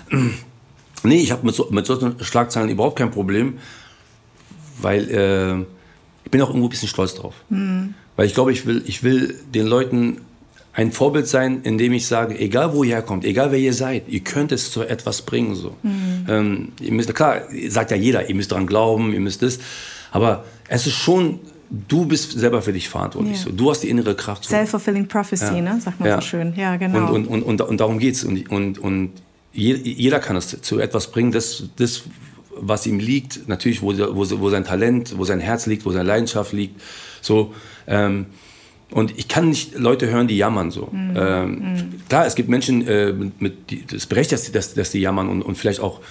Nee, 1.04 1.18
ich 1.18 1.32
habe 1.34 1.46
mit, 1.46 1.56
so, 1.56 1.68
mit 1.72 1.86
solchen 1.86 2.24
Schlagzeilen 2.24 2.70
überhaupt 2.70 2.98
kein 2.98 3.12
Problem, 3.12 3.60
weil 4.82 5.12
äh, 5.12 5.75
ich 6.26 6.32
bin 6.32 6.42
auch 6.42 6.50
irgendwo 6.50 6.68
ein 6.68 6.70
bisschen 6.70 6.90
stolz 6.90 7.16
drauf. 7.16 7.36
Mhm. 7.50 7.94
Weil 8.16 8.28
ich 8.28 8.34
glaube, 8.34 8.52
ich 8.52 8.66
will, 8.66 8.84
ich 8.86 9.04
will 9.04 9.36
den 9.54 9.68
Leuten 9.68 10.22
ein 10.74 10.92
Vorbild 10.92 11.28
sein, 11.28 11.62
indem 11.64 11.94
ich 11.94 12.06
sage, 12.06 12.38
egal 12.38 12.74
wo 12.74 12.84
ihr 12.84 12.96
herkommt, 12.96 13.24
egal 13.24 13.52
wer 13.52 13.60
ihr 13.60 13.74
seid, 13.74 14.10
ihr 14.10 14.20
könnt 14.20 14.52
es 14.52 14.72
zu 14.72 14.84
etwas 14.84 15.22
bringen. 15.22 15.56
So. 15.56 15.76
Mhm. 15.84 16.26
Ähm, 16.28 16.72
ihr 16.82 16.92
müsst, 16.92 17.14
klar, 17.16 17.44
sagt 17.70 17.92
ja 17.92 17.98
jeder, 17.98 18.28
ihr 18.28 18.36
müsst 18.36 18.52
daran 18.52 18.68
glauben, 18.68 19.14
ihr 19.14 19.22
müsst 19.22 19.42
es. 19.44 19.60
Aber 20.12 20.44
es 20.68 20.86
ist 20.88 20.96
schon, 20.96 21.40
du 21.70 22.06
bist 22.06 22.38
selber 22.38 22.62
für 22.62 22.74
dich 22.74 22.90
verantwortlich. 22.90 23.38
Yeah. 23.38 23.46
So. 23.46 23.52
Du 23.52 23.70
hast 23.70 23.82
die 23.82 23.90
innere 23.90 24.16
Kraft. 24.16 24.44
So. 24.44 24.50
Self-fulfilling 24.50 25.08
prophecy, 25.08 25.46
ja. 25.46 25.62
ne? 25.62 25.80
sagt 25.80 26.00
man 26.00 26.10
ja. 26.10 26.16
so 26.16 26.28
schön. 26.28 26.54
Ja, 26.58 26.76
genau. 26.76 27.14
Und, 27.14 27.28
und, 27.28 27.44
und, 27.44 27.62
und 27.62 27.80
darum 27.80 28.00
geht 28.00 28.16
es. 28.16 28.24
Und, 28.24 28.50
und, 28.50 28.80
und 28.80 29.12
jeder 29.54 30.20
kann 30.20 30.36
es 30.36 30.62
zu 30.62 30.80
etwas 30.80 31.12
bringen, 31.12 31.32
das, 31.32 31.64
das 31.78 32.04
was 32.58 32.86
ihm 32.86 33.00
liegt, 33.00 33.48
natürlich, 33.48 33.82
wo, 33.82 33.94
wo, 33.98 34.40
wo 34.40 34.50
sein 34.50 34.64
Talent, 34.64 35.18
wo 35.18 35.26
sein 35.26 35.40
Herz 35.40 35.66
liegt, 35.66 35.86
wo 35.86 35.92
seine 35.92 36.08
Leidenschaft 36.08 36.54
liegt. 36.54 36.82
So, 37.22 37.54
ähm, 37.88 38.28
und 38.92 39.18
ich 39.18 39.28
kann 39.28 39.50
nicht 39.50 39.78
Leute 39.78 40.08
hören, 40.10 40.28
die 40.28 40.38
jammern 40.38 40.72
so. 40.72 40.90
Mhm. 40.92 41.14
Ähm, 41.18 41.50
mhm. 41.50 42.02
Klar, 42.08 42.26
es 42.26 42.36
gibt 42.36 42.50
Menschen, 42.50 42.88
äh, 42.88 43.14
mit, 43.14 43.70
die, 43.70 43.86
das 43.86 44.06
berechtigt, 44.06 44.54
dass, 44.56 44.74
dass 44.74 44.92
die 44.92 45.00
jammern 45.00 45.28
und, 45.28 45.42
und 45.42 45.58
vielleicht 45.58 45.80
auch 45.80 46.02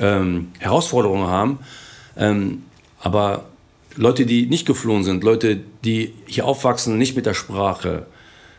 ähm, 0.00 0.48
Herausforderungen 0.58 1.28
haben. 1.28 1.58
Ähm, 2.16 2.64
aber 3.00 3.46
Leute, 3.96 4.26
die 4.26 4.46
nicht 4.46 4.66
geflohen 4.66 5.04
sind, 5.04 5.22
Leute, 5.22 5.60
die 5.84 6.12
hier 6.26 6.46
aufwachsen, 6.46 6.98
nicht 6.98 7.14
mit 7.14 7.26
der 7.26 7.34
Sprache, 7.34 8.06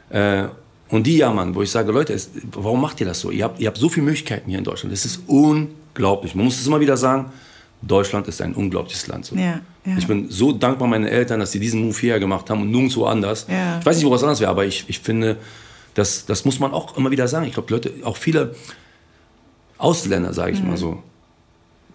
äh, 0.10 0.46
und 0.90 1.08
die 1.08 1.18
jammern, 1.18 1.56
wo 1.56 1.62
ich 1.62 1.72
sage, 1.72 1.92
Leute, 1.92 2.14
es, 2.14 2.30
warum 2.52 2.82
macht 2.82 3.00
ihr 3.02 3.08
das 3.08 3.20
so? 3.20 3.32
Ihr 3.32 3.44
habt, 3.44 3.60
ihr 3.60 3.68
habt 3.68 3.78
so 3.78 3.90
viele 3.90 4.06
Möglichkeiten 4.06 4.50
hier 4.50 4.60
in 4.60 4.64
Deutschland. 4.64 4.94
Das 4.94 5.06
ist 5.06 5.22
unglaublich. 5.28 6.36
Man 6.36 6.46
muss 6.46 6.60
es 6.60 6.68
immer 6.68 6.80
wieder 6.80 6.96
sagen, 6.96 7.32
Deutschland 7.82 8.28
ist 8.28 8.42
ein 8.42 8.54
unglaubliches 8.54 9.08
Land. 9.08 9.26
So. 9.26 9.36
Ja, 9.36 9.62
ja. 9.86 9.98
Ich 9.98 10.08
bin 10.08 10.30
so 10.30 10.52
dankbar 10.52 10.88
meinen 10.88 11.06
Eltern, 11.06 11.40
dass 11.40 11.52
sie 11.52 11.60
diesen 11.60 11.82
Move 11.82 11.98
hierher 12.00 12.20
gemacht 12.20 12.50
haben 12.50 12.62
und 12.62 12.72
nirgendwo 12.72 13.06
anders. 13.06 13.48
Ja. 13.50 13.80
Ich 13.80 13.86
weiß 13.86 13.98
nicht, 13.98 14.06
wo 14.06 14.12
was 14.12 14.24
anders 14.24 14.40
wäre, 14.40 14.52
aber 14.52 14.66
ich, 14.66 14.86
ich 14.88 15.00
finde, 15.00 15.38
das, 15.94 16.26
das 16.26 16.46
muss 16.46 16.60
man 16.60 16.72
auch 16.72 16.98
immer 16.98 17.12
wieder 17.12 17.28
sagen. 17.28 17.46
Ich 17.46 17.54
glaube, 17.54 17.72
Leute, 17.74 17.92
auch 18.04 18.18
viele 18.18 18.56
Ausländer, 19.78 20.34
sage 20.34 20.52
ich 20.52 20.62
mhm. 20.62 20.70
mal 20.70 20.78
so, 20.78 21.02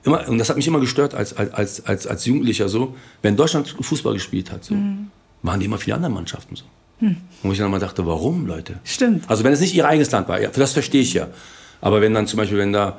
immer, 0.05 0.29
und 0.29 0.39
das 0.39 0.49
hat 0.49 0.57
mich 0.57 0.67
immer 0.67 0.81
gestört 0.81 1.15
als, 1.15 1.37
als, 1.37 1.85
als, 1.87 2.07
als 2.07 2.25
Jugendlicher 2.25 2.69
so, 2.69 2.95
wenn 3.23 3.37
Deutschland 3.37 3.69
Fußball 3.81 4.15
gespielt 4.15 4.51
hat, 4.51 4.65
so, 4.65 4.75
mhm. 4.75 5.11
waren 5.43 5.61
die 5.61 5.67
immer 5.67 5.79
viele 5.79 5.97
andere 5.97 6.13
Mannschaften 6.13 6.57
so. 6.57 6.65
Mhm. 7.01 7.17
Wo 7.43 7.53
ich 7.53 7.59
dann 7.59 7.71
mal 7.71 7.81
dachte, 7.81 8.07
warum, 8.07 8.47
Leute? 8.47 8.75
Stimmt. 8.85 9.25
Also 9.29 9.45
wenn 9.45 9.53
es 9.53 9.61
nicht 9.61 9.75
ihr 9.75 9.87
eigenes 9.87 10.11
Land 10.11 10.29
war, 10.29 10.41
ja, 10.41 10.51
das 10.51 10.73
verstehe 10.73 11.03
ich 11.03 11.15
ja. 11.15 11.29
Aber 11.81 12.01
wenn 12.01 12.13
dann 12.15 12.27
zum 12.27 12.37
Beispiel, 12.37 12.59
wenn 12.59 12.73
da 12.73 12.99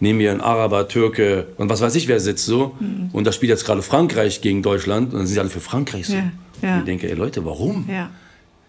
neben 0.00 0.18
mir 0.18 0.30
ein 0.30 0.40
Araber, 0.40 0.88
Türke 0.88 1.48
und 1.56 1.68
was 1.68 1.80
weiß 1.80 1.94
ich, 1.94 2.08
wer 2.08 2.20
sitzt 2.20 2.46
so. 2.46 2.76
Mhm. 2.78 3.10
Und 3.12 3.26
da 3.26 3.32
spielt 3.32 3.50
jetzt 3.50 3.64
gerade 3.64 3.82
Frankreich 3.82 4.40
gegen 4.40 4.62
Deutschland 4.62 5.12
und 5.12 5.18
dann 5.18 5.26
sind 5.26 5.34
sie 5.34 5.40
alle 5.40 5.50
für 5.50 5.60
Frankreich 5.60 6.06
so. 6.06 6.14
Ja, 6.14 6.30
ja. 6.62 6.74
Und 6.74 6.78
ich 6.80 6.84
denke, 6.84 7.08
ey 7.08 7.14
Leute, 7.14 7.44
warum? 7.44 7.88
Ja. 7.88 8.10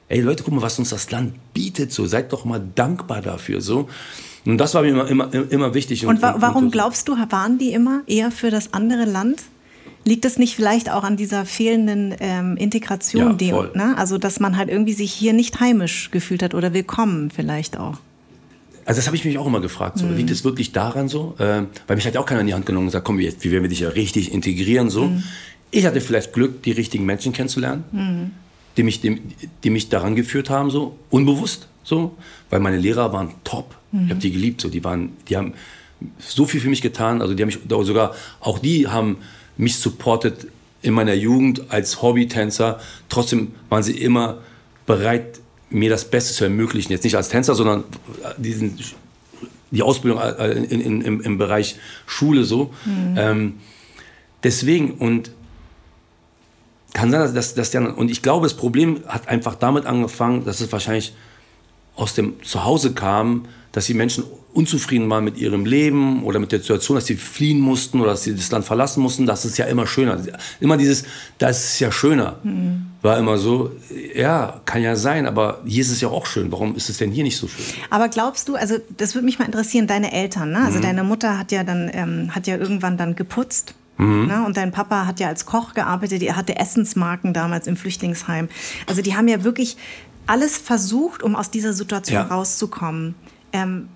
Ey 0.08 0.22
Leute, 0.22 0.44
guck 0.44 0.54
mal, 0.54 0.62
was 0.62 0.80
uns 0.80 0.90
das 0.90 1.12
Land 1.12 1.34
bietet 1.54 1.92
so. 1.92 2.06
Seid 2.08 2.34
doch 2.34 2.46
mal 2.46 2.62
dankbar 2.76 3.22
dafür 3.22 3.62
so. 3.62 3.90
Und 4.46 4.58
das 4.58 4.74
war 4.74 4.82
mir 4.82 4.90
immer, 4.90 5.08
immer, 5.08 5.30
immer 5.52 5.74
wichtig. 5.74 6.06
Und, 6.06 6.16
und, 6.16 6.22
wa 6.22 6.36
warum 6.40 6.66
und 6.66 6.72
glaubst 6.72 7.08
du, 7.08 7.16
waren 7.30 7.58
die 7.60 7.74
immer 7.74 8.02
eher 8.08 8.32
für 8.32 8.50
das 8.50 8.74
andere 8.74 9.06
Land? 9.06 9.44
Liegt 10.06 10.26
es 10.26 10.38
nicht 10.38 10.56
vielleicht 10.56 10.90
auch 10.90 11.04
an 11.04 11.18
dieser 11.18 11.46
fehlenden 11.46 12.16
ähm, 12.20 12.58
Integration? 12.58 13.32
Ja, 13.32 13.34
die, 13.34 13.52
ne? 13.52 13.96
Also, 13.98 14.18
dass 14.18 14.40
man 14.40 14.58
halt 14.58 14.70
irgendwie 14.70 14.94
sich 14.94 15.12
hier 15.12 15.34
nicht 15.34 15.60
heimisch 15.60 16.10
gefühlt 16.12 16.42
hat 16.42 16.54
oder 16.54 16.74
willkommen 16.74 17.32
vielleicht 17.32 17.78
auch. 17.78 17.98
Also 18.86 18.98
das 18.98 19.06
habe 19.06 19.16
ich 19.16 19.24
mich 19.24 19.38
auch 19.38 19.46
immer 19.46 19.62
gefragt. 19.62 20.00
So. 20.00 20.08
Mhm. 20.08 20.18
Liegt 20.18 20.32
es 20.32 20.44
wirklich 20.44 20.72
daran 20.72 21.10
so? 21.10 21.36
Äh, 21.38 21.62
weil 21.86 21.96
mich 21.96 22.08
hat 22.08 22.16
ja 22.16 22.22
auch 22.22 22.26
keiner 22.26 22.42
in 22.42 22.48
die 22.48 22.56
Hand 22.56 22.66
genommen 22.66 22.86
und 22.86 22.88
gesagt, 22.88 23.06
komm, 23.06 23.20
wie, 23.20 23.32
wie 23.40 23.52
werden 23.52 23.62
wir 23.62 23.70
dich 23.70 23.82
ja 23.82 23.90
richtig 23.90 24.34
integrieren 24.34 24.90
so. 24.90 25.06
Mhm. 25.06 25.24
Ich 25.70 25.86
hatte 25.86 26.02
vielleicht 26.02 26.34
Glück, 26.34 26.64
die 26.64 26.72
richtigen 26.72 27.06
Menschen 27.06 27.32
kennenzulernen, 27.32 27.84
mhm. 27.92 28.32
die, 28.78 28.82
mich, 28.82 29.00
die, 29.02 29.22
die, 29.64 29.70
mich 29.70 29.90
daran 29.90 30.16
geführt 30.16 30.50
haben, 30.50 30.72
so 30.72 30.98
unbewusst 31.12 31.68
so, 31.84 32.16
weil 32.50 32.60
meine 32.60 32.78
Lehrer 32.78 33.14
waren 33.14 33.34
top. 33.44 33.76
Ich 33.92 34.00
habe 34.00 34.16
mhm. 34.16 34.20
die 34.20 34.32
geliebt, 34.32 34.62
so 34.62 34.70
die 34.70 34.84
waren, 34.84 35.12
die 35.28 35.38
haben 35.38 35.54
so 36.18 36.46
viel 36.46 36.62
für 36.62 36.70
mich 36.70 36.82
getan. 36.82 37.22
Also 37.22 37.34
die 37.34 37.44
haben 37.44 37.48
mich 37.48 37.60
sogar 37.68 38.16
auch 38.40 38.60
die 38.60 38.88
haben 38.88 39.18
mich 39.60 39.78
supportet 39.78 40.48
in 40.82 40.94
meiner 40.94 41.14
Jugend 41.14 41.70
als 41.70 42.02
Hobbytänzer. 42.02 42.80
Trotzdem 43.10 43.52
waren 43.68 43.84
sie 43.84 43.98
immer 43.98 44.38
bereit, 44.86 45.42
mir 45.70 45.90
das 45.90 46.06
Beste 46.06 46.34
zu 46.34 46.46
ermöglichen. 46.46 46.92
Jetzt 46.94 47.04
nicht 47.04 47.18
als 47.18 47.28
Tänzer, 47.28 47.54
sondern 47.56 47.84
diesen, 48.38 48.80
die 49.70 49.84
Ausbildung 49.84 50.22
äh, 50.22 50.52
in, 50.52 50.82
in, 50.82 51.02
im, 51.02 51.22
im, 51.22 51.38
Bereich 51.38 51.76
Schule 52.06 52.46
so. 52.46 52.74
Mhm. 52.86 53.16
Ähm, 53.18 53.54
deswegen 54.44 54.94
und 54.94 55.32
kann 56.94 57.12
sein, 57.12 57.36
dass, 57.36 57.54
dass 57.54 57.72
der, 57.72 57.98
und 57.98 58.10
ich 58.10 58.22
glaube, 58.22 58.46
das 58.46 58.56
Problem 58.56 59.04
hat 59.08 59.28
einfach 59.28 59.56
damit 59.56 59.86
angefangen, 59.86 60.46
dass 60.46 60.62
es 60.62 60.72
wahrscheinlich 60.72 61.14
aus 61.98 62.14
dem 62.14 62.42
Zuhause 62.44 62.94
kam, 62.94 63.46
dass 63.72 63.86
die 63.86 63.94
Menschen 63.94 64.24
unzufrieden 64.54 65.10
waren 65.10 65.24
mit 65.24 65.38
ihrem 65.38 65.66
Leben 65.66 66.24
oder 66.24 66.40
mit 66.40 66.52
der 66.52 66.60
Situation, 66.60 66.96
dass 66.96 67.06
sie 67.06 67.16
fliehen 67.16 67.60
mussten 67.60 68.02
oder 68.02 68.12
dass 68.12 68.24
sie 68.24 68.36
das 68.36 68.50
Land 68.52 68.66
verlassen 68.66 69.02
mussten, 69.02 69.26
das 69.26 69.46
ist 69.46 69.58
ja 69.58 69.66
immer 69.66 69.86
schöner. 69.86 70.20
Immer 70.60 70.78
dieses, 70.78 71.06
das 71.38 71.74
ist 71.74 71.80
ja 71.80 71.92
schöner, 71.92 72.40
mhm. 72.44 72.88
war 73.02 73.18
immer 73.18 73.38
so, 73.38 73.72
ja, 74.16 74.62
kann 74.66 74.82
ja 74.82 74.96
sein, 74.96 75.28
aber 75.28 75.62
hier 75.66 75.82
ist 75.82 75.92
es 75.92 76.02
ja 76.02 76.08
auch 76.08 76.26
schön. 76.26 76.52
Warum 76.52 76.76
ist 76.76 76.90
es 76.90 76.98
denn 76.98 77.12
hier 77.12 77.24
nicht 77.24 77.38
so 77.38 77.48
schön? 77.48 77.66
Aber 77.90 78.10
glaubst 78.10 78.50
du, 78.50 78.56
also 78.56 78.78
das 78.98 79.14
würde 79.14 79.26
mich 79.26 79.38
mal 79.38 79.46
interessieren, 79.46 79.86
deine 79.86 80.12
Eltern, 80.12 80.52
ne? 80.52 80.60
also 80.66 80.80
mhm. 80.80 80.84
deine 80.84 81.04
Mutter 81.04 81.38
hat 81.38 81.52
ja 81.52 81.64
dann, 81.64 81.90
ähm, 81.94 82.34
hat 82.34 82.48
ja 82.48 82.58
irgendwann 82.58 82.98
dann 82.98 83.16
geputzt. 83.16 83.76
Mhm. 83.98 84.28
Ne? 84.28 84.44
Und 84.46 84.58
dein 84.58 84.72
Papa 84.72 85.06
hat 85.06 85.20
ja 85.20 85.28
als 85.28 85.46
Koch 85.46 85.74
gearbeitet, 85.76 86.24
er 86.24 86.36
hatte 86.36 86.56
Essensmarken 86.58 87.34
damals 87.34 87.68
im 87.68 87.78
Flüchtlingsheim. 87.78 88.50
Also 88.88 89.04
die 89.04 89.16
haben 89.16 89.28
ja 89.28 89.44
wirklich 89.44 89.78
alles 90.26 90.58
versucht, 90.58 91.22
um 91.22 91.36
aus 91.36 91.52
dieser 91.52 91.74
Situation 91.74 92.16
ja. 92.16 92.24
rauszukommen. 92.24 93.16
Ähm, 93.54 93.90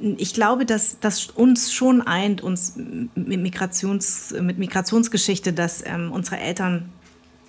ich 0.00 0.34
glaube, 0.34 0.66
dass 0.66 0.98
das 0.98 1.26
uns 1.26 1.72
schon 1.72 2.02
eint, 2.02 2.42
uns 2.42 2.74
mit, 2.76 3.40
Migrations, 3.40 4.34
mit 4.40 4.58
Migrationsgeschichte, 4.58 5.52
dass 5.52 5.84
ähm, 5.86 6.10
unsere 6.10 6.38
Eltern 6.38 6.90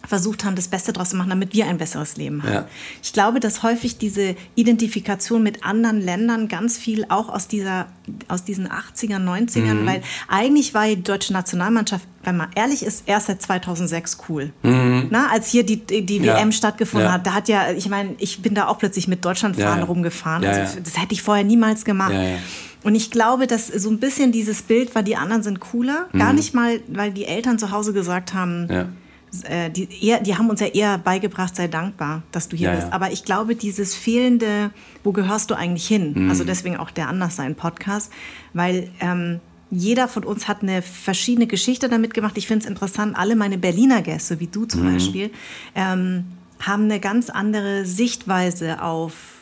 versucht 0.07 0.43
haben, 0.43 0.55
das 0.55 0.67
Beste 0.67 0.93
daraus 0.93 1.09
zu 1.09 1.15
machen, 1.15 1.29
damit 1.29 1.53
wir 1.53 1.67
ein 1.67 1.77
besseres 1.77 2.17
Leben 2.17 2.43
haben. 2.43 2.53
Ja. 2.53 2.67
Ich 3.01 3.13
glaube, 3.13 3.39
dass 3.39 3.63
häufig 3.63 3.97
diese 3.97 4.35
Identifikation 4.55 5.43
mit 5.43 5.63
anderen 5.63 6.01
Ländern 6.01 6.47
ganz 6.47 6.77
viel 6.77 7.05
auch 7.09 7.29
aus, 7.29 7.47
dieser, 7.47 7.87
aus 8.27 8.43
diesen 8.43 8.67
80er, 8.67 9.17
90ern, 9.17 9.73
mhm. 9.73 9.85
weil 9.85 10.01
eigentlich 10.27 10.73
war 10.73 10.87
die 10.87 11.01
deutsche 11.01 11.33
Nationalmannschaft, 11.33 12.07
wenn 12.23 12.37
man 12.37 12.49
ehrlich 12.55 12.83
ist, 12.83 13.03
erst 13.05 13.27
seit 13.27 13.41
2006 13.41 14.17
cool. 14.29 14.51
Mhm. 14.63 15.07
Na, 15.09 15.29
als 15.31 15.49
hier 15.49 15.65
die, 15.65 15.77
die 15.77 16.17
ja. 16.17 16.37
WM 16.37 16.51
stattgefunden 16.51 17.07
ja. 17.07 17.13
hat, 17.13 17.27
da 17.27 17.33
hat 17.33 17.47
ja, 17.47 17.71
ich 17.71 17.89
meine, 17.89 18.15
ich 18.19 18.41
bin 18.41 18.55
da 18.55 18.67
auch 18.67 18.77
plötzlich 18.77 19.07
mit 19.07 19.23
Deutschlandfahnen 19.23 19.83
rumgefahren. 19.83 20.45
Also, 20.45 20.79
das 20.83 20.97
hätte 20.97 21.13
ich 21.13 21.21
vorher 21.21 21.43
niemals 21.43 21.85
gemacht. 21.85 22.13
Und 22.83 22.93
ich 22.93 23.09
glaube, 23.09 23.47
dass 23.47 23.67
so 23.67 23.89
ein 23.89 23.99
bisschen 23.99 24.31
dieses 24.31 24.61
Bild 24.61 24.93
war, 24.93 25.01
die 25.01 25.15
anderen 25.15 25.41
sind 25.41 25.59
cooler. 25.59 26.07
Mhm. 26.13 26.19
Gar 26.19 26.33
nicht 26.33 26.53
mal, 26.53 26.81
weil 26.87 27.11
die 27.11 27.25
Eltern 27.25 27.57
zu 27.57 27.71
Hause 27.71 27.93
gesagt 27.93 28.35
haben, 28.35 28.67
äh, 29.43 29.69
die, 29.69 29.87
eher, 30.05 30.21
die 30.21 30.37
haben 30.37 30.49
uns 30.49 30.59
ja 30.59 30.67
eher 30.67 30.97
beigebracht, 30.97 31.55
sei 31.55 31.67
dankbar, 31.67 32.23
dass 32.31 32.47
du 32.47 32.55
hier 32.55 32.69
ja, 32.69 32.75
bist. 32.75 32.87
Ja. 32.87 32.93
Aber 32.93 33.11
ich 33.11 33.23
glaube, 33.23 33.55
dieses 33.55 33.95
fehlende, 33.95 34.71
wo 35.03 35.11
gehörst 35.11 35.51
du 35.51 35.55
eigentlich 35.55 35.87
hin? 35.87 36.13
Mhm. 36.15 36.29
Also 36.29 36.43
deswegen 36.43 36.77
auch 36.77 36.91
der 36.91 37.09
Anderssein-Podcast, 37.09 38.11
weil 38.53 38.89
ähm, 38.99 39.39
jeder 39.71 40.07
von 40.07 40.23
uns 40.23 40.47
hat 40.47 40.61
eine 40.61 40.81
verschiedene 40.81 41.47
Geschichte 41.47 41.89
damit 41.89 42.13
gemacht. 42.13 42.37
Ich 42.37 42.47
finde 42.47 42.63
es 42.63 42.69
interessant, 42.69 43.17
alle 43.17 43.35
meine 43.35 43.57
Berliner 43.57 44.01
Gäste, 44.01 44.39
wie 44.39 44.47
du 44.47 44.65
zum 44.65 44.83
mhm. 44.83 44.93
Beispiel, 44.93 45.31
ähm, 45.75 46.25
haben 46.59 46.83
eine 46.83 46.99
ganz 46.99 47.29
andere 47.29 47.85
Sichtweise 47.85 48.81
auf 48.81 49.34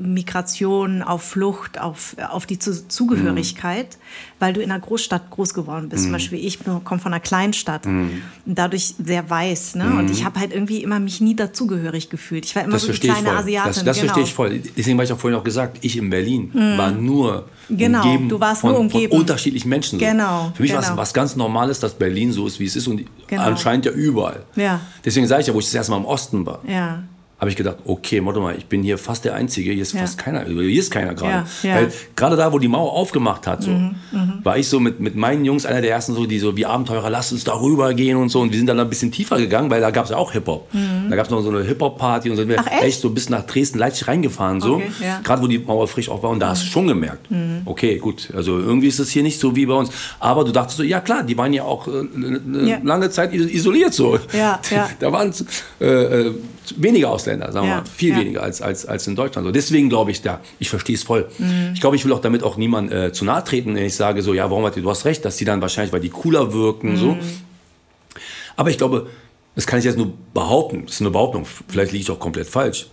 Migration, 0.00 1.02
auf 1.02 1.22
Flucht, 1.22 1.80
auf, 1.80 2.16
auf 2.30 2.46
die 2.46 2.58
Zugehörigkeit, 2.58 3.86
mhm. 3.86 4.34
weil 4.38 4.52
du 4.52 4.60
in 4.60 4.70
einer 4.70 4.80
Großstadt 4.80 5.30
groß 5.30 5.54
geworden 5.54 5.88
bist. 5.88 6.02
Mhm. 6.02 6.06
Zum 6.06 6.12
Beispiel 6.12 6.44
ich 6.44 6.58
komme 6.64 7.00
von 7.00 7.12
einer 7.12 7.20
Kleinstadt 7.20 7.86
mhm. 7.86 8.22
und 8.44 8.58
dadurch 8.58 8.94
sehr 9.02 9.28
weiß. 9.28 9.76
Ne? 9.76 9.94
Und 9.98 10.10
ich 10.10 10.20
mhm. 10.20 10.24
habe 10.26 10.40
halt 10.40 10.52
irgendwie 10.52 10.82
immer 10.82 11.00
mich 11.00 11.20
nie 11.20 11.34
dazugehörig 11.34 12.10
gefühlt. 12.10 12.44
Ich 12.44 12.54
war 12.54 12.62
immer 12.62 12.72
das 12.72 12.82
so 12.82 12.92
die 12.92 12.98
kleine 12.98 13.30
Asiatin. 13.30 13.68
Das, 13.68 13.84
das 13.84 13.96
genau. 13.96 14.06
verstehe 14.06 14.24
ich 14.24 14.34
voll. 14.34 14.60
Deswegen 14.76 14.98
habe 14.98 15.04
ich 15.04 15.12
auch 15.12 15.18
vorhin 15.18 15.38
auch 15.38 15.44
gesagt, 15.44 15.78
ich 15.80 15.96
in 15.96 16.10
Berlin 16.10 16.50
mhm. 16.52 16.78
war 16.78 16.90
nur 16.90 17.48
genau, 17.68 18.02
umgeben, 18.02 18.28
du 18.28 18.40
warst 18.40 18.60
von, 18.60 18.70
nur 18.70 18.80
umgeben. 18.80 19.10
von 19.10 19.20
unterschiedlichen 19.20 19.68
Menschen. 19.68 19.98
So. 19.98 20.04
Genau. 20.04 20.52
Für 20.54 20.62
mich 20.62 20.72
genau. 20.72 20.82
war 20.82 20.92
es 20.92 20.96
was 20.96 21.14
ganz 21.14 21.36
Normales, 21.36 21.80
dass 21.80 21.94
Berlin 21.94 22.32
so 22.32 22.46
ist, 22.46 22.60
wie 22.60 22.66
es 22.66 22.76
ist 22.76 22.86
und 22.86 23.04
genau. 23.26 23.42
anscheinend 23.42 23.86
ja 23.86 23.92
überall. 23.92 24.44
Ja. 24.54 24.80
Deswegen 25.04 25.26
sage 25.26 25.42
ich 25.42 25.46
ja, 25.48 25.54
wo 25.54 25.58
ich 25.58 25.66
das 25.66 25.74
erste 25.74 25.92
Mal 25.92 25.98
im 25.98 26.04
Osten 26.04 26.44
war. 26.46 26.60
Ja 26.66 27.02
habe 27.38 27.50
ich 27.50 27.56
gedacht, 27.56 27.76
okay, 27.84 28.24
warte 28.24 28.40
mal, 28.40 28.56
ich 28.56 28.64
bin 28.64 28.82
hier 28.82 28.96
fast 28.96 29.26
der 29.26 29.34
Einzige, 29.34 29.70
hier 29.70 29.82
ist 29.82 29.92
ja. 29.92 30.00
fast 30.00 30.16
keiner, 30.16 30.44
hier 30.46 30.80
ist 30.80 30.90
keiner 30.90 31.14
gerade. 31.14 31.46
Ja, 31.62 31.68
ja. 31.68 31.76
Weil 31.76 31.92
gerade 32.14 32.34
da, 32.34 32.50
wo 32.50 32.58
die 32.58 32.68
Mauer 32.68 32.92
aufgemacht 32.94 33.46
hat, 33.46 33.62
so, 33.62 33.72
mhm, 33.72 33.94
mhm, 34.10 34.40
war 34.42 34.56
ich 34.56 34.68
so 34.68 34.80
mit, 34.80 35.00
mit 35.00 35.16
meinen 35.16 35.44
Jungs 35.44 35.66
einer 35.66 35.82
der 35.82 35.90
ersten, 35.90 36.14
so, 36.14 36.24
die 36.24 36.38
so 36.38 36.56
wie 36.56 36.64
Abenteurer, 36.64 37.10
lass 37.10 37.32
uns 37.32 37.44
da 37.44 37.60
rüber 37.60 37.92
gehen 37.92 38.16
und 38.16 38.30
so. 38.30 38.40
Und 38.40 38.52
wir 38.52 38.58
sind 38.58 38.68
dann 38.68 38.80
ein 38.80 38.88
bisschen 38.88 39.12
tiefer 39.12 39.36
gegangen, 39.36 39.68
weil 39.68 39.82
da 39.82 39.90
gab 39.90 40.04
es 40.04 40.12
ja 40.12 40.16
auch 40.16 40.32
Hip-Hop. 40.32 40.72
Mhm. 40.72 41.10
Da 41.10 41.16
gab 41.16 41.26
es 41.26 41.30
noch 41.30 41.42
so 41.42 41.50
eine 41.50 41.62
Hip-Hop-Party 41.62 42.30
und 42.30 42.36
sind 42.36 42.48
wir 42.48 42.58
Ach, 42.58 42.82
echt? 42.82 43.02
so 43.02 43.10
bis 43.10 43.28
nach 43.28 43.44
Dresden, 43.44 43.78
Leipzig 43.78 44.08
reingefahren, 44.08 44.62
so. 44.62 44.76
Okay, 44.76 44.90
gerade 45.22 45.42
wo 45.42 45.46
die 45.46 45.58
Mauer 45.58 45.88
frisch 45.88 46.08
auf 46.08 46.22
war. 46.22 46.30
Und 46.30 46.40
da 46.40 46.48
hast 46.48 46.62
du 46.62 46.66
mhm. 46.66 46.70
schon 46.70 46.86
gemerkt, 46.88 47.30
mhm. 47.30 47.62
okay, 47.66 47.98
gut, 47.98 48.32
also 48.34 48.58
irgendwie 48.58 48.88
ist 48.88 48.98
es 48.98 49.10
hier 49.10 49.22
nicht 49.22 49.38
so 49.38 49.54
wie 49.54 49.66
bei 49.66 49.74
uns. 49.74 49.90
Aber 50.20 50.42
du 50.44 50.52
dachtest 50.52 50.78
so, 50.78 50.82
ja 50.82 51.00
klar, 51.00 51.22
die 51.22 51.36
waren 51.36 51.52
ja 51.52 51.64
auch 51.64 51.86
äh, 51.86 51.90
eine 51.90 52.80
lange 52.82 53.10
Zeit 53.10 53.34
isoliert 53.34 53.92
so. 53.92 54.18
Ja, 54.32 54.58
ja. 54.70 54.88
da 55.00 55.12
waren 55.12 55.34
äh, 55.80 55.84
äh, 55.84 56.34
weniger 56.76 57.10
Ausländer, 57.10 57.52
sagen 57.52 57.66
wir 57.66 57.76
mal 57.76 57.84
viel 57.84 58.10
ja. 58.10 58.18
weniger 58.18 58.42
als, 58.42 58.62
als, 58.62 58.86
als 58.86 59.06
in 59.06 59.16
Deutschland. 59.16 59.46
So, 59.46 59.52
deswegen 59.52 59.88
glaube 59.88 60.10
ich, 60.10 60.22
da, 60.22 60.40
ich 60.58 60.68
verstehe 60.68 60.96
es 60.96 61.02
voll. 61.02 61.28
Mhm. 61.38 61.72
Ich 61.74 61.80
glaube, 61.80 61.96
ich 61.96 62.04
will 62.04 62.12
auch 62.12 62.20
damit 62.20 62.42
auch 62.42 62.56
niemand 62.56 62.92
äh, 62.92 63.12
zu 63.12 63.24
nahe 63.24 63.44
treten, 63.44 63.74
wenn 63.74 63.84
ich 63.84 63.94
sage 63.94 64.22
so, 64.22 64.34
ja, 64.34 64.50
warum 64.50 64.64
hat 64.64 64.76
die, 64.76 64.82
du 64.82 64.90
hast 64.90 65.04
recht, 65.04 65.24
dass 65.24 65.36
die 65.36 65.44
dann 65.44 65.60
wahrscheinlich, 65.60 65.92
weil 65.92 66.00
die 66.00 66.10
cooler 66.10 66.52
wirken, 66.52 66.92
mhm. 66.92 66.96
so. 66.96 67.16
Aber 68.56 68.70
ich 68.70 68.78
glaube, 68.78 69.08
das 69.54 69.66
kann 69.66 69.78
ich 69.78 69.84
jetzt 69.84 69.98
nur 69.98 70.12
behaupten, 70.34 70.84
das 70.86 70.96
ist 70.96 71.00
eine 71.00 71.10
Behauptung, 71.10 71.46
vielleicht 71.68 71.92
liege 71.92 72.02
ich 72.02 72.10
auch 72.10 72.20
komplett 72.20 72.48
falsch 72.48 72.86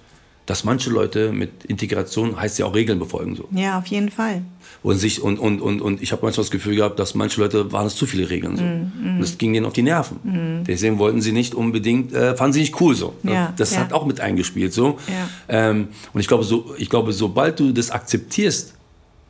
dass 0.45 0.63
manche 0.63 0.89
Leute 0.89 1.31
mit 1.31 1.65
Integration 1.65 2.39
heißt 2.39 2.59
ja 2.59 2.65
auch 2.65 2.75
Regeln 2.75 2.99
befolgen. 2.99 3.35
So. 3.35 3.47
Ja, 3.51 3.79
auf 3.79 3.87
jeden 3.87 4.09
Fall. 4.09 4.43
Und, 4.83 4.97
sich, 4.97 5.21
und, 5.21 5.39
und, 5.39 5.61
und, 5.61 5.81
und 5.81 6.01
ich 6.01 6.11
habe 6.11 6.23
manchmal 6.23 6.43
das 6.43 6.51
Gefühl 6.51 6.75
gehabt, 6.75 6.99
dass 6.99 7.15
manche 7.15 7.39
Leute 7.39 7.71
waren 7.71 7.87
es 7.87 7.95
zu 7.95 8.05
viele 8.05 8.29
Regeln. 8.29 8.57
So. 8.57 8.63
Mm, 8.63 9.17
mm. 9.17 9.21
Das 9.21 9.37
ging 9.37 9.53
denen 9.53 9.65
auf 9.65 9.71
die 9.71 9.81
Nerven. 9.81 10.17
Mm. 10.23 10.65
Deswegen 10.65 10.99
wollten 10.99 11.21
sie 11.21 11.31
nicht 11.31 11.55
unbedingt, 11.55 12.13
äh, 12.13 12.35
fanden 12.35 12.51
sie 12.51 12.59
nicht 12.59 12.81
cool 12.81 12.93
so. 12.93 13.15
Ja, 13.23 13.53
das 13.55 13.73
ja. 13.73 13.79
hat 13.79 13.93
auch 13.93 14.05
mit 14.05 14.19
eingespielt. 14.19 14.73
So. 14.73 14.99
Ja. 15.07 15.69
Ähm, 15.69 15.87
und 16.11 16.19
ich 16.19 16.27
glaube, 16.27 16.43
so, 16.43 16.75
ich 16.77 16.89
glaube, 16.89 17.13
sobald 17.13 17.61
du 17.61 17.71
das 17.71 17.91
akzeptierst, 17.91 18.73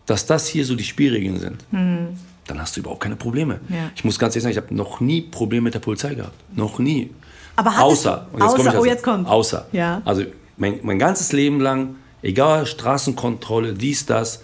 dass 0.08 0.26
das 0.26 0.48
hier 0.48 0.66
so 0.66 0.74
die 0.74 0.84
Spielregeln 0.84 1.39
sind, 1.39 1.63
mm. 1.72 2.18
dann 2.48 2.60
hast 2.60 2.76
du 2.76 2.80
überhaupt 2.80 3.02
keine 3.02 3.16
Probleme. 3.16 3.60
Ja. 3.70 3.92
Ich 3.96 4.04
muss 4.04 4.18
ganz 4.18 4.36
ehrlich 4.36 4.44
sagen, 4.44 4.54
ich 4.54 4.63
habe 4.63 4.76
noch 4.76 5.02
nie 5.02 5.22
Probleme 5.22 5.66
mit 5.66 5.76
der 5.76 5.82
Polizei 5.82 6.16
gehabt. 6.16 6.34
Noch 6.56 6.80
nie. 6.80 7.12
Aber 7.56 7.80
außer, 7.80 8.28
und 8.34 8.42
jetzt 8.42 8.54
außer, 8.54 8.62
ich 8.62 8.68
also, 8.70 8.82
oh, 8.82 8.86
jetzt 8.86 9.04
kommt. 9.04 9.28
Außer. 9.28 9.68
Ja. 9.72 10.02
Also 10.04 10.24
mein, 10.58 10.80
mein 10.82 10.98
ganzes 10.98 11.32
Leben 11.32 11.60
lang, 11.60 11.96
egal 12.24 12.66
Straßenkontrolle, 12.66 13.74
dies, 13.74 14.08
das, 14.08 14.42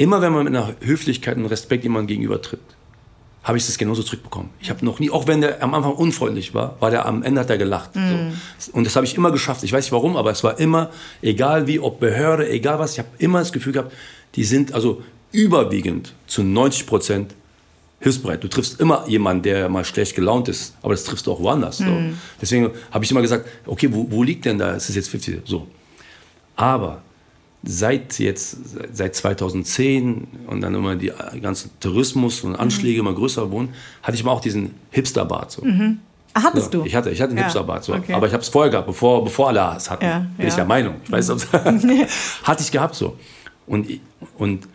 immer 0.00 0.22
wenn 0.22 0.32
man 0.32 0.44
mit 0.44 0.56
einer 0.56 0.74
Höflichkeit 0.80 1.36
und 1.36 1.44
Respekt 1.44 1.84
jemandem 1.84 2.06
gegenübertritt, 2.06 2.60
habe 3.42 3.58
ich 3.58 3.66
das 3.66 3.76
genauso 3.76 4.02
zurückbekommen. 4.02 4.48
Ich 4.58 4.70
habe 4.70 4.82
noch 4.82 4.98
nie, 4.98 5.10
auch 5.10 5.26
wenn 5.26 5.42
der 5.42 5.62
am 5.62 5.74
Anfang 5.74 5.92
unfreundlich 5.92 6.54
war, 6.54 6.76
war 6.80 6.90
der 6.90 7.04
am 7.04 7.22
Ende 7.22 7.42
hat 7.42 7.50
er 7.50 7.58
gelacht. 7.58 7.94
Mm. 7.94 8.30
So. 8.58 8.72
Und 8.72 8.84
das 8.84 8.96
habe 8.96 9.04
ich 9.04 9.14
immer 9.14 9.30
geschafft. 9.30 9.62
Ich 9.62 9.72
weiß 9.72 9.84
nicht 9.84 9.92
warum, 9.92 10.16
aber 10.16 10.30
es 10.30 10.42
war 10.42 10.58
immer, 10.58 10.90
egal 11.20 11.66
wie, 11.66 11.78
ob 11.80 12.00
Behörde, 12.00 12.48
egal 12.48 12.78
was, 12.78 12.94
ich 12.94 12.98
habe 12.98 13.08
immer 13.18 13.40
das 13.40 13.52
Gefühl 13.52 13.74
gehabt, 13.74 13.92
die 14.36 14.44
sind 14.44 14.72
also 14.72 15.02
überwiegend 15.32 16.14
zu 16.26 16.42
90 16.42 16.86
Prozent 16.86 17.34
hilfsbereit. 17.98 18.42
Du 18.42 18.48
triffst 18.48 18.80
immer 18.80 19.06
jemanden, 19.06 19.42
der 19.42 19.68
mal 19.68 19.84
schlecht 19.84 20.14
gelaunt 20.14 20.48
ist, 20.48 20.74
aber 20.80 20.94
das 20.94 21.04
triffst 21.04 21.26
du 21.26 21.32
auch 21.32 21.40
woanders. 21.40 21.76
So. 21.76 21.84
Mm. 21.84 22.18
Deswegen 22.40 22.70
habe 22.90 23.04
ich 23.04 23.10
immer 23.10 23.20
gesagt, 23.20 23.46
okay, 23.66 23.88
wo, 23.92 24.06
wo 24.10 24.22
liegt 24.22 24.46
denn 24.46 24.58
da? 24.58 24.74
Es 24.74 24.88
ist 24.88 24.96
jetzt 24.96 25.10
50. 25.10 25.42
So. 25.44 25.66
Aber 26.56 27.02
seit 27.62 28.18
jetzt, 28.18 28.56
seit 28.92 29.14
2010 29.14 30.26
und 30.46 30.60
dann 30.62 30.74
immer 30.74 30.96
die 30.96 31.12
ganzen 31.40 31.70
Tourismus 31.80 32.42
und 32.42 32.56
Anschläge 32.56 33.02
mhm. 33.02 33.08
immer 33.08 33.16
größer 33.16 33.50
wurden, 33.50 33.74
hatte 34.02 34.16
ich 34.16 34.24
mal 34.24 34.32
auch 34.32 34.40
diesen 34.40 34.74
Hipsterbart. 34.90 35.52
So. 35.52 35.64
Mhm. 35.64 35.98
Hattest 36.34 36.72
ja, 36.72 36.80
du? 36.80 36.86
Ich 36.86 36.94
hatte, 36.94 37.10
ich 37.10 37.20
hatte 37.20 37.30
einen 37.30 37.38
ja. 37.38 37.44
Hipsterbart. 37.44 37.84
So. 37.84 37.94
Okay. 37.94 38.14
Aber 38.14 38.26
ich 38.26 38.32
habe 38.32 38.42
es 38.42 38.48
vorher 38.48 38.70
gehabt, 38.70 38.86
bevor, 38.86 39.24
bevor 39.24 39.48
alle 39.48 39.76
es 39.76 39.90
hatten. 39.90 40.04
Ja, 40.04 40.26
bin 40.36 40.46
ich 40.46 40.54
der 40.54 40.64
Meinung. 40.64 40.96
Ich 41.04 41.10
weiß, 41.10 41.30
hatte 42.44 42.62
ich 42.62 42.70
gehabt 42.70 42.94
so. 42.94 43.18
Und, 43.66 43.88
und 44.38 44.66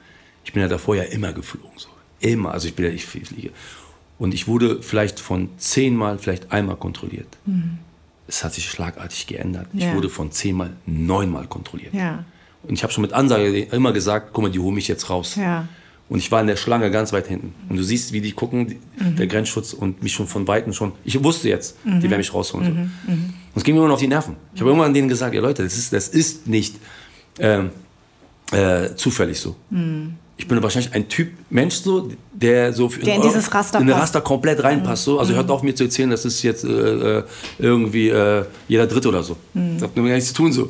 ich 0.44 0.54
bin 0.54 0.62
ja 0.62 0.68
davor 0.68 0.96
ja 0.96 1.04
immer 1.04 1.34
geflogen. 1.34 1.72
So. 1.78 1.90
Immer. 2.20 2.52
Also 2.52 2.68
ich 2.68 2.76
bin 2.76 2.86
ja, 2.86 2.92
ich 2.92 3.06
fliege. 3.06 3.52
Und 4.18 4.34
ich 4.34 4.48
wurde 4.48 4.82
vielleicht 4.82 5.20
von 5.20 5.50
zehnmal, 5.58 6.20
vielleicht 6.20 6.52
einmal 6.52 6.76
kontrolliert. 6.76 7.28
Mhm. 7.46 7.80
Es 8.28 8.44
hat 8.44 8.54
sich 8.54 8.70
schlagartig 8.70 9.28
geändert. 9.28 9.68
Ich 9.74 9.94
wurde 9.94 10.10
von 10.10 10.32
zehnmal 10.32 10.72
neunmal 10.86 11.48
kontrolliert. 11.48 11.94
Ja. 11.94 12.26
Und 12.68 12.74
ich 12.74 12.84
habe 12.84 12.92
schon 12.92 13.02
mit 13.02 13.14
Ansage 13.14 13.64
immer 13.72 13.94
gesagt, 13.94 14.30
guck 14.34 14.44
mal, 14.44 14.52
die 14.52 14.60
holen 14.60 14.76
mich 14.76 14.88
jetzt 14.88 15.10
raus. 15.10 15.36
Ja. 15.36 15.68
Und 16.08 16.20
ich 16.20 16.32
war 16.32 16.42
in 16.42 16.48
der 16.48 16.56
Schlange 16.56 16.92
ganz 16.92 17.14
weit 17.14 17.28
hinten. 17.28 17.54
Und 17.68 17.78
du 17.78 17.84
siehst, 17.84 18.14
wie 18.14 18.22
die 18.22 18.32
gucken, 18.32 18.76
mhm. 19.00 19.16
der 19.16 19.26
Grenzschutz 19.26 19.74
und 19.74 20.04
mich 20.04 20.14
schon 20.14 20.28
von 20.28 20.48
Weitem 20.48 20.72
schon. 20.72 20.92
Ich 21.04 21.22
wusste 21.24 21.50
jetzt, 21.50 21.84
mhm. 21.84 22.00
die 22.00 22.10
werden 22.10 22.20
mich 22.20 22.34
rausholen. 22.34 22.74
Mhm. 22.74 22.92
So. 23.06 23.12
Und 23.12 23.32
es 23.56 23.64
ging 23.64 23.74
mir 23.74 23.80
immer 23.80 23.88
noch 23.88 23.96
auf 23.96 24.02
die 24.02 24.08
Nerven. 24.08 24.36
Ich 24.54 24.62
habe 24.62 24.70
irgendwann 24.70 24.94
denen 24.94 25.10
gesagt, 25.10 25.34
ja 25.34 25.42
Leute, 25.42 25.64
das 25.64 25.78
ist, 25.78 25.94
das 25.94 26.10
ist 26.10 26.46
nicht 26.46 26.76
äh, 27.40 27.64
äh, 28.52 28.96
zufällig 28.96 29.40
so. 29.40 29.56
Mhm. 29.72 30.16
Ich 30.38 30.48
bin 30.48 30.62
wahrscheinlich 30.62 30.94
ein 30.94 31.08
Typ 31.08 31.30
Mensch 31.50 31.76
so, 31.76 32.10
der 32.34 32.74
so 32.74 32.90
der 32.90 33.16
in, 33.16 33.22
in 33.22 33.28
dieses 33.30 33.54
Raster, 33.54 33.80
in 33.80 33.90
Raster 33.90 34.20
komplett 34.20 34.62
reinpasst. 34.62 35.06
So. 35.06 35.18
Also 35.18 35.34
hört 35.34 35.50
auf 35.50 35.64
mir 35.64 35.74
zu 35.74 35.86
erzählen, 35.86 36.10
das 36.10 36.26
ist 36.26 36.44
jetzt 36.44 36.66
äh, 36.66 37.20
äh 37.20 37.24
irgendwie 37.58 38.10
äh, 38.10 38.44
jeder 38.68 38.86
Dritte 38.86 39.08
oder 39.08 39.24
so. 39.24 39.38
Das 39.54 39.84
hat 39.84 39.96
mir 39.96 40.04
gar 40.04 40.16
nichts 40.16 40.28
zu 40.28 40.36
tun 40.36 40.52
so. 40.52 40.70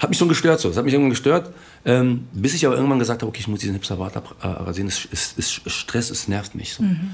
Hat 0.00 0.10
mich 0.10 0.18
schon 0.18 0.28
gestört 0.28 0.60
so. 0.60 0.68
Das 0.68 0.76
hat 0.76 0.84
mich 0.84 0.94
irgendwann 0.94 1.10
gestört. 1.10 1.52
Ähm, 1.84 2.26
bis 2.32 2.54
ich 2.54 2.66
aber 2.66 2.76
irgendwann 2.76 2.98
gesagt 2.98 3.22
habe, 3.22 3.28
okay, 3.28 3.40
ich 3.40 3.48
muss 3.48 3.60
diesen 3.60 3.74
Hipster-Bart 3.74 4.16
abrasieren. 4.16 4.88
Es 4.88 5.04
ist, 5.04 5.38
ist 5.38 5.70
Stress, 5.70 6.10
es 6.10 6.28
nervt 6.28 6.54
mich 6.54 6.74
so. 6.74 6.82
Mhm. 6.82 7.10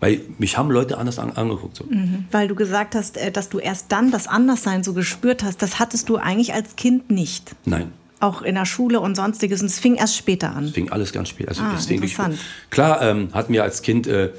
Weil 0.00 0.20
mich 0.38 0.58
haben 0.58 0.70
Leute 0.70 0.98
anders 0.98 1.18
an, 1.18 1.32
angeguckt. 1.32 1.76
So. 1.76 1.84
Mhm. 1.84 2.26
Weil 2.30 2.48
du 2.48 2.54
gesagt 2.54 2.94
hast, 2.94 3.16
äh, 3.16 3.30
dass 3.30 3.48
du 3.48 3.58
erst 3.58 3.92
dann 3.92 4.10
das 4.10 4.26
Anderssein 4.26 4.82
so 4.84 4.92
gespürt 4.92 5.42
hast. 5.42 5.62
Das 5.62 5.78
hattest 5.78 6.08
du 6.08 6.16
eigentlich 6.16 6.54
als 6.54 6.76
Kind 6.76 7.10
nicht. 7.10 7.54
Nein. 7.64 7.92
Auch 8.20 8.42
in 8.42 8.54
der 8.54 8.66
Schule 8.66 9.00
und 9.00 9.14
sonstiges. 9.14 9.60
Und 9.60 9.66
es 9.66 9.78
fing 9.78 9.94
erst 9.94 10.16
später 10.16 10.54
an. 10.54 10.64
Es 10.64 10.72
fing 10.72 10.90
alles 10.90 11.12
ganz 11.12 11.28
spät. 11.28 11.48
Also 11.48 11.62
ah, 11.62 11.76
interessant. 11.88 12.38
Klar 12.70 13.02
ähm, 13.02 13.28
hatten 13.32 13.52
wir 13.52 13.62
als 13.62 13.82
Kind, 13.82 14.06
äh, 14.06 14.30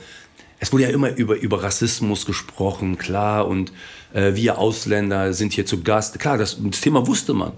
es 0.59 0.71
wurde 0.73 0.83
ja 0.83 0.89
immer 0.89 1.15
über, 1.15 1.35
über 1.35 1.61
Rassismus 1.61 2.25
gesprochen, 2.25 2.97
klar. 2.97 3.47
Und 3.47 3.71
äh, 4.13 4.35
wir 4.35 4.57
Ausländer 4.57 5.33
sind 5.33 5.53
hier 5.53 5.65
zu 5.65 5.83
Gast. 5.83 6.19
Klar, 6.19 6.37
das, 6.37 6.57
das 6.61 6.81
Thema 6.81 7.05
wusste 7.07 7.33
man. 7.33 7.51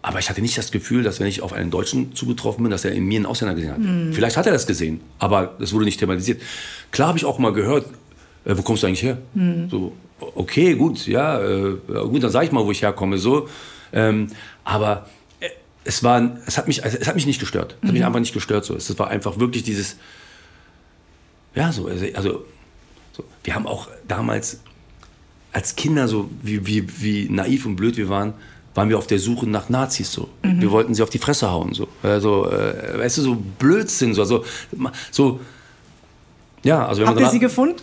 Aber 0.00 0.18
ich 0.20 0.30
hatte 0.30 0.40
nicht 0.40 0.56
das 0.56 0.70
Gefühl, 0.70 1.02
dass 1.02 1.18
wenn 1.18 1.26
ich 1.26 1.42
auf 1.42 1.52
einen 1.52 1.70
Deutschen 1.70 2.14
zugetroffen 2.14 2.62
bin, 2.62 2.70
dass 2.70 2.84
er 2.84 2.92
in 2.92 3.04
mir 3.04 3.16
einen 3.16 3.26
Ausländer 3.26 3.54
gesehen 3.54 3.72
hat. 3.72 3.78
Mhm. 3.78 4.12
Vielleicht 4.12 4.36
hat 4.36 4.46
er 4.46 4.52
das 4.52 4.66
gesehen, 4.66 5.00
aber 5.18 5.56
das 5.58 5.72
wurde 5.72 5.84
nicht 5.84 5.98
thematisiert. 5.98 6.40
Klar 6.92 7.08
habe 7.08 7.18
ich 7.18 7.24
auch 7.24 7.38
mal 7.38 7.52
gehört, 7.52 7.86
äh, 8.44 8.56
wo 8.56 8.62
kommst 8.62 8.82
du 8.82 8.86
eigentlich 8.86 9.02
her? 9.02 9.18
Mhm. 9.34 9.68
So, 9.70 9.92
okay, 10.20 10.74
gut, 10.74 11.06
ja, 11.06 11.40
äh, 11.42 11.76
gut, 11.86 12.22
dann 12.22 12.30
sage 12.30 12.46
ich 12.46 12.52
mal, 12.52 12.64
wo 12.64 12.70
ich 12.70 12.82
herkomme. 12.82 13.18
So, 13.18 13.48
ähm, 13.92 14.28
aber 14.64 15.08
äh, 15.40 15.48
es 15.84 16.04
war, 16.04 16.38
es 16.46 16.58
hat 16.58 16.68
mich, 16.68 16.84
es 16.84 17.08
hat 17.08 17.16
mich 17.16 17.26
nicht 17.26 17.40
gestört. 17.40 17.76
Es 17.80 17.88
hat 17.88 17.92
mich 17.92 18.00
mhm. 18.00 18.06
einfach 18.06 18.20
nicht 18.20 18.34
gestört. 18.34 18.64
So, 18.64 18.76
es 18.76 18.98
war 18.98 19.08
einfach 19.08 19.38
wirklich 19.40 19.64
dieses, 19.64 19.96
ja, 21.54 21.72
so, 21.72 21.88
also, 21.88 22.06
also 22.14 22.44
so, 23.12 23.24
wir 23.42 23.54
haben 23.54 23.66
auch 23.66 23.88
damals 24.06 24.60
als 25.52 25.74
Kinder 25.76 26.06
so, 26.06 26.30
wie, 26.42 26.66
wie, 26.66 26.86
wie 27.00 27.28
naiv 27.28 27.66
und 27.66 27.76
blöd 27.76 27.96
wir 27.96 28.08
waren, 28.08 28.34
waren 28.78 28.88
wir 28.88 28.96
auf 28.96 29.08
der 29.08 29.18
Suche 29.18 29.44
nach 29.48 29.68
Nazis 29.68 30.12
so. 30.12 30.28
Mhm. 30.44 30.60
Wir 30.60 30.70
wollten 30.70 30.94
sie 30.94 31.02
auf 31.02 31.10
die 31.10 31.18
Fresse 31.18 31.50
hauen 31.50 31.74
so. 31.74 31.88
Also, 32.00 32.48
äh, 32.48 32.96
weißt 33.00 33.18
du, 33.18 33.22
so 33.22 33.36
Blödsinn 33.58 34.14
so. 34.14 34.22
Also, 34.22 34.44
so 35.10 35.40
ja, 36.62 36.86
also 36.86 37.04
Habt 37.04 37.20
ihr 37.20 37.28
sie 37.28 37.40
gefunden? 37.40 37.82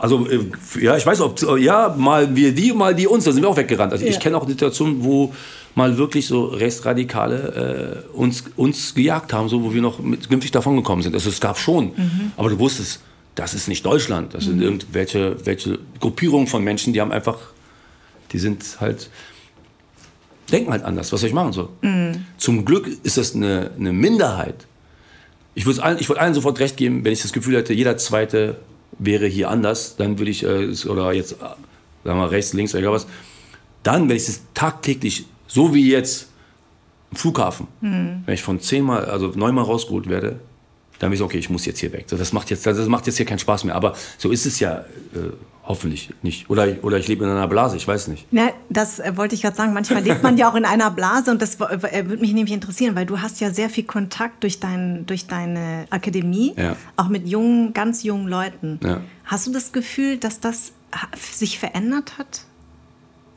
Also 0.00 0.26
äh, 0.28 0.40
ja, 0.80 0.96
ich 0.96 1.06
weiß, 1.06 1.20
ob 1.20 1.40
ja 1.58 1.94
mal 1.96 2.34
wir 2.34 2.52
die, 2.52 2.72
mal 2.72 2.94
die 2.94 3.06
uns, 3.06 3.24
da 3.24 3.32
sind 3.32 3.42
wir 3.42 3.48
auch 3.48 3.56
weggerannt. 3.56 3.92
Also 3.92 4.04
ja. 4.04 4.10
ich 4.10 4.18
kenne 4.18 4.36
auch 4.36 4.46
Situationen, 4.46 5.04
wo 5.04 5.32
mal 5.76 5.98
wirklich 5.98 6.26
so 6.26 6.46
Rechtsradikale 6.46 8.04
äh, 8.12 8.16
uns, 8.16 8.44
uns 8.56 8.94
gejagt 8.94 9.32
haben, 9.32 9.48
so 9.48 9.62
wo 9.62 9.72
wir 9.72 9.82
noch 9.82 10.00
mit, 10.00 10.28
glimpflich 10.28 10.52
davon 10.52 10.76
gekommen 10.76 11.02
sind. 11.02 11.14
Also 11.14 11.30
es 11.30 11.40
gab 11.40 11.58
schon, 11.58 11.86
mhm. 11.86 12.32
aber 12.36 12.50
du 12.50 12.58
wusstest, 12.58 13.00
das 13.36 13.54
ist 13.54 13.68
nicht 13.68 13.84
Deutschland, 13.86 14.34
das 14.34 14.46
mhm. 14.46 14.50
sind 14.50 14.62
irgendwelche 14.62 15.36
welche 15.44 15.78
Gruppierungen 16.00 16.48
von 16.48 16.62
Menschen, 16.64 16.92
die 16.92 17.00
haben 17.00 17.12
einfach, 17.12 17.38
die 18.32 18.38
sind 18.38 18.64
halt 18.80 19.10
denken 20.50 20.70
halt 20.70 20.84
anders. 20.84 21.12
Was 21.12 21.20
soll 21.20 21.28
ich 21.28 21.34
machen 21.34 21.52
so? 21.52 21.70
Mhm. 21.82 22.26
Zum 22.36 22.64
Glück 22.64 22.88
ist 23.02 23.16
das 23.16 23.34
eine, 23.34 23.70
eine 23.78 23.92
Minderheit. 23.92 24.66
Ich 25.54 25.66
würde 25.66 25.82
allen, 25.82 25.98
würd 26.00 26.18
allen 26.18 26.34
sofort 26.34 26.58
recht 26.60 26.76
geben, 26.76 27.04
wenn 27.04 27.12
ich 27.12 27.22
das 27.22 27.32
Gefühl 27.32 27.56
hätte, 27.56 27.72
jeder 27.72 27.96
Zweite 27.96 28.56
wäre 28.98 29.26
hier 29.26 29.50
anders, 29.50 29.96
dann 29.96 30.18
würde 30.18 30.30
ich, 30.30 30.44
äh, 30.44 30.72
oder 30.88 31.12
jetzt, 31.12 31.32
äh, 31.32 31.36
sagen 31.36 31.58
wir 32.04 32.14
mal, 32.14 32.28
rechts, 32.28 32.52
links, 32.52 32.74
oder 32.74 32.92
was, 32.92 33.06
dann, 33.82 34.08
wenn 34.08 34.16
ich 34.16 34.28
es 34.28 34.42
tagtäglich, 34.54 35.26
so 35.46 35.74
wie 35.74 35.90
jetzt, 35.90 36.28
Flughafen, 37.12 37.68
mhm. 37.80 38.22
wenn 38.26 38.34
ich 38.34 38.42
von 38.42 38.60
zehnmal, 38.60 39.04
also 39.04 39.28
neunmal 39.36 39.64
rausgeholt 39.64 40.08
werde, 40.08 40.40
dann 40.98 41.10
bin 41.10 41.14
ich 41.14 41.18
so, 41.18 41.24
okay, 41.24 41.38
ich 41.38 41.50
muss 41.50 41.66
jetzt 41.66 41.78
hier 41.80 41.92
weg. 41.92 42.06
So, 42.08 42.16
das, 42.16 42.32
macht 42.32 42.50
jetzt, 42.50 42.66
das 42.66 42.88
macht 42.88 43.06
jetzt 43.06 43.16
hier 43.16 43.26
keinen 43.26 43.38
Spaß 43.38 43.64
mehr. 43.64 43.74
Aber 43.74 43.94
so 44.18 44.30
ist 44.30 44.46
es 44.46 44.60
ja 44.60 44.78
äh, 44.78 45.32
hoffentlich 45.66 46.10
nicht. 46.22 46.50
Oder, 46.50 46.68
oder 46.82 46.98
ich 46.98 47.08
lebe 47.08 47.24
in 47.24 47.30
einer 47.30 47.48
Blase, 47.48 47.76
ich 47.76 47.86
weiß 47.86 48.08
nicht. 48.08 48.26
Na, 48.30 48.50
das 48.68 49.00
äh, 49.00 49.16
wollte 49.16 49.34
ich 49.34 49.42
gerade 49.42 49.56
sagen. 49.56 49.72
Manchmal 49.72 50.02
lebt 50.02 50.22
man 50.22 50.36
ja 50.36 50.50
auch 50.50 50.54
in 50.54 50.64
einer 50.64 50.90
Blase 50.90 51.30
und 51.30 51.40
das 51.40 51.56
äh, 51.56 52.06
würde 52.06 52.18
mich 52.18 52.32
nämlich 52.32 52.52
interessieren, 52.52 52.94
weil 52.94 53.06
du 53.06 53.20
hast 53.20 53.40
ja 53.40 53.50
sehr 53.50 53.70
viel 53.70 53.84
Kontakt 53.84 54.42
durch, 54.42 54.60
dein, 54.60 55.06
durch 55.06 55.26
deine 55.26 55.86
Akademie, 55.90 56.54
ja. 56.56 56.76
auch 56.96 57.08
mit 57.08 57.26
jungen, 57.26 57.72
ganz 57.72 58.02
jungen 58.02 58.28
Leuten. 58.28 58.78
Ja. 58.82 59.00
Hast 59.24 59.46
du 59.46 59.52
das 59.52 59.72
Gefühl, 59.72 60.18
dass 60.18 60.40
das 60.40 60.72
sich 61.18 61.58
verändert 61.58 62.18
hat? 62.18 62.42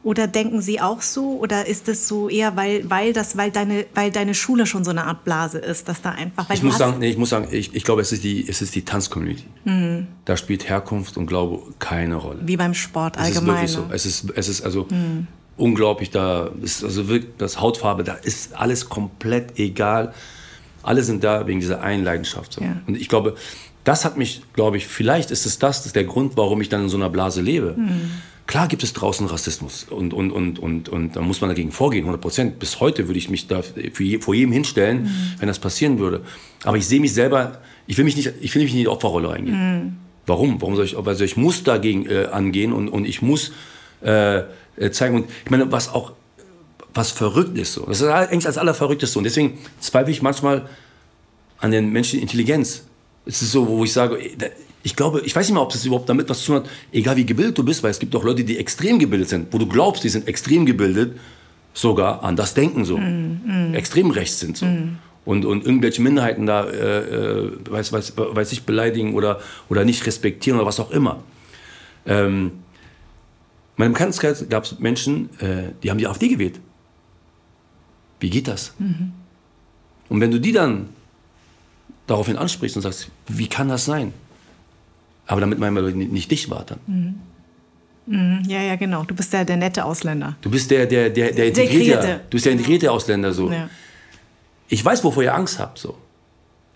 Oder 0.08 0.26
denken 0.26 0.62
Sie 0.62 0.80
auch 0.80 1.02
so? 1.02 1.38
Oder 1.38 1.66
ist 1.66 1.90
es 1.90 2.08
so 2.08 2.30
eher, 2.30 2.56
weil, 2.56 2.90
weil, 2.90 3.12
das, 3.12 3.36
weil, 3.36 3.52
deine, 3.52 3.86
weil 3.94 4.10
deine 4.10 4.36
Schule 4.36 4.66
schon 4.66 4.86
so 4.86 4.92
eine 4.92 5.04
Art 5.04 5.26
Blase 5.26 5.58
ist, 5.58 5.90
dass 5.90 6.02
da 6.02 6.12
einfach. 6.12 6.50
ich, 6.50 6.64
muss 6.64 6.78
sagen, 6.78 7.00
nee, 7.00 7.10
ich 7.10 7.18
muss 7.18 7.30
sagen, 7.30 7.50
ich, 7.52 7.76
ich 7.76 7.84
glaube, 7.84 8.04
es 8.04 8.14
ist 8.14 8.24
die, 8.24 8.48
es 8.48 8.62
ist 8.62 8.74
die 8.74 8.86
Tanzcommunity. 8.86 9.44
Mhm. 9.66 10.08
Da 10.24 10.38
spielt 10.38 10.70
Herkunft 10.70 11.18
und 11.18 11.28
Glaube 11.28 11.62
keine 11.80 12.16
Rolle. 12.16 12.40
Wie 12.46 12.56
beim 12.56 12.74
Sport 12.74 13.18
allgemein. 13.18 13.66
Es 13.66 13.72
ist 13.72 13.78
wirklich 13.80 13.90
so. 13.90 13.94
Es 13.94 14.06
ist, 14.06 14.32
es 14.38 14.48
ist 14.48 14.62
also 14.62 14.88
mhm. 14.90 15.28
unglaublich, 15.58 16.10
da 16.10 16.52
ist 16.62 16.86
also 16.86 17.10
wirklich 17.10 17.34
das 17.38 17.60
Hautfarbe, 17.60 18.06
da 18.06 18.14
ist 18.14 18.56
alles 18.56 18.88
komplett 18.88 19.60
egal. 19.60 20.14
Alle 20.84 21.04
sind 21.04 21.26
da 21.26 21.48
wegen 21.48 21.60
dieser 21.60 21.82
einen 21.82 22.06
Leidenschaft. 22.06 22.54
So. 22.54 22.62
Ja. 22.62 22.78
Und 22.88 22.96
ich 22.96 23.10
glaube, 23.10 23.36
das 23.84 24.06
hat 24.06 24.16
mich, 24.16 24.42
glaube 24.54 24.78
ich, 24.78 24.88
vielleicht 24.88 25.32
ist 25.32 25.46
es 25.46 25.60
das, 25.60 25.80
das 25.80 25.88
ist 25.88 25.98
der 25.98 26.06
Grund, 26.06 26.38
warum 26.38 26.62
ich 26.62 26.70
dann 26.70 26.84
in 26.84 26.90
so 26.90 26.96
einer 26.96 27.10
Blase 27.10 27.42
lebe. 27.42 27.76
Mhm 27.78 28.12
Klar 28.48 28.70
gibt 28.70 28.82
es 28.82 28.94
draußen 28.94 29.28
Rassismus 29.28 29.84
und, 29.90 30.14
und, 30.14 30.32
und, 30.32 30.58
und, 30.58 30.88
und 30.88 31.16
da 31.18 31.22
muss 31.22 31.42
man 31.42 31.50
dagegen 31.50 31.74
vorgehen, 31.74 32.04
100 32.04 32.22
Prozent. 32.22 32.60
Bis 32.60 32.80
heute 32.80 33.08
würde 33.08 33.20
ich 33.20 33.30
mich 33.30 33.48
da 33.48 33.62
je, 34.00 34.20
vor 34.20 34.34
jedem 34.34 34.54
hinstellen, 34.54 35.04
mhm. 35.04 35.10
wenn 35.40 35.48
das 35.50 35.60
passieren 35.60 36.00
würde. 36.00 36.22
Aber 36.64 36.78
ich 36.78 36.88
sehe 36.88 37.02
mich 37.02 37.14
selber, 37.14 37.62
ich 37.88 37.98
will 37.98 38.06
mich 38.06 38.16
nicht, 38.16 38.32
ich 38.40 38.56
will 38.56 38.64
mich 38.64 38.72
nicht 38.72 38.80
in 38.80 38.86
die 38.86 38.88
Opferrolle 38.88 39.32
eingehen. 39.32 39.56
Mhm. 39.56 39.98
Warum? 40.26 40.62
Warum 40.62 40.78
soll 40.78 40.86
ich, 40.86 40.98
also 40.98 41.24
ich 41.26 41.36
muss 41.36 41.64
dagegen 41.64 42.06
äh, 42.10 42.28
angehen 42.32 42.72
und, 42.72 42.88
und 42.88 43.06
ich 43.06 43.22
muss 43.22 43.52
äh, 44.02 44.44
äh, 44.78 44.92
zeigen. 44.92 45.16
Und 45.16 45.30
ich 45.44 45.52
meine, 45.52 45.70
was 45.72 45.90
auch, 45.94 46.14
was 46.94 47.12
verrückt 47.12 47.58
ist 47.58 47.74
so. 47.74 47.86
Das 47.86 48.00
ist 48.00 48.08
eigentlich 48.08 48.46
das 48.46 48.58
Allerverrückteste. 48.58 49.18
Und 49.18 49.26
deswegen 49.26 49.58
zweifle 49.80 50.12
ich 50.12 50.22
manchmal 50.22 50.70
an 51.60 51.72
den 51.72 51.92
menschlichen 51.92 52.22
Intelligenz. 52.22 52.86
Es 53.26 53.42
ist 53.42 53.52
so, 53.52 53.68
wo 53.68 53.84
ich 53.84 53.92
sage, 53.92 54.18
ich 54.84 54.96
glaube, 54.96 55.22
ich 55.22 55.36
weiß 55.36 55.48
nicht 55.48 55.56
mal, 55.56 55.62
ob 55.62 55.74
es 55.74 55.86
überhaupt 55.86 56.08
damit 56.08 56.30
was 56.30 56.42
zu 56.42 56.54
tun 56.54 56.56
hat, 56.64 56.70
egal 56.92 57.16
wie 57.18 57.26
gebildet 57.26 57.58
du 57.58 57.64
bist, 57.64 57.84
weil 57.84 57.92
es 57.92 58.00
gibt 58.00 58.16
auch 58.16 58.24
Leute, 58.24 58.44
die 58.44 58.58
extrem 58.58 59.00
gebildet 59.00 59.30
sind, 59.30 59.52
wo 59.52 59.58
du 59.58 59.68
glaubst, 59.68 60.04
die 60.04 60.10
sind 60.10 60.28
extrem 60.28 60.66
gebildet, 60.66 61.18
sogar 61.74 62.24
an 62.24 62.36
das 62.36 62.54
Denken 62.54 62.86
so, 62.86 62.98
mm, 62.98 63.72
mm. 63.72 63.74
extrem 63.76 64.12
rechts 64.12 64.40
sind 64.40 64.58
so. 64.58 64.66
Mm. 64.66 64.98
Und, 65.26 65.46
und 65.46 65.66
irgendwelche 65.66 66.02
Minderheiten 66.02 66.46
da, 66.46 66.64
äh, 66.64 67.00
äh, 67.00 67.52
weiß, 67.70 67.92
weiß, 67.92 68.14
weiß 68.16 68.52
ich, 68.54 68.64
beleidigen 68.64 69.14
oder, 69.14 69.42
oder 69.68 69.84
nicht 69.84 70.06
respektieren 70.06 70.58
oder 70.58 70.66
was 70.66 70.80
auch 70.80 70.90
immer. 70.90 71.22
Ähm, 72.06 72.52
in 73.76 73.84
meinem 73.84 73.92
Bekanntenkreis 73.92 74.48
gab 74.50 74.64
es 74.64 74.80
Menschen, 74.80 75.30
äh, 75.40 75.74
die 75.84 75.92
haben 75.92 75.98
die 75.98 76.08
AfD 76.08 76.30
gewählt. 76.30 76.62
Wie 78.22 78.30
geht 78.30 78.48
das? 78.48 78.74
Mhm. 78.80 79.12
Und 80.10 80.22
wenn 80.22 80.32
du 80.32 80.40
die 80.40 80.54
dann 80.54 80.90
daraufhin 82.08 82.38
ansprichst 82.38 82.78
und 82.78 82.82
sagst, 82.82 83.10
wie 83.28 83.48
kann 83.48 83.68
das 83.68 83.86
sein? 83.86 84.14
Aber 85.28 85.42
damit 85.42 85.60
meinen 85.60 85.76
wir 85.76 85.92
nicht 85.92 86.32
dich 86.32 86.50
war 86.50 86.66
dann. 86.66 86.80
Mhm. 86.88 87.16
Mhm. 88.08 88.44
Ja, 88.48 88.62
ja, 88.62 88.76
genau. 88.78 89.04
Du 89.04 89.14
bist 89.14 89.34
der, 89.34 89.46
der 89.46 89.58
nette 89.58 89.84
Ausländer. 89.84 90.38
Du 90.42 90.50
bist 90.50 90.72
der, 90.72 90.86
der, 90.86 91.10
der, 91.10 91.34
der 91.34 91.48
integrierte. 91.48 92.22
Du 92.30 92.36
bist 92.36 92.46
der 92.46 92.54
integrierte 92.54 92.92
Ausländer 92.92 93.34
so. 93.34 93.52
Ja. 93.52 93.70
Ich 94.70 94.84
weiß, 94.84 95.04
wovor 95.04 95.24
ihr 95.24 95.36
Angst 95.36 95.60
habt 95.60 95.78
so. 95.78 95.98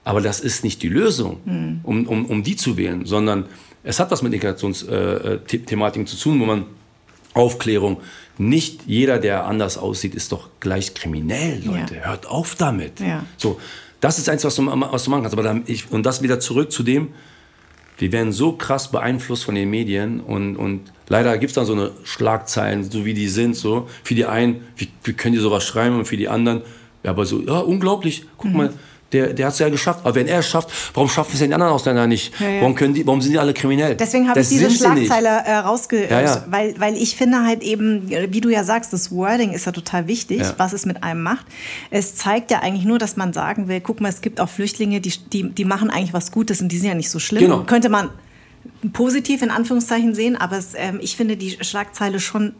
Aber 0.03 0.21
das 0.21 0.39
ist 0.39 0.63
nicht 0.63 0.81
die 0.81 0.89
Lösung, 0.89 1.39
mhm. 1.45 1.79
um, 1.83 2.07
um, 2.07 2.25
um 2.25 2.43
die 2.43 2.55
zu 2.55 2.75
wählen, 2.75 3.05
sondern 3.05 3.45
es 3.83 3.99
hat 3.99 4.11
was 4.11 4.21
mit 4.21 4.33
Integrationsthematiken 4.33 6.07
zu 6.07 6.17
tun, 6.17 6.39
wo 6.39 6.45
man 6.45 6.65
Aufklärung, 7.33 7.97
nicht 8.37 8.81
jeder, 8.87 9.19
der 9.19 9.45
anders 9.45 9.77
aussieht, 9.77 10.15
ist 10.15 10.31
doch 10.31 10.49
gleich 10.59 10.93
kriminell, 10.93 11.61
Leute. 11.63 11.95
Ja. 11.95 12.07
Hört 12.07 12.27
auf 12.27 12.55
damit. 12.55 12.99
Ja. 12.99 13.23
So, 13.37 13.59
das 13.99 14.17
ist 14.17 14.27
eins, 14.27 14.43
was 14.43 14.55
du, 14.55 14.65
was 14.65 15.03
du 15.03 15.11
machen 15.11 15.21
kannst. 15.23 15.33
Aber 15.33 15.43
dann, 15.43 15.63
ich, 15.67 15.91
und 15.91 16.05
das 16.05 16.21
wieder 16.21 16.39
zurück 16.39 16.71
zu 16.71 16.83
dem, 16.83 17.09
wir 18.01 18.11
werden 18.11 18.31
so 18.31 18.53
krass 18.53 18.91
beeinflusst 18.91 19.43
von 19.43 19.53
den 19.53 19.69
Medien 19.69 20.21
und, 20.21 20.55
und 20.55 20.81
leider 21.07 21.37
gibt 21.37 21.51
es 21.51 21.55
dann 21.55 21.65
so 21.65 21.73
eine 21.73 21.91
Schlagzeilen, 22.03 22.83
so 22.89 23.05
wie 23.05 23.13
die 23.13 23.27
sind, 23.27 23.55
so. 23.55 23.87
Für 24.03 24.15
die 24.15 24.25
einen, 24.25 24.63
wie, 24.75 24.87
wie 25.03 25.13
können 25.13 25.35
die 25.35 25.39
sowas 25.39 25.63
schreiben 25.63 25.97
und 25.99 26.05
für 26.05 26.17
die 26.17 26.27
anderen, 26.27 26.63
ja, 27.03 27.11
aber 27.11 27.25
so, 27.25 27.41
ja, 27.41 27.59
unglaublich, 27.59 28.25
guck 28.37 28.51
mhm. 28.51 28.57
mal, 28.57 28.73
der, 29.11 29.33
der 29.33 29.45
hat 29.47 29.53
es 29.53 29.59
ja 29.59 29.69
geschafft. 29.69 30.01
Aber 30.03 30.15
wenn 30.15 30.27
er 30.27 30.39
es 30.39 30.47
schafft, 30.47 30.69
warum 30.93 31.09
schaffen 31.09 31.31
es 31.33 31.39
denn 31.39 31.49
die 31.49 31.53
anderen 31.53 31.73
Ausländer 31.73 32.07
nicht? 32.07 32.33
Ja, 32.39 32.49
ja. 32.49 32.61
Warum, 32.61 32.75
können 32.75 32.93
die, 32.93 33.05
warum 33.05 33.21
sind 33.21 33.31
die 33.33 33.39
alle 33.39 33.53
kriminell? 33.53 33.95
Deswegen 33.95 34.29
habe 34.29 34.39
ich 34.39 34.49
diese 34.49 34.69
Schlagzeile 34.69 35.29
äh, 35.29 35.55
rausge... 35.57 36.09
Ja, 36.09 36.45
weil, 36.49 36.79
weil 36.79 36.95
ich 36.95 37.15
finde 37.15 37.43
halt 37.43 37.63
eben, 37.63 38.09
wie 38.09 38.41
du 38.41 38.49
ja 38.49 38.63
sagst, 38.63 38.93
das 38.93 39.11
Wording 39.11 39.51
ist 39.53 39.65
ja 39.65 39.71
total 39.71 40.07
wichtig, 40.07 40.41
was 40.57 40.73
es 40.73 40.85
mit 40.85 41.03
einem 41.03 41.23
macht. 41.23 41.45
Es 41.89 42.15
zeigt 42.15 42.51
ja 42.51 42.59
eigentlich 42.59 42.85
nur, 42.85 42.99
dass 42.99 43.17
man 43.17 43.33
sagen 43.33 43.67
will, 43.67 43.81
guck 43.81 44.01
mal, 44.01 44.09
es 44.09 44.21
gibt 44.21 44.39
auch 44.39 44.49
Flüchtlinge, 44.49 45.01
die, 45.01 45.13
die, 45.31 45.49
die 45.49 45.65
machen 45.65 45.89
eigentlich 45.89 46.13
was 46.13 46.31
Gutes 46.31 46.61
und 46.61 46.69
die 46.69 46.77
sind 46.77 46.87
ja 46.87 46.95
nicht 46.95 47.09
so 47.09 47.19
schlimm. 47.19 47.43
Genau. 47.43 47.63
Könnte 47.63 47.89
man 47.89 48.09
positiv 48.93 49.41
in 49.41 49.49
Anführungszeichen 49.49 50.15
sehen, 50.15 50.35
aber 50.35 50.57
es, 50.57 50.73
ähm, 50.75 50.99
ich 51.01 51.15
finde 51.15 51.37
die 51.37 51.57
Schlagzeile 51.61 52.19
schon 52.19 52.53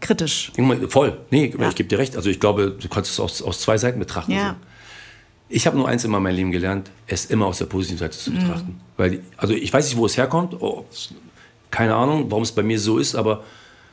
kritisch. 0.00 0.52
Voll. 0.88 1.18
Nee, 1.30 1.54
ich 1.56 1.74
gebe 1.74 1.88
dir 1.88 1.98
recht. 1.98 2.16
Also 2.16 2.30
ich 2.30 2.40
glaube, 2.40 2.76
du 2.80 2.88
kannst 2.88 3.10
es 3.10 3.20
aus, 3.20 3.42
aus 3.42 3.60
zwei 3.60 3.78
Seiten 3.78 3.98
betrachten. 3.98 4.32
Ja. 4.32 4.50
So. 4.50 4.54
Ich 5.48 5.66
habe 5.66 5.76
nur 5.76 5.86
eins 5.86 6.04
immer 6.04 6.18
in 6.18 6.22
meinem 6.22 6.36
Leben 6.36 6.50
gelernt, 6.50 6.90
es 7.06 7.26
immer 7.26 7.46
aus 7.46 7.58
der 7.58 7.66
positiven 7.66 7.98
Seite 7.98 8.16
zu 8.16 8.32
betrachten. 8.32 8.72
Mhm. 8.72 8.80
Weil, 8.96 9.20
also 9.36 9.54
ich 9.54 9.72
weiß 9.72 9.86
nicht, 9.86 9.96
wo 9.96 10.06
es 10.06 10.16
herkommt, 10.16 10.60
oh, 10.60 10.84
keine 11.70 11.94
Ahnung, 11.94 12.30
warum 12.30 12.42
es 12.42 12.52
bei 12.52 12.62
mir 12.62 12.78
so 12.78 12.98
ist, 12.98 13.14
aber 13.14 13.44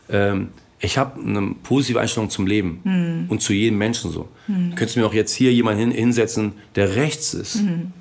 ähm, 0.09 0.49
ich 0.79 0.97
habe 0.97 1.19
eine 1.19 1.55
positive 1.63 1.99
Einstellung 1.99 2.29
zum 2.29 2.47
Leben 2.47 2.81
mhm. 2.83 3.25
und 3.29 3.41
zu 3.41 3.53
jedem 3.53 3.77
Menschen 3.77 4.11
so. 4.11 4.29
Mhm. 4.47 4.75
Könntest 4.75 4.95
du 4.95 5.01
mir 5.01 5.05
auch 5.05 5.13
jetzt 5.13 5.33
hier 5.33 5.53
jemanden 5.53 5.79
hin, 5.79 5.91
hinsetzen, 5.91 6.53
der 6.75 6.95
rechts 6.95 7.33
ist, 7.33 7.61
mhm. 7.61 7.91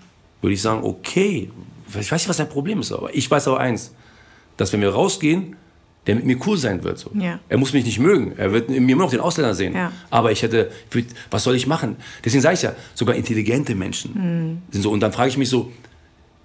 würde 0.40 0.54
ich 0.54 0.62
sagen, 0.62 0.82
okay, 0.84 1.50
ich 1.88 2.10
weiß 2.10 2.22
nicht, 2.22 2.28
was 2.28 2.36
dein 2.36 2.48
Problem 2.48 2.80
ist, 2.80 2.92
aber 2.92 3.14
ich 3.14 3.30
weiß 3.30 3.48
aber 3.48 3.60
eins, 3.60 3.94
dass 4.56 4.72
wenn 4.72 4.80
wir 4.80 4.90
rausgehen, 4.90 5.56
der 6.06 6.14
mit 6.14 6.24
mir 6.24 6.38
cool 6.46 6.56
sein 6.56 6.82
wird. 6.82 6.98
So. 6.98 7.10
Ja. 7.14 7.40
Er 7.48 7.58
muss 7.58 7.72
mich 7.72 7.84
nicht 7.84 7.98
mögen. 7.98 8.32
Er 8.36 8.52
wird 8.52 8.70
in 8.70 8.86
mir 8.86 8.92
immer 8.92 9.04
noch 9.04 9.10
den 9.10 9.20
Ausländer 9.20 9.54
sehen. 9.54 9.74
Ja. 9.74 9.92
Aber 10.08 10.32
ich 10.32 10.42
hätte, 10.42 10.70
was 11.30 11.44
soll 11.44 11.54
ich 11.54 11.66
machen? 11.66 11.96
Deswegen 12.24 12.42
sage 12.42 12.54
ich 12.54 12.62
ja, 12.62 12.74
sogar 12.94 13.14
intelligente 13.14 13.74
Menschen 13.74 14.12
mhm. 14.14 14.62
sind 14.70 14.82
so. 14.82 14.90
Und 14.90 15.00
dann 15.00 15.12
frage 15.12 15.28
ich 15.28 15.36
mich 15.36 15.50
so, 15.50 15.70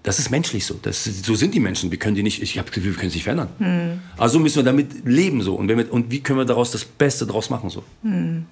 das 0.03 0.20
ist 0.20 0.30
menschlich 0.30 0.66
so. 0.66 0.78
Das, 0.82 1.03
so 1.03 1.36
sind 1.36 1.53
die 1.56 1.60
Menschen. 1.60 1.89
Wir 1.89 1.97
können 1.97 2.16
die 2.16 2.22
nicht, 2.22 2.41
ich 2.41 2.60
habe 2.60 2.70
Gefühl, 2.70 2.91
wir 2.91 2.99
können 2.99 3.10
sie 3.10 3.18
nicht 3.18 3.24
verändern. 3.24 3.49
Mhm. 3.58 4.01
Also 4.18 4.39
müssen 4.39 4.58
wir 4.58 4.64
damit 4.64 5.06
leben 5.06 5.41
so. 5.41 5.56
Und, 5.56 5.68
wir, 5.68 5.91
und 5.91 6.12
wie 6.12 6.20
können 6.20 6.38
wir 6.38 6.45
daraus 6.45 6.72
das 6.72 6.86
Beste 6.86 7.26
daraus 7.26 7.49
machen 7.49 7.70
so? 7.70 7.84
Mhm. 8.03 8.45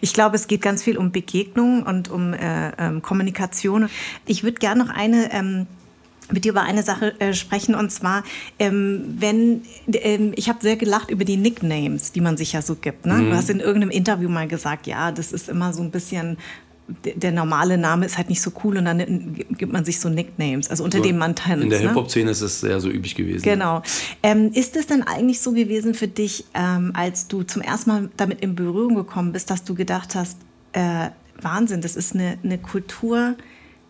Ich 0.00 0.12
glaube, 0.12 0.36
es 0.36 0.46
geht 0.46 0.60
ganz 0.60 0.82
viel 0.82 0.98
um 0.98 1.12
Begegnung 1.12 1.82
und 1.82 2.10
um 2.10 2.34
äh, 2.34 2.72
ähm, 2.78 3.02
Kommunikation. 3.02 3.88
Ich 4.26 4.44
würde 4.44 4.58
gerne 4.58 4.84
noch 4.84 4.92
eine 4.92 5.32
ähm, 5.32 5.66
mit 6.32 6.44
dir 6.44 6.52
über 6.52 6.62
eine 6.62 6.82
Sache 6.82 7.18
äh, 7.20 7.34
sprechen 7.34 7.74
und 7.74 7.90
zwar, 7.90 8.24
ähm, 8.58 9.16
wenn 9.18 9.62
ähm, 9.92 10.32
ich 10.36 10.48
habe 10.48 10.58
sehr 10.62 10.76
gelacht 10.76 11.10
über 11.10 11.24
die 11.24 11.36
Nicknames, 11.36 12.12
die 12.12 12.20
man 12.20 12.36
sich 12.36 12.52
ja 12.52 12.62
so 12.62 12.74
gibt. 12.74 13.06
Ne? 13.06 13.14
Mhm. 13.14 13.30
Du 13.30 13.36
hast 13.36 13.50
in 13.50 13.60
irgendeinem 13.60 13.90
Interview 13.90 14.28
mal 14.28 14.48
gesagt, 14.48 14.86
ja, 14.86 15.12
das 15.12 15.32
ist 15.32 15.48
immer 15.48 15.72
so 15.72 15.82
ein 15.82 15.90
bisschen 15.90 16.38
der 17.04 17.32
normale 17.32 17.78
Name 17.78 18.06
ist 18.06 18.18
halt 18.18 18.28
nicht 18.28 18.42
so 18.42 18.50
cool 18.64 18.76
und 18.76 18.84
dann 18.84 19.34
gibt 19.56 19.72
man 19.72 19.84
sich 19.84 20.00
so 20.00 20.08
Nicknames, 20.08 20.68
also 20.68 20.84
unter 20.84 20.98
so, 20.98 21.04
dem 21.04 21.16
man 21.16 21.34
tanzt. 21.34 21.62
In 21.62 21.70
der 21.70 21.80
ne? 21.80 21.88
Hip-Hop-Szene 21.88 22.30
ist 22.30 22.40
es 22.40 22.60
sehr 22.60 22.80
so 22.80 22.90
üblich 22.90 23.14
gewesen. 23.14 23.42
Genau. 23.42 23.82
Ähm, 24.22 24.50
ist 24.52 24.76
es 24.76 24.88
denn 24.88 25.02
eigentlich 25.02 25.40
so 25.40 25.52
gewesen 25.52 25.94
für 25.94 26.08
dich, 26.08 26.44
ähm, 26.54 26.90
als 26.94 27.28
du 27.28 27.44
zum 27.44 27.62
ersten 27.62 27.90
Mal 27.90 28.10
damit 28.16 28.40
in 28.40 28.54
Berührung 28.54 28.94
gekommen 28.94 29.32
bist, 29.32 29.50
dass 29.50 29.64
du 29.64 29.74
gedacht 29.74 30.14
hast, 30.14 30.38
äh, 30.72 31.08
Wahnsinn, 31.40 31.80
das 31.80 31.96
ist 31.96 32.14
eine, 32.14 32.38
eine 32.42 32.58
Kultur, 32.58 33.36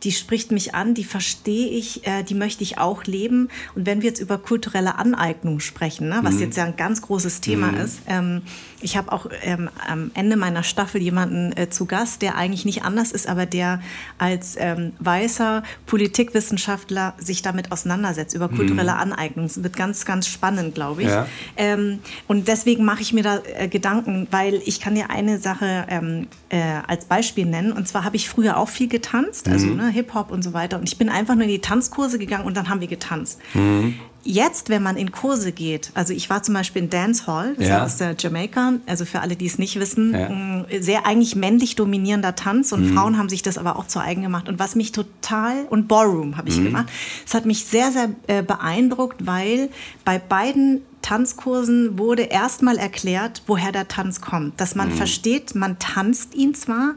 die 0.03 0.12
spricht 0.12 0.50
mich 0.50 0.74
an, 0.74 0.94
die 0.94 1.05
verstehe 1.05 1.68
ich, 1.68 2.07
äh, 2.07 2.22
die 2.22 2.34
möchte 2.34 2.62
ich 2.62 2.78
auch 2.78 3.05
leben. 3.05 3.48
Und 3.74 3.86
wenn 3.86 4.03
wir 4.03 4.09
jetzt 4.09 4.20
über 4.20 4.38
kulturelle 4.38 4.96
Aneignung 4.96 5.61
sprechen, 5.61 6.09
ne, 6.09 6.20
was 6.22 6.34
mhm. 6.34 6.40
jetzt 6.40 6.57
ja 6.57 6.64
ein 6.64 6.76
ganz 6.76 7.03
großes 7.03 7.40
Thema 7.40 7.68
mhm. 7.68 7.78
ist, 7.78 8.00
ähm, 8.07 8.42
ich 8.82 8.96
habe 8.96 9.12
auch 9.12 9.26
ähm, 9.42 9.70
am 9.88 10.10
Ende 10.14 10.36
meiner 10.36 10.62
Staffel 10.62 11.00
jemanden 11.00 11.56
äh, 11.56 11.70
zu 11.70 11.86
Gast, 11.86 12.22
der 12.22 12.36
eigentlich 12.36 12.64
nicht 12.64 12.84
anders 12.84 13.12
ist, 13.12 13.28
aber 13.28 13.46
der 13.46 13.80
als 14.18 14.56
ähm, 14.58 14.92
weißer 14.98 15.62
Politikwissenschaftler 15.86 17.14
sich 17.18 17.42
damit 17.42 17.72
auseinandersetzt, 17.72 18.34
über 18.34 18.48
kulturelle 18.48 18.92
mhm. 18.92 18.98
Aneignung. 18.98 19.46
Das 19.46 19.62
wird 19.62 19.76
ganz, 19.76 20.04
ganz 20.04 20.26
spannend, 20.26 20.74
glaube 20.74 21.02
ich. 21.02 21.08
Ja. 21.08 21.26
Ähm, 21.56 22.00
und 22.28 22.48
deswegen 22.48 22.84
mache 22.84 23.02
ich 23.02 23.12
mir 23.12 23.22
da 23.22 23.40
äh, 23.56 23.68
Gedanken, 23.68 24.26
weil 24.30 24.60
ich 24.64 24.80
kann 24.80 24.94
dir 24.94 25.10
eine 25.10 25.38
Sache 25.38 25.86
ähm, 25.88 26.26
äh, 26.48 26.60
als 26.86 27.04
Beispiel 27.04 27.46
nennen. 27.46 27.72
Und 27.72 27.88
zwar 27.88 28.04
habe 28.04 28.16
ich 28.16 28.28
früher 28.28 28.56
auch 28.56 28.68
viel 28.68 28.88
getanzt, 28.88 29.48
also 29.48 29.66
mhm. 29.66 29.76
ne, 29.76 29.88
Hip-Hop 29.90 30.30
und 30.30 30.42
so 30.42 30.52
weiter. 30.52 30.78
Und 30.78 30.88
ich 30.88 30.98
bin 30.98 31.08
einfach 31.08 31.34
nur 31.34 31.44
in 31.44 31.50
die 31.50 31.60
Tanzkurse 31.60 32.18
gegangen 32.18 32.44
und 32.44 32.56
dann 32.56 32.68
haben 32.68 32.80
wir 32.80 32.88
getanzt. 32.88 33.40
Mhm. 33.54 33.94
Jetzt, 34.24 34.68
wenn 34.68 34.82
man 34.82 34.96
in 34.96 35.10
Kurse 35.10 35.50
geht, 35.50 35.90
also 35.94 36.12
ich 36.12 36.30
war 36.30 36.42
zum 36.42 36.54
Beispiel 36.54 36.82
in 36.82 36.90
Dancehall, 36.90 37.54
das 37.56 37.68
ja. 37.68 37.84
ist 37.84 38.00
der 38.00 38.14
Jamaika, 38.16 38.74
also 38.86 39.04
für 39.04 39.20
alle, 39.20 39.34
die 39.34 39.46
es 39.46 39.58
nicht 39.58 39.80
wissen, 39.80 40.14
ja. 40.14 40.28
Mm, 40.28 40.66
sehr 40.80 41.06
eigentlich 41.06 41.34
männlich 41.34 41.74
dominierender 41.74 42.36
Tanz 42.36 42.70
und 42.72 42.90
mhm. 42.90 42.94
Frauen 42.94 43.18
haben 43.18 43.28
sich 43.28 43.42
das 43.42 43.58
aber 43.58 43.76
auch 43.76 43.86
zu 43.86 43.98
eigen 43.98 44.22
gemacht. 44.22 44.48
Und 44.48 44.58
was 44.58 44.76
mich 44.76 44.92
total, 44.92 45.64
und 45.70 45.88
Ballroom 45.88 46.36
habe 46.36 46.48
ich 46.48 46.58
mhm. 46.58 46.66
gemacht, 46.66 46.86
es 47.26 47.34
hat 47.34 47.46
mich 47.46 47.64
sehr, 47.64 47.90
sehr 47.90 48.10
äh, 48.28 48.42
beeindruckt, 48.42 49.26
weil 49.26 49.70
bei 50.04 50.18
beiden 50.18 50.82
Tanzkursen 51.02 51.98
wurde 51.98 52.22
erstmal 52.22 52.78
erklärt, 52.78 53.42
woher 53.46 53.72
der 53.72 53.88
Tanz 53.88 54.20
kommt. 54.20 54.60
Dass 54.60 54.74
man 54.74 54.90
mhm. 54.90 54.94
versteht, 54.94 55.54
man 55.54 55.78
tanzt 55.78 56.34
ihn 56.34 56.54
zwar, 56.54 56.94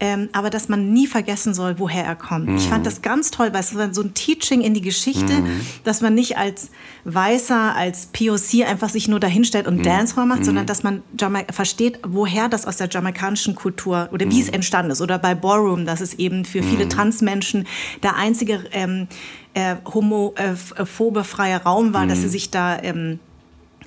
ähm, 0.00 0.28
aber 0.32 0.50
dass 0.50 0.68
man 0.68 0.92
nie 0.92 1.06
vergessen 1.06 1.54
soll, 1.54 1.78
woher 1.78 2.04
er 2.04 2.14
kommt. 2.14 2.48
Mhm. 2.48 2.56
Ich 2.56 2.68
fand 2.68 2.86
das 2.86 3.02
ganz 3.02 3.30
toll, 3.30 3.52
weil 3.52 3.60
es 3.60 3.74
war 3.74 3.92
so 3.92 4.02
ein 4.02 4.14
Teaching 4.14 4.60
in 4.60 4.74
die 4.74 4.80
Geschichte, 4.80 5.32
mhm. 5.32 5.60
dass 5.84 6.00
man 6.00 6.14
nicht 6.14 6.36
als 6.36 6.70
Weißer, 7.04 7.74
als 7.74 8.06
POC 8.06 8.66
einfach 8.66 8.88
sich 8.88 9.08
nur 9.08 9.20
dahinstellt 9.20 9.66
und 9.66 9.78
mhm. 9.78 9.82
Dancehall 9.82 10.26
macht, 10.26 10.44
sondern 10.44 10.64
mhm. 10.64 10.68
dass 10.68 10.82
man 10.82 11.02
Jama 11.18 11.40
versteht, 11.50 12.00
woher 12.06 12.48
das 12.48 12.66
aus 12.66 12.76
der 12.76 12.88
jamaikanischen 12.88 13.54
Kultur 13.54 14.08
oder 14.12 14.30
wie 14.30 14.40
es 14.40 14.48
mhm. 14.48 14.54
entstanden 14.54 14.92
ist. 14.92 15.00
Oder 15.00 15.18
bei 15.18 15.34
Ballroom, 15.34 15.84
dass 15.84 16.00
es 16.00 16.14
eben 16.14 16.44
für 16.44 16.62
viele 16.62 16.84
mhm. 16.84 16.90
Transmenschen 16.90 17.66
der 18.02 18.16
einzige 18.16 18.64
ähm, 18.72 19.08
äh, 19.54 19.76
homophobe 19.92 21.24
freie 21.24 21.56
Raum 21.62 21.92
war, 21.92 22.06
dass 22.06 22.20
sie 22.20 22.28
sich 22.28 22.50
da 22.50 22.80
ähm, 22.80 23.18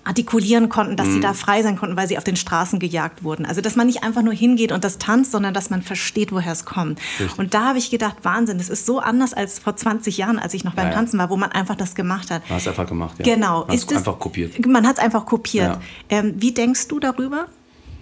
artikulieren 0.03 0.69
konnten, 0.69 0.95
dass 0.95 1.07
mhm. 1.07 1.13
sie 1.13 1.19
da 1.19 1.33
frei 1.33 1.61
sein 1.63 1.77
konnten, 1.77 1.95
weil 1.95 2.07
sie 2.07 2.17
auf 2.17 2.23
den 2.23 2.35
Straßen 2.35 2.79
gejagt 2.79 3.23
wurden. 3.23 3.45
Also 3.45 3.61
dass 3.61 3.75
man 3.75 3.87
nicht 3.87 4.03
einfach 4.03 4.21
nur 4.21 4.33
hingeht 4.33 4.71
und 4.71 4.83
das 4.83 4.97
tanzt, 4.97 5.31
sondern 5.31 5.53
dass 5.53 5.69
man 5.69 5.81
versteht, 5.81 6.31
woher 6.31 6.51
es 6.51 6.65
kommt. 6.65 6.99
Richtig. 7.19 7.37
Und 7.37 7.53
da 7.53 7.69
habe 7.69 7.77
ich 7.77 7.91
gedacht, 7.91 8.17
Wahnsinn, 8.23 8.57
das 8.57 8.69
ist 8.69 8.85
so 8.85 8.99
anders 8.99 9.33
als 9.33 9.59
vor 9.59 9.75
20 9.75 10.17
Jahren, 10.17 10.39
als 10.39 10.53
ich 10.53 10.63
noch 10.63 10.73
beim 10.73 10.87
ja, 10.87 10.93
Tanzen 10.93 11.19
war, 11.19 11.29
wo 11.29 11.37
man 11.37 11.51
einfach 11.51 11.75
das 11.75 11.95
gemacht 11.95 12.31
hat. 12.31 12.43
Man 12.43 12.55
hat 12.55 12.61
es 12.61 12.67
einfach 12.67 12.87
gemacht, 12.87 13.19
ja. 13.19 13.25
Genau. 13.35 13.65
Man 13.65 13.77
hat 13.77 13.91
es 13.91 13.95
einfach 13.95 14.19
kopiert. 14.19 14.65
Man 14.65 14.87
hat 14.87 14.97
es 14.97 15.03
einfach 15.03 15.25
kopiert. 15.25 15.67
Ja. 15.67 15.81
Ähm, 16.09 16.33
wie 16.37 16.51
denkst 16.51 16.87
du 16.87 16.99
darüber? 16.99 17.47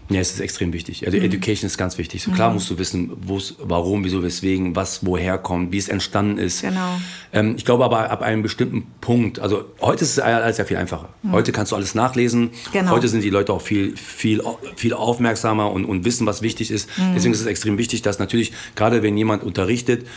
Ja, 0.10 0.20
es 0.20 0.32
ist 0.32 0.40
extrem 0.40 0.74
wichtig. 0.74 1.06
Also 1.06 1.18
mhm. 1.18 1.24
Education 1.24 1.68
ist 1.68 1.78
ganz 1.78 2.00
wichtig. 2.00 2.24
So 2.24 2.32
klar 2.32 2.50
mhm. 2.50 2.56
musst 2.56 2.70
du 2.70 2.80
wissen, 2.80 3.12
warum, 3.60 4.04
wieso, 4.04 4.24
weswegen, 4.24 4.76
was 4.76 5.06
woher 5.06 5.38
kommt, 5.38 5.72
wie 5.72 5.78
es 5.78 5.88
entstanden 5.88 6.40
ist. 6.40 6.64
Genau. 6.64 7.00
Ähm, 7.32 7.54
ich 7.58 7.64
glaube 7.64 7.86
aber 7.86 8.10
ab 8.10 8.24
einem 8.24 8.42
bestimmten 8.42 8.88
Punkt, 9.02 9.40
also 9.40 9.66
heute 9.82 10.04
ist 10.04 10.12
es 10.12 10.20
alles 10.20 10.58
ja 10.58 10.66
viel 10.66 10.78
einfacher. 10.78 11.10
Mhm. 11.22 11.32
Heute 11.34 11.52
kannst 11.52 11.72
du 11.72 11.76
alles 11.76 11.94
nachlesen. 11.94 12.50
Genau. 12.74 12.92
Heute 12.92 13.08
sind 13.08 13.24
die 13.24 13.30
Leute 13.30 13.54
auch 13.54 13.62
viel, 13.62 13.96
viel, 13.96 14.42
viel 14.76 14.94
aufmerksamer 14.94 15.72
und, 15.72 15.86
und 15.86 16.06
wissen, 16.06 16.26
was 16.26 16.42
wichtig 16.42 16.72
ist. 16.72 16.90
Mhm. 16.98 17.14
Deswegen 17.14 17.34
ist 17.34 17.42
es 17.42 17.46
extrem 17.46 17.78
wichtig, 17.78 18.02
dass 18.02 18.18
natürlich, 18.18 18.52
gerade 18.76 19.04
wenn 19.04 19.16
jemand 19.16 19.44
unterrichtet, 19.44 20.08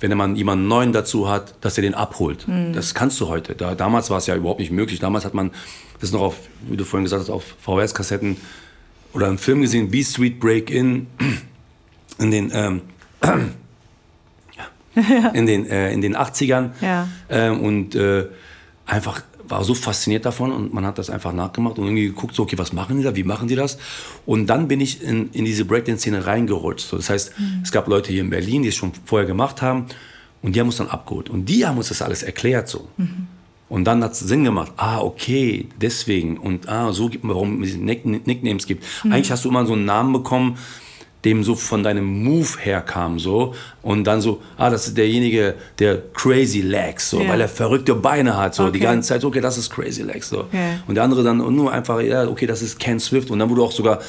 wenn 0.00 0.16
man 0.16 0.36
jemanden 0.36 0.68
neuen 0.68 0.92
dazu 0.92 1.28
hat, 1.28 1.54
dass 1.60 1.76
er 1.78 1.82
den 1.82 1.94
abholt. 1.94 2.48
Mhm. 2.48 2.72
Das 2.72 2.94
kannst 2.94 3.20
du 3.20 3.28
heute. 3.28 3.54
Da, 3.54 3.74
damals 3.74 4.08
war 4.08 4.18
es 4.18 4.26
ja 4.26 4.36
überhaupt 4.36 4.60
nicht 4.60 4.72
möglich. 4.72 5.00
Damals 5.00 5.26
hat 5.26 5.34
man 5.34 5.50
das 6.00 6.12
noch 6.12 6.22
auf, 6.22 6.36
wie 6.68 6.76
du 6.76 6.84
vorhin 6.84 7.04
gesagt 7.04 7.20
hast, 7.22 7.30
auf 7.30 7.44
VHS-Kassetten 7.64 8.36
oder 9.14 9.28
einen 9.28 9.38
Film 9.38 9.62
gesehen, 9.62 9.90
Be 9.90 10.02
Sweet 10.02 10.40
Break 10.40 10.70
In, 10.70 11.06
in 12.18 12.30
den, 12.30 12.50
ähm, 12.52 12.82
in 15.32 15.46
den, 15.46 15.66
äh, 15.66 15.92
in 15.92 16.00
den 16.00 16.16
80ern. 16.16 16.70
Ja. 16.80 17.08
Ähm, 17.28 17.60
und 17.60 17.94
äh, 17.94 18.26
einfach 18.86 19.22
war 19.46 19.62
so 19.64 19.74
fasziniert 19.74 20.24
davon 20.24 20.52
und 20.52 20.72
man 20.72 20.86
hat 20.86 20.98
das 20.98 21.10
einfach 21.10 21.32
nachgemacht 21.32 21.78
und 21.78 21.84
irgendwie 21.84 22.06
geguckt, 22.06 22.34
so, 22.34 22.44
okay, 22.44 22.56
was 22.56 22.72
machen 22.72 22.96
die 22.96 23.02
da, 23.02 23.14
wie 23.14 23.24
machen 23.24 23.48
die 23.48 23.56
das? 23.56 23.78
Und 24.24 24.46
dann 24.46 24.68
bin 24.68 24.80
ich 24.80 25.02
in, 25.02 25.30
in 25.32 25.44
diese 25.44 25.64
Breakdance-Szene 25.64 26.26
reingerutscht. 26.26 26.88
So, 26.88 26.96
das 26.96 27.10
heißt, 27.10 27.38
mhm. 27.38 27.60
es 27.62 27.70
gab 27.70 27.86
Leute 27.88 28.10
hier 28.10 28.22
in 28.22 28.30
Berlin, 28.30 28.62
die 28.62 28.70
es 28.70 28.74
schon 28.74 28.92
vorher 29.04 29.26
gemacht 29.26 29.60
haben 29.60 29.86
und 30.42 30.54
die 30.56 30.60
haben 30.60 30.68
uns 30.68 30.76
dann 30.76 30.88
abgeholt. 30.88 31.28
Und 31.28 31.46
die 31.46 31.66
haben 31.66 31.76
uns 31.76 31.88
das 31.88 32.00
alles 32.00 32.22
erklärt 32.22 32.68
so. 32.68 32.88
Mhm. 32.96 33.26
Und 33.68 33.84
dann 33.84 34.04
hat 34.04 34.12
es 34.12 34.20
Sinn 34.20 34.44
gemacht. 34.44 34.72
Ah, 34.76 35.00
okay, 35.00 35.68
deswegen. 35.80 36.36
Und 36.38 36.68
ah, 36.68 36.92
so 36.92 37.08
gibt 37.08 37.24
man, 37.24 37.34
warum 37.34 37.62
es 37.62 37.76
Nicknames 37.76 38.66
gibt. 38.66 38.84
Mhm. 39.02 39.12
Eigentlich 39.12 39.30
hast 39.30 39.44
du 39.44 39.48
immer 39.48 39.64
so 39.66 39.72
einen 39.72 39.84
Namen 39.84 40.12
bekommen, 40.12 40.58
dem 41.24 41.42
so 41.42 41.54
von 41.54 41.82
deinem 41.82 42.22
Move 42.22 42.48
herkam 42.60 43.18
so 43.18 43.54
und 43.82 44.04
dann 44.04 44.20
so 44.20 44.42
ah 44.58 44.68
das 44.68 44.88
ist 44.88 44.96
derjenige 44.98 45.54
der 45.78 46.02
crazy 46.12 46.60
legs 46.60 47.10
so 47.10 47.22
ja. 47.22 47.28
weil 47.28 47.40
er 47.40 47.48
verrückte 47.48 47.94
Beine 47.94 48.36
hat 48.36 48.54
so 48.54 48.64
okay. 48.64 48.72
die 48.72 48.80
ganze 48.80 49.08
Zeit 49.08 49.24
okay 49.24 49.40
das 49.40 49.56
ist 49.56 49.70
crazy 49.70 50.02
legs 50.02 50.28
so 50.28 50.40
okay. 50.40 50.78
und 50.86 50.96
der 50.96 51.04
andere 51.04 51.22
dann 51.22 51.38
nur 51.38 51.72
einfach 51.72 52.00
ja 52.00 52.28
okay 52.28 52.46
das 52.46 52.62
ist 52.62 52.78
Ken 52.78 53.00
Swift 53.00 53.30
und 53.30 53.38
dann 53.38 53.48
wurde 53.48 53.62
auch 53.62 53.72
sogar 53.72 54.00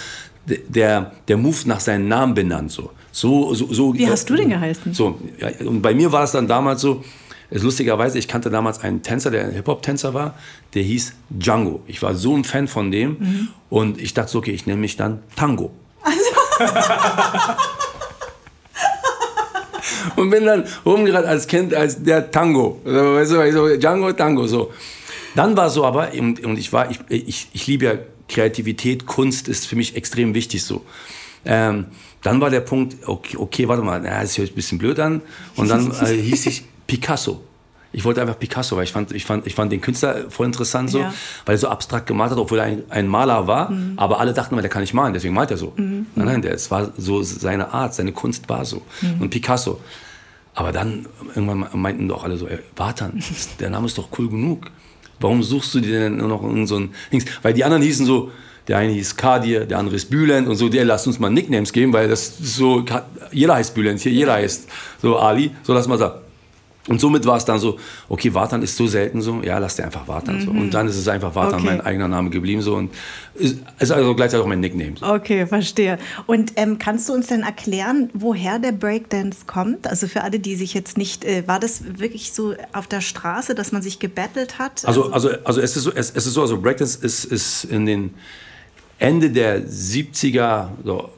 der 0.46 1.14
der 1.28 1.38
Move 1.38 1.58
nach 1.66 1.80
seinem 1.80 2.08
Namen 2.08 2.34
benannt 2.34 2.72
so 2.72 2.92
so 3.12 3.54
so, 3.54 3.74
so 3.74 3.94
wie 3.94 4.10
hast 4.10 4.30
du 4.30 4.36
den 4.36 4.50
geheißen 4.50 4.94
so 4.94 5.18
ja, 5.40 5.50
und 5.66 5.82
bei 5.82 5.94
mir 5.94 6.12
war 6.12 6.24
es 6.24 6.32
dann 6.32 6.48
damals 6.48 6.82
so 6.82 7.04
ist 7.50 7.64
lustigerweise, 7.64 8.18
ich 8.18 8.28
kannte 8.28 8.50
damals 8.50 8.80
einen 8.80 9.02
Tänzer, 9.02 9.32
der 9.32 9.46
ein 9.46 9.52
Hip-Hop-Tänzer 9.52 10.14
war, 10.14 10.36
der 10.74 10.84
hieß 10.84 11.14
Django. 11.30 11.84
Ich 11.88 12.02
war 12.02 12.16
so 12.16 12.36
ein 12.36 12.44
Fan 12.44 12.68
von 12.68 12.92
dem 12.92 13.18
mhm. 13.20 13.48
und 13.70 14.02
ich 14.02 14.14
dachte 14.14 14.32
so, 14.32 14.40
okay, 14.40 14.52
ich 14.52 14.66
nenne 14.66 14.82
mich 14.82 14.98
dann 14.98 15.20
Tango. 15.36 15.72
Also. 16.02 16.26
und 20.16 20.30
bin 20.30 20.46
dann 20.46 20.66
rumgerannt 20.86 21.28
als 21.28 21.48
Kind 21.48 21.74
als 21.74 22.04
der 22.04 22.32
Tango. 22.32 22.82
Weißt 22.84 23.32
du, 23.32 23.52
so, 23.52 23.78
Django, 23.78 24.12
Tango, 24.14 24.48
so. 24.48 24.72
Dann 25.36 25.56
war 25.58 25.70
so 25.70 25.86
aber, 25.86 26.14
und, 26.14 26.44
und 26.44 26.58
ich 26.58 26.72
war, 26.72 26.90
ich, 26.90 27.00
ich, 27.10 27.50
ich 27.52 27.68
liebe 27.68 27.86
ja 27.86 27.94
Kreativität, 28.28 29.06
Kunst 29.06 29.48
ist 29.48 29.68
für 29.68 29.76
mich 29.76 29.96
extrem 29.96 30.34
wichtig 30.34 30.64
so. 30.64 30.84
Ähm, 31.44 31.88
dann 32.24 32.42
war 32.42 32.50
der 32.50 32.62
Punkt, 32.62 33.08
okay, 33.08 33.38
okay 33.38 33.68
warte 33.68 33.84
mal, 33.84 34.04
ja, 34.04 34.22
das 34.22 34.38
hört 34.38 34.48
sich 34.48 34.52
ein 34.52 34.56
bisschen 34.56 34.78
blöd 34.80 35.00
an. 35.00 35.22
Und 35.56 35.70
dann 35.70 35.92
äh, 35.92 36.16
hieß 36.16 36.48
ich 36.48 36.64
Picasso. 36.88 37.42
Ich 37.96 38.04
wollte 38.04 38.22
einfach 38.22 38.38
Picasso, 38.38 38.76
weil 38.76 38.84
ich 38.84 38.92
fand, 38.92 39.14
ich 39.14 39.24
fand, 39.24 39.48
ich 39.48 39.56
fand 39.56 39.72
den 39.72 39.80
Künstler 39.80 40.30
voll 40.30 40.48
interessant 40.48 40.90
so, 40.92 41.00
ja. 41.00 41.14
weil 41.46 41.56
er 41.56 41.60
so 41.60 41.70
abstrakt 41.70 42.08
gemalt 42.08 42.30
hat, 42.30 42.38
obwohl 42.38 42.60
er 42.60 42.66
ein, 42.66 42.84
ein 42.90 43.08
Maler 43.08 43.48
war. 43.48 43.72
Mhm. 43.72 43.94
Aber 43.96 44.20
alle 44.20 44.34
dachten 44.34 44.54
immer, 44.54 44.62
der 44.62 44.70
kann 44.70 44.82
nicht 44.82 44.94
malen, 44.94 45.14
deswegen 45.14 45.34
malt 45.34 45.50
er 45.50 45.56
so. 45.56 45.72
Mhm. 45.78 46.06
Nein, 46.14 46.26
nein, 46.26 46.42
der, 46.42 46.54
es 46.54 46.70
war 46.70 46.92
so 46.98 47.24
seine 47.24 47.74
Art, 47.74 47.94
seine 47.94 48.12
Kunst 48.12 48.50
war 48.50 48.66
so. 48.66 48.82
Mhm. 49.02 49.22
Und 49.22 49.30
Picasso. 49.30 49.80
Aber 50.56 50.74
dann 50.74 51.06
irgendwann 51.36 51.68
meinten 51.74 52.10
doch 52.10 52.26
alle 52.26 52.36
so, 52.36 52.48
ey, 52.48 52.60
Watan, 52.76 53.24
der 53.62 53.70
Name 53.70 53.86
ist 53.86 53.98
doch 53.98 54.10
cool 54.18 54.30
genug. 54.30 54.66
Warum 55.22 55.42
suchst 55.42 55.74
du 55.76 55.80
dir 55.80 56.02
denn 56.02 56.18
nur 56.18 56.28
noch 56.28 56.44
in 56.44 56.68
so 56.68 56.78
ein 56.78 56.90
Dings? 57.14 57.24
Weil 57.44 57.54
die 57.54 57.64
anderen 57.64 57.82
hießen 57.82 58.06
so, 58.06 58.30
der 58.68 58.78
eine 58.78 58.92
hieß 58.92 59.16
Kadir, 59.16 59.66
der 59.66 59.78
andere 59.78 59.96
ist 59.96 60.10
Bülent 60.10 60.50
und 60.50 60.58
so, 60.58 60.68
der 60.68 60.84
lasst 60.84 61.08
uns 61.08 61.18
mal 61.20 61.30
Nicknames 61.30 61.72
geben, 61.72 61.94
weil 61.94 62.10
das 62.10 62.38
so, 62.38 62.84
jeder 63.32 63.56
heißt 63.56 63.74
Bülent 63.74 64.02
hier, 64.02 64.12
jeder 64.12 64.34
heißt 64.34 64.68
so 65.02 65.18
Ali, 65.18 65.52
so 65.64 65.74
lass 65.74 65.88
mal 65.88 65.98
sagen. 65.98 66.25
Und 66.88 67.02
somit 67.02 67.26
war 67.26 67.38
es 67.38 67.46
dann 67.46 67.58
so, 67.58 67.80
okay, 68.10 68.34
Wartan 68.34 68.62
ist 68.62 68.78
so 68.78 68.86
selten 68.86 69.20
so, 69.22 69.42
ja, 69.42 69.58
lass 69.58 69.76
dir 69.76 69.86
einfach 69.86 70.08
Wartan 70.08 70.38
mhm. 70.38 70.46
so. 70.46 70.52
Und 70.52 70.72
dann 70.72 70.88
ist 70.88 70.98
es 70.98 71.08
einfach 71.08 71.34
Wartan, 71.34 71.62
okay. 71.62 71.66
mein 71.66 71.82
eigener 71.82 72.08
Name 72.08 72.30
geblieben 72.30 72.62
so 72.62 72.76
und 72.76 72.92
ist, 73.34 73.58
ist 73.80 73.92
also 73.92 74.14
gleichzeitig 74.14 74.44
auch 74.44 74.48
mein 74.48 74.60
Nickname. 74.60 74.94
So. 75.00 75.08
Okay, 75.08 75.48
verstehe. 75.48 75.98
Und 76.28 76.54
ähm, 76.58 76.78
kannst 76.78 77.10
du 77.10 77.14
uns 77.14 77.28
denn 77.28 77.42
erklären, 77.42 78.12
woher 78.14 78.60
der 78.60 78.72
Breakdance 78.72 79.46
kommt? 79.48 79.88
Also 79.88 80.08
für 80.08 80.22
alle, 80.22 80.40
die 80.40 80.56
sich 80.56 80.76
jetzt 80.76 80.96
nicht, 80.96 81.26
äh, 81.26 81.48
war 81.48 81.60
das 81.60 81.98
wirklich 81.98 82.34
so 82.34 82.54
auf 82.72 82.86
der 82.86 83.02
Straße, 83.02 83.56
dass 83.56 83.72
man 83.72 83.82
sich 83.82 83.98
gebettelt 83.98 84.60
hat? 84.60 84.86
Also, 84.86 85.12
also, 85.12 85.30
also 85.44 85.62
es, 85.62 85.76
ist 85.76 85.84
so, 85.84 85.92
es, 85.92 86.12
es 86.12 86.28
ist 86.28 86.34
so, 86.34 86.42
also 86.42 86.62
Breakdance 86.62 87.00
ist, 87.02 87.26
ist 87.26 87.64
in 87.64 87.88
den 87.88 88.14
Ende 89.00 89.32
der 89.32 89.66
70er, 89.66 90.68
so 90.84 91.10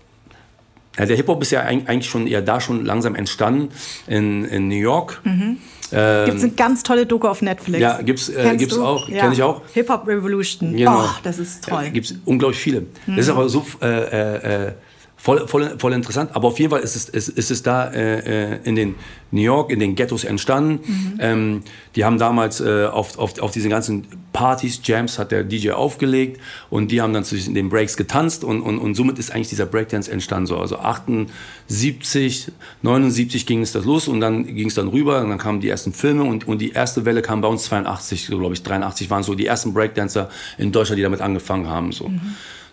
ja, 0.98 1.06
der 1.06 1.16
Hip-Hop 1.16 1.42
ist 1.42 1.52
ja 1.52 1.62
eigentlich 1.62 2.10
schon 2.10 2.28
eher 2.28 2.42
da 2.42 2.60
schon 2.60 2.86
langsam 2.86 3.16
entstanden 3.16 3.70
in, 4.08 4.46
in 4.46 4.68
New 4.68 4.76
York. 4.76 5.22
Mhm. 5.24 5.58
Ähm, 5.92 6.26
gibt 6.26 6.38
es 6.38 6.44
eine 6.44 6.54
ganz 6.54 6.84
tolle 6.84 7.06
Doku 7.06 7.28
auf 7.28 7.42
Netflix. 7.42 7.80
Ja, 7.80 8.02
gibt's, 8.02 8.30
äh, 8.30 8.56
gibt's 8.58 8.78
auch, 8.78 9.08
ja. 9.08 9.22
kenne 9.22 9.34
ich 9.34 9.44
auch. 9.44 9.62
Hip-Hop 9.74 10.08
Revolution. 10.08 10.76
Genau. 10.76 11.04
Oh, 11.06 11.10
das 11.24 11.40
ist 11.40 11.64
toll. 11.64 11.84
Ja, 11.84 11.90
gibt 11.90 12.08
es 12.08 12.16
unglaublich 12.26 12.60
viele. 12.60 12.82
Mhm. 12.82 13.16
Das 13.16 13.26
ist 13.26 13.30
aber 13.30 13.48
so 13.48 13.66
äh, 13.82 13.86
äh, 13.88 14.66
äh 14.68 14.72
voll, 15.28 15.46
voll, 15.46 15.78
voll 15.78 15.92
interessant. 15.92 16.30
Aber 16.36 16.48
auf 16.48 16.58
jeden 16.58 16.72
Fall 16.72 16.80
ist 16.80 16.96
es, 16.96 17.10
ist, 17.10 17.28
ist 17.28 17.52
es 17.52 17.62
da 17.62 17.90
äh, 17.92 18.54
äh, 18.54 18.60
in 18.64 18.78
den 18.78 18.96
New 19.32 19.42
York, 19.42 19.72
in 19.72 19.82
den 19.82 19.96
Ghettos 19.96 20.24
entstanden. 20.24 20.80
Mhm. 20.86 21.20
Ähm, 21.20 21.64
die 21.98 22.06
haben 22.06 22.18
damals 22.18 22.62
äh, 22.62 22.86
auf, 22.86 23.20
auf, 23.20 23.38
auf 23.40 23.52
diesen 23.52 23.70
ganzen 23.70 24.08
Partys, 24.32 24.80
Jams 24.82 25.20
hat 25.20 25.34
der 25.34 25.44
DJ 25.44 25.72
aufgelegt 25.72 26.40
und 26.70 26.92
die 26.92 27.02
haben 27.02 27.12
dann 27.12 27.26
zu 27.26 27.36
den 27.36 27.68
Breaks 27.68 27.98
getanzt 27.98 28.46
und, 28.46 28.62
und, 28.62 28.80
und 28.80 28.96
somit 28.96 29.20
ist 29.20 29.32
eigentlich 29.32 29.50
dieser 29.50 29.66
Breakdance 29.66 30.10
entstanden. 30.10 30.48
So. 30.48 30.60
Also 30.60 30.80
78, 30.80 32.54
79 32.82 33.46
ging 33.46 33.62
es 33.62 33.74
das 33.74 33.84
los 33.84 34.08
und 34.08 34.22
dann 34.22 34.46
ging 34.46 34.70
es 34.70 34.76
dann 34.76 34.88
rüber 34.88 35.22
und 35.22 35.30
dann 35.30 35.40
kamen 35.40 35.60
die 35.60 35.68
ersten 35.68 35.92
Filme 35.92 36.24
und, 36.24 36.48
und 36.48 36.60
die 36.60 36.72
erste 36.72 37.04
Welle 37.04 37.22
kam 37.22 37.42
bei 37.42 37.50
uns 37.50 37.66
82, 37.66 38.28
so 38.28 38.40
glaube 38.40 38.54
ich, 38.54 38.64
83 38.64 39.10
waren 39.10 39.24
so 39.24 39.36
die 39.36 39.48
ersten 39.48 39.74
Breakdancer 39.74 40.30
in 40.58 40.72
Deutschland, 40.72 41.00
die 41.00 41.04
damit 41.04 41.20
angefangen 41.20 41.68
haben. 41.68 41.92
So. 41.92 42.08
Mhm. 42.08 42.22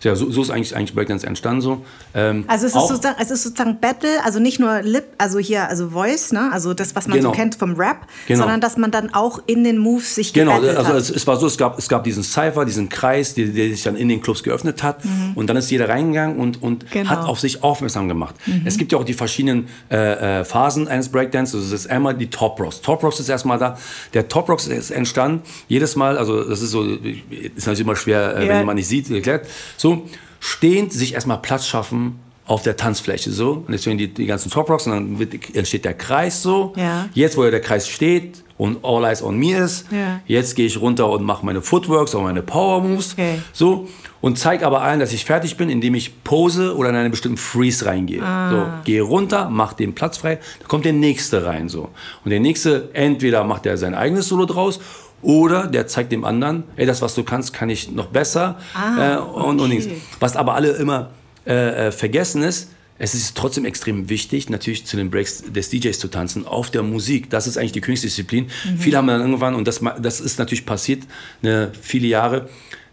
Ja, 0.05 0.15
so, 0.15 0.29
so 0.31 0.41
ist 0.43 0.51
eigentlich, 0.51 0.75
eigentlich 0.75 0.93
Breakdance 0.93 1.25
entstanden 1.25 1.61
so. 1.61 1.83
Ähm, 2.13 2.45
Also 2.47 2.67
es 2.67 2.75
ist, 2.75 2.87
sozusagen, 2.87 3.15
es 3.19 3.31
ist 3.31 3.43
sozusagen 3.43 3.79
Battle, 3.79 4.23
also 4.23 4.39
nicht 4.39 4.59
nur 4.59 4.81
Lip, 4.83 5.05
also 5.17 5.39
hier, 5.39 5.67
also 5.67 5.89
Voice, 5.89 6.31
ne? 6.31 6.49
also 6.53 6.73
das, 6.73 6.95
was 6.95 7.07
man 7.07 7.17
Genau. 7.17 7.29
so 7.31 7.35
kennt 7.35 7.55
vom 7.55 7.73
Rap, 7.75 8.05
Genau. 8.27 8.41
sondern 8.41 8.61
dass 8.61 8.77
man 8.77 8.91
dann 8.91 9.13
auch 9.13 9.41
in 9.47 9.63
den 9.63 9.77
Moves 9.79 10.15
sich 10.15 10.31
Genau, 10.31 10.61
also 10.61 10.93
es, 10.93 11.09
es 11.09 11.25
war 11.27 11.37
so, 11.37 11.47
es 11.47 11.57
gab, 11.57 11.77
es 11.79 11.89
gab 11.89 12.03
diesen 12.03 12.23
Cypher, 12.23 12.65
diesen 12.65 12.87
Kreis, 12.87 13.33
der, 13.33 13.47
der 13.47 13.69
sich 13.69 13.83
dann 13.83 13.95
in 13.95 14.07
den 14.07 14.21
Clubs 14.21 14.43
geöffnet 14.43 14.83
hat 14.83 14.99
und 15.35 15.47
dann 15.49 15.57
ist 15.57 15.71
jeder 15.71 15.89
reingegangen 15.89 16.37
und, 16.37 16.61
und 16.61 16.83
Mhm. 16.83 16.87
Genau. 16.91 17.05
Mhm. 17.05 17.09
hat 17.09 17.25
auf 17.27 17.39
sich 17.39 17.63
aufmerksam 17.63 18.07
gemacht. 18.07 18.35
Es 18.63 18.77
gibt 18.77 18.91
ja 18.91 18.99
auch 18.99 19.03
die 19.03 19.13
verschiedenen 19.13 19.67
äh, 19.89 20.41
äh, 20.41 20.45
Phasen 20.45 20.87
eines 20.87 21.09
Breakdance, 21.09 21.57
also 21.57 21.65
es 21.65 21.81
ist 21.85 21.89
einmal 21.89 22.13
die 22.15 22.29
Top 22.29 22.59
Rocks. 22.59 22.79
Top 22.81 23.01
Rocks 23.03 23.19
ist 23.19 23.29
erstmal 23.29 23.57
da, 23.57 23.77
der 24.13 24.27
Top 24.27 24.47
Rocks 24.49 24.67
ist 24.67 24.91
entstanden, 24.91 25.41
jedes 25.67 25.95
Mal, 25.95 26.17
also 26.17 26.43
das 26.43 26.61
ist 26.61 26.71
so, 26.71 26.83
ist 26.83 27.65
natürlich 27.65 27.79
immer 27.81 27.95
schwer, 27.95 28.35
äh, 28.37 28.43
Ja. 28.45 28.49
wenn 28.51 28.57
jemand 28.59 28.75
nicht 28.77 28.87
sieht, 28.87 29.09
erklärt, 29.09 29.47
so, 29.77 29.94
stehend 30.39 30.93
sich 30.93 31.13
erstmal 31.13 31.39
Platz 31.41 31.65
schaffen 31.67 32.19
auf 32.47 32.61
der 32.61 32.77
Tanzfläche 32.77 33.31
so 33.31 33.63
und 33.65 33.71
deswegen 33.71 33.97
die, 33.97 34.13
die 34.13 34.27
ganzen 34.27 34.51
Top 34.51 34.69
Rocks 34.69 34.85
und 34.85 34.93
dann 34.93 35.19
wird, 35.19 35.55
entsteht 35.55 35.83
der 35.83 35.95
Kreis 35.95 36.43
so. 36.43 36.73
Ja. 36.75 37.09
Jetzt, 37.13 37.37
wo 37.37 37.43
ja 37.43 37.49
der 37.49 37.61
Kreis 37.61 37.87
steht 37.87 38.43
und 38.57 38.85
All 38.85 39.03
Eyes 39.03 39.23
on 39.23 39.37
Me 39.37 39.57
ist, 39.57 39.87
Ja. 39.91 40.21
Jetzt 40.27 40.55
gehe 40.55 40.67
ich 40.67 40.79
runter 40.79 41.09
und 41.09 41.23
mache 41.23 41.45
meine 41.45 41.61
Footworks 41.61 42.13
oder 42.13 42.23
meine 42.23 42.41
Power 42.41 42.81
Moves. 42.81 43.13
Okay. 43.13 43.39
So. 43.51 43.87
Und 44.21 44.39
zeige 44.39 44.65
aber 44.65 44.81
allen, 44.81 44.99
dass 44.99 45.13
ich 45.13 45.25
fertig 45.25 45.57
bin, 45.57 45.69
indem 45.69 45.93
ich 45.93 46.23
pose 46.23 46.75
oder 46.75 46.89
in 46.89 46.95
einen 46.95 47.11
bestimmten 47.11 47.37
Freeze 47.37 47.85
reingehe. 47.85 48.23
Ah. 48.23 48.49
So, 48.49 48.65
gehe 48.83 49.01
runter, 49.01 49.49
mache 49.49 49.75
den 49.75 49.93
Platz 49.93 50.17
frei, 50.17 50.39
dann 50.59 50.67
kommt 50.67 50.85
der 50.85 50.93
nächste 50.93 51.45
rein. 51.45 51.69
So. 51.69 51.89
Und 52.23 52.31
der 52.31 52.39
nächste, 52.39 52.89
entweder 52.93 53.43
macht 53.43 53.65
er 53.65 53.77
sein 53.77 53.93
eigenes 53.93 54.27
Solo 54.27 54.45
draus 54.45 54.79
oder 55.21 55.67
der 55.67 55.87
zeigt 55.87 56.11
dem 56.11 56.23
anderen, 56.25 56.63
ey, 56.75 56.85
das, 56.85 57.01
was 57.01 57.15
du 57.15 57.23
kannst, 57.23 57.53
kann 57.53 57.69
ich 57.69 57.91
noch 57.91 58.07
besser. 58.07 58.59
Ah, 58.73 59.15
äh, 59.15 59.17
und, 59.17 59.59
und 59.59 59.61
okay. 59.61 59.75
nichts. 59.75 59.87
Was 60.19 60.35
aber 60.35 60.53
alle 60.55 60.71
immer 60.71 61.09
äh, 61.47 61.87
äh, 61.87 61.91
vergessen 61.91 62.43
ist, 62.43 62.71
es 62.97 63.13
ist 63.13 63.35
trotzdem 63.35 63.65
extrem 63.65 64.07
wichtig, 64.09 64.49
natürlich 64.49 64.85
zu 64.85 64.95
den 64.95 65.09
Breaks 65.11 65.43
des 65.51 65.69
DJs 65.69 65.99
zu 65.99 66.07
tanzen, 66.07 66.47
auf 66.47 66.71
der 66.71 66.81
Musik. 66.81 67.29
Das 67.29 67.45
ist 67.45 67.57
eigentlich 67.57 67.73
die 67.73 67.81
Königsdisziplin. 67.81 68.45
Mhm. 68.45 68.77
Viele 68.77 68.97
haben 68.97 69.07
dann 69.07 69.19
irgendwann, 69.19 69.53
und 69.55 69.67
das, 69.67 69.81
das 70.01 70.21
ist 70.21 70.39
natürlich 70.39 70.65
passiert, 70.65 71.03
ne, 71.41 71.71
viele 71.81 72.07
Jahre, 72.07 72.47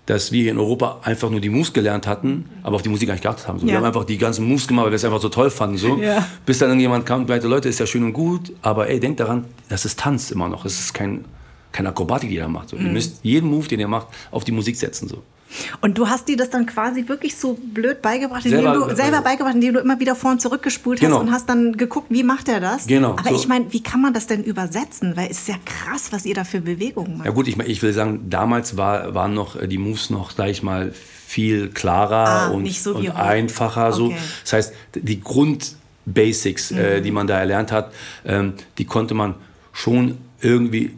dass 0.07 0.33
wir 0.33 0.43
hier 0.43 0.51
in 0.51 0.59
Europa 0.59 0.99
einfach 1.05 1.31
nur 1.31 1.41
die 1.41 1.49
Moves 1.49 1.73
gelernt 1.73 2.09
hatten, 2.09 2.47
aber 2.64 2.75
auf 2.75 2.83
die 2.83 2.89
Musik 2.89 3.07
gar 3.07 3.14
nicht 3.14 3.23
geachtet 3.23 3.47
haben. 3.47 3.61
So. 3.61 3.66
Wir 3.66 3.75
Ja. 3.75 3.79
haben 3.79 3.85
einfach 3.87 4.03
die 4.05 4.18
ganzen 4.18 4.45
Moves 4.45 4.66
gemacht, 4.66 4.87
weil 4.87 4.91
wir 4.93 4.97
es 4.97 5.05
einfach 5.05 5.20
so 5.20 5.29
toll 5.29 5.49
fanden. 5.51 5.77
So. 5.77 5.97
Ja. 6.03 6.27
Bis 6.45 6.59
dann 6.59 6.70
irgendjemand 6.70 7.07
kam 7.07 7.20
und 7.20 7.29
meinte, 7.29 7.47
Leute, 7.47 7.68
ist 7.68 7.79
ja 7.79 7.87
schön 7.87 8.03
und 8.03 8.12
gut, 8.12 8.53
aber 8.62 8.89
ey, 8.89 8.99
denkt 8.99 9.20
daran, 9.20 9.45
das 9.68 9.85
ist 9.85 10.01
Tanz 10.01 10.33
immer 10.33 10.49
noch. 10.49 10.64
Es 10.64 10.81
ist 10.81 10.93
kein, 10.95 11.25
keine 11.73 11.89
Akrobatik, 11.91 12.29
die 12.29 12.37
ihr 12.37 12.43
da 12.43 12.49
macht. 12.49 12.68
So. 12.70 12.77
Ihr 12.77 12.83
Mhm. 12.83 12.93
müsst 12.93 13.20
jeden 13.23 13.49
Move, 13.51 13.66
den 13.68 13.81
ihr 13.81 13.89
macht, 13.89 14.09
auf 14.31 14.45
die 14.45 14.53
Musik 14.53 14.77
setzen. 14.77 15.09
So. 15.09 15.23
Und 15.83 15.99
du 15.99 16.09
hast 16.09 16.29
dir 16.29 16.37
das 16.39 16.49
dann 16.49 16.64
quasi 16.64 17.07
wirklich 17.09 17.37
so 17.37 17.59
blöd 17.62 18.01
beigebracht, 18.01 18.43
Selber- 18.43 18.75
indem 18.75 18.89
du 18.89 18.97
selber 18.97 19.20
beigebracht, 19.20 19.55
indem 19.55 19.75
du 19.75 19.81
immer 19.81 20.01
wieder 20.01 20.14
vor 20.14 20.31
und 20.31 20.41
zurück 20.41 20.62
gespult 20.62 21.01
hast 21.01 21.07
Genau. 21.07 21.20
und 21.20 21.31
hast 21.31 21.47
dann 21.49 21.77
geguckt, 21.77 22.07
wie 22.09 22.23
macht 22.23 22.49
er 22.49 22.59
das? 22.61 22.87
Genau, 22.87 23.12
Aber 23.18 23.29
so. 23.31 23.35
ich 23.37 23.49
meine, 23.49 23.70
wie 23.70 23.83
kann 23.83 24.01
man 24.01 24.14
das 24.14 24.27
denn 24.27 24.43
übersetzen? 24.45 25.14
Weil 25.14 25.31
es 25.31 25.41
ist 25.41 25.49
ja 25.49 25.57
krass, 25.66 26.09
was 26.11 26.25
ihr 26.25 26.35
da 26.35 26.45
für 26.45 26.62
Bewegungen 26.62 27.18
macht. 27.18 27.27
Ja 27.27 27.33
gut, 27.33 27.49
ich, 27.49 27.59
ich 27.59 27.83
will 27.83 27.93
sagen, 27.93 28.31
damals 28.31 28.79
war, 28.79 29.14
waren 29.14 29.35
noch 29.35 29.57
äh, 29.57 29.68
die 29.68 29.77
Moves 29.79 30.09
noch, 30.09 30.31
sag 30.31 30.49
ich 30.49 30.62
mal, 30.62 30.93
viel 31.27 31.68
klarer 31.68 32.29
Ah, 32.29 32.49
und, 32.49 32.70
so 32.73 32.95
und 32.97 33.11
einfacher. 33.11 33.93
So. 33.93 34.07
Okay. 34.07 34.14
Mhm. 34.14 34.18
Das 34.45 34.53
heißt, 34.55 34.73
die 34.95 35.20
Grundbasics, 36.07 36.70
äh, 36.73 37.01
die 37.03 37.11
man 37.11 37.27
da 37.27 37.39
erlernt 37.39 37.73
hat, 37.73 37.93
ähm, 38.25 38.55
die 38.79 38.85
konnte 38.85 39.14
man 39.14 39.35
schon 39.73 40.18
irgendwie 40.41 40.93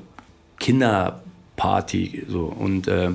Kinderparty. 0.58 2.26
So. 2.28 2.44
Und, 2.44 2.88
äh, 2.88 3.10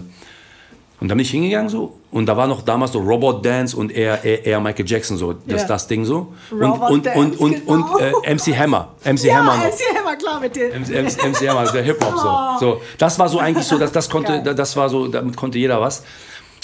und 1.00 1.08
da 1.08 1.16
bin 1.16 1.20
ich 1.20 1.32
hingegangen 1.32 1.70
so. 1.70 2.00
Und 2.16 2.28
da 2.28 2.38
war 2.38 2.48
noch 2.48 2.62
damals 2.62 2.94
so 2.94 3.00
Robot 3.00 3.46
Dance 3.46 3.76
und 3.76 3.92
eher, 3.92 4.24
eher, 4.24 4.46
eher 4.46 4.62
Michael 4.62 4.86
Jackson 4.88 5.18
so, 5.18 5.34
das, 5.34 5.64
Ja. 5.64 5.68
das 5.68 5.88
Ding 5.88 6.06
so. 6.06 6.34
Und, 6.50 6.62
Robot 6.62 6.90
und, 6.92 7.06
Dance, 7.06 7.20
und, 7.20 7.42
und, 7.42 7.66
genau. 7.68 7.96
und 7.98 8.02
äh, 8.24 8.34
MC 8.34 8.58
Hammer. 8.58 8.94
MC 9.04 9.26
Ja, 9.26 9.36
Hammer 9.36 9.58
noch. 9.58 9.66
MC 9.66 9.98
Hammer, 9.98 10.16
klar 10.16 10.40
mit 10.40 10.56
dir. 10.56 10.70
MC, 10.70 11.28
MC 11.28 11.50
Hammer, 11.50 11.70
der 11.70 11.84
Hip-Hop 11.84 12.14
so. 12.18 12.66
so. 12.66 12.82
Das 12.98 13.20
war 13.20 13.28
so 13.28 13.40
eigentlich 13.40 13.66
so, 13.66 13.78
das, 13.78 13.92
das 13.92 14.10
konnte, 14.10 14.42
Geil. 14.42 14.56
das 14.56 14.78
war 14.78 14.88
so, 14.88 15.10
damit 15.10 15.36
konnte 15.36 15.58
jeder 15.60 15.82
was. 15.82 16.06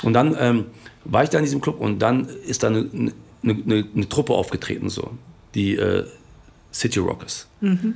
Und 0.03 0.13
dann 0.13 0.37
ähm, 0.39 0.65
war 1.03 1.23
ich 1.25 1.29
da 1.29 1.39
in 1.39 1.43
diesem 1.43 1.59
Club 1.59 1.81
und 1.81 1.99
dann 1.99 2.29
ist 2.47 2.63
da 2.63 2.67
eine, 2.67 2.89
eine, 2.93 3.11
eine, 3.43 3.85
eine 3.93 4.07
Truppe 4.07 4.31
aufgetreten, 4.31 4.87
so. 4.89 5.09
Die 5.53 5.75
äh, 5.75 6.05
City 6.71 6.99
Rockers. 6.99 7.47
Mhm. 7.59 7.95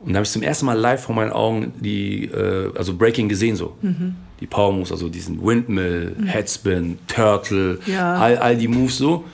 Und 0.00 0.12
da 0.12 0.18
habe 0.18 0.24
ich 0.24 0.30
zum 0.30 0.42
ersten 0.42 0.66
Mal 0.66 0.74
live 0.78 1.02
vor 1.02 1.14
meinen 1.14 1.32
Augen 1.32 1.72
die, 1.80 2.24
äh, 2.26 2.70
also 2.76 2.94
Breaking 2.94 3.28
gesehen, 3.28 3.56
so. 3.56 3.76
Mhm. 3.82 4.14
Die 4.40 4.46
Power 4.46 4.72
Moves, 4.72 4.92
also 4.92 5.08
diesen 5.08 5.42
Windmill, 5.44 6.14
Headspin, 6.24 6.98
Turtle, 7.08 7.80
Ja. 7.86 8.14
all, 8.14 8.38
all 8.38 8.56
die 8.56 8.68
Moves 8.68 8.98
so. 8.98 9.24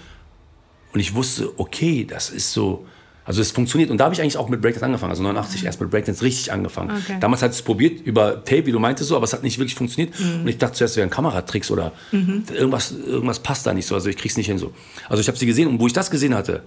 Und 0.94 1.00
ich 1.00 1.14
wusste, 1.14 1.50
okay, 1.58 2.06
das 2.08 2.30
ist 2.30 2.52
so, 2.52 2.86
also 3.26 3.42
es 3.42 3.50
funktioniert. 3.50 3.90
Und 3.90 3.98
da 3.98 4.04
habe 4.04 4.14
ich 4.14 4.22
eigentlich 4.22 4.38
auch 4.38 4.48
mit 4.48 4.62
Breakdance 4.62 4.84
angefangen. 4.86 5.10
Also 5.10 5.22
89 5.22 5.64
erst 5.64 5.80
mit 5.80 5.90
Breakdance 5.90 6.22
richtig 6.22 6.50
angefangen. 6.52 6.90
Okay. 6.96 7.18
Damals 7.20 7.42
hat 7.42 7.50
es 7.50 7.60
probiert 7.60 8.00
über 8.06 8.42
Tape, 8.44 8.64
wie 8.66 8.72
du 8.72 8.78
meintest 8.78 9.08
so, 9.10 9.16
aber 9.16 9.24
es 9.24 9.32
hat 9.34 9.42
nicht 9.42 9.58
wirklich 9.58 9.74
funktioniert. 9.74 10.14
Und 10.18 10.48
ich 10.48 10.56
dachte 10.56 10.74
zuerst, 10.78 10.92
es 10.92 10.96
wären 10.96 11.10
Kameratricks 11.10 11.70
oder 11.70 11.92
irgendwas, 12.12 12.92
irgendwas 12.92 13.40
passt 13.40 13.66
da 13.66 13.74
nicht 13.74 13.86
so. 13.86 13.94
Also 13.94 14.08
ich 14.08 14.16
krieg's 14.16 14.36
nicht 14.38 14.46
hin 14.46 14.56
so. 14.58 14.72
Also 15.10 15.20
ich 15.20 15.28
habe 15.28 15.36
sie 15.36 15.46
gesehen 15.46 15.68
und 15.68 15.80
wo 15.80 15.86
ich 15.86 15.92
das 15.92 16.10
gesehen 16.10 16.34
hatte, 16.34 16.62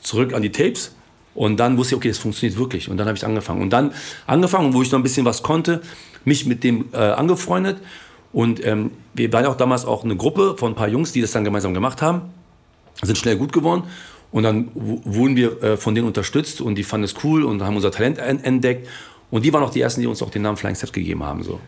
zurück 0.00 0.32
an 0.34 0.42
die 0.42 0.52
Tapes. 0.52 0.92
Und 1.36 1.58
dann 1.58 1.76
wusste 1.78 1.94
ich, 1.94 1.96
okay, 1.98 2.08
das 2.08 2.18
funktioniert 2.18 2.58
wirklich. 2.58 2.88
Und 2.88 2.96
dann 2.96 3.06
habe 3.06 3.16
ich 3.16 3.24
angefangen. 3.24 3.62
Und 3.62 3.70
dann 3.70 3.92
angefangen, 4.26 4.74
wo 4.74 4.82
ich 4.82 4.90
noch 4.90 4.98
ein 4.98 5.02
bisschen 5.02 5.24
was 5.24 5.42
konnte, 5.42 5.82
mich 6.24 6.46
mit 6.46 6.64
dem 6.64 6.86
äh, 6.92 6.96
angefreundet. 6.96 7.78
Und 8.32 8.64
ähm, 8.64 8.90
wir 9.14 9.32
waren 9.32 9.44
ja 9.44 9.50
auch 9.50 9.56
damals 9.56 9.84
auch 9.84 10.02
eine 10.02 10.16
Gruppe 10.16 10.56
von 10.58 10.72
ein 10.72 10.74
paar 10.74 10.88
Jungs, 10.88 11.12
die 11.12 11.20
das 11.20 11.32
dann 11.32 11.44
gemeinsam 11.44 11.74
gemacht 11.74 12.02
haben. 12.02 12.22
Sind 13.02 13.18
schnell 13.18 13.36
gut 13.36 13.52
geworden. 13.52 13.84
Und 14.32 14.42
dann 14.42 14.68
wurden 14.74 15.36
wir 15.36 15.62
äh, 15.62 15.76
von 15.76 15.94
denen 15.94 16.06
unterstützt 16.06 16.60
und 16.60 16.74
die 16.74 16.82
fanden 16.82 17.04
es 17.04 17.14
cool 17.22 17.44
und 17.44 17.62
haben 17.62 17.76
unser 17.76 17.90
Talent 17.90 18.18
en 18.18 18.42
entdeckt. 18.42 18.88
Und 19.30 19.44
die 19.44 19.52
waren 19.52 19.62
auch 19.62 19.70
die 19.70 19.80
ersten, 19.80 20.00
die 20.00 20.06
uns 20.06 20.22
auch 20.22 20.30
den 20.30 20.42
Namen 20.42 20.56
Flying 20.56 20.74
Steps 20.74 20.92
gegeben 20.92 21.22
haben. 21.22 21.42
So. 21.42 21.60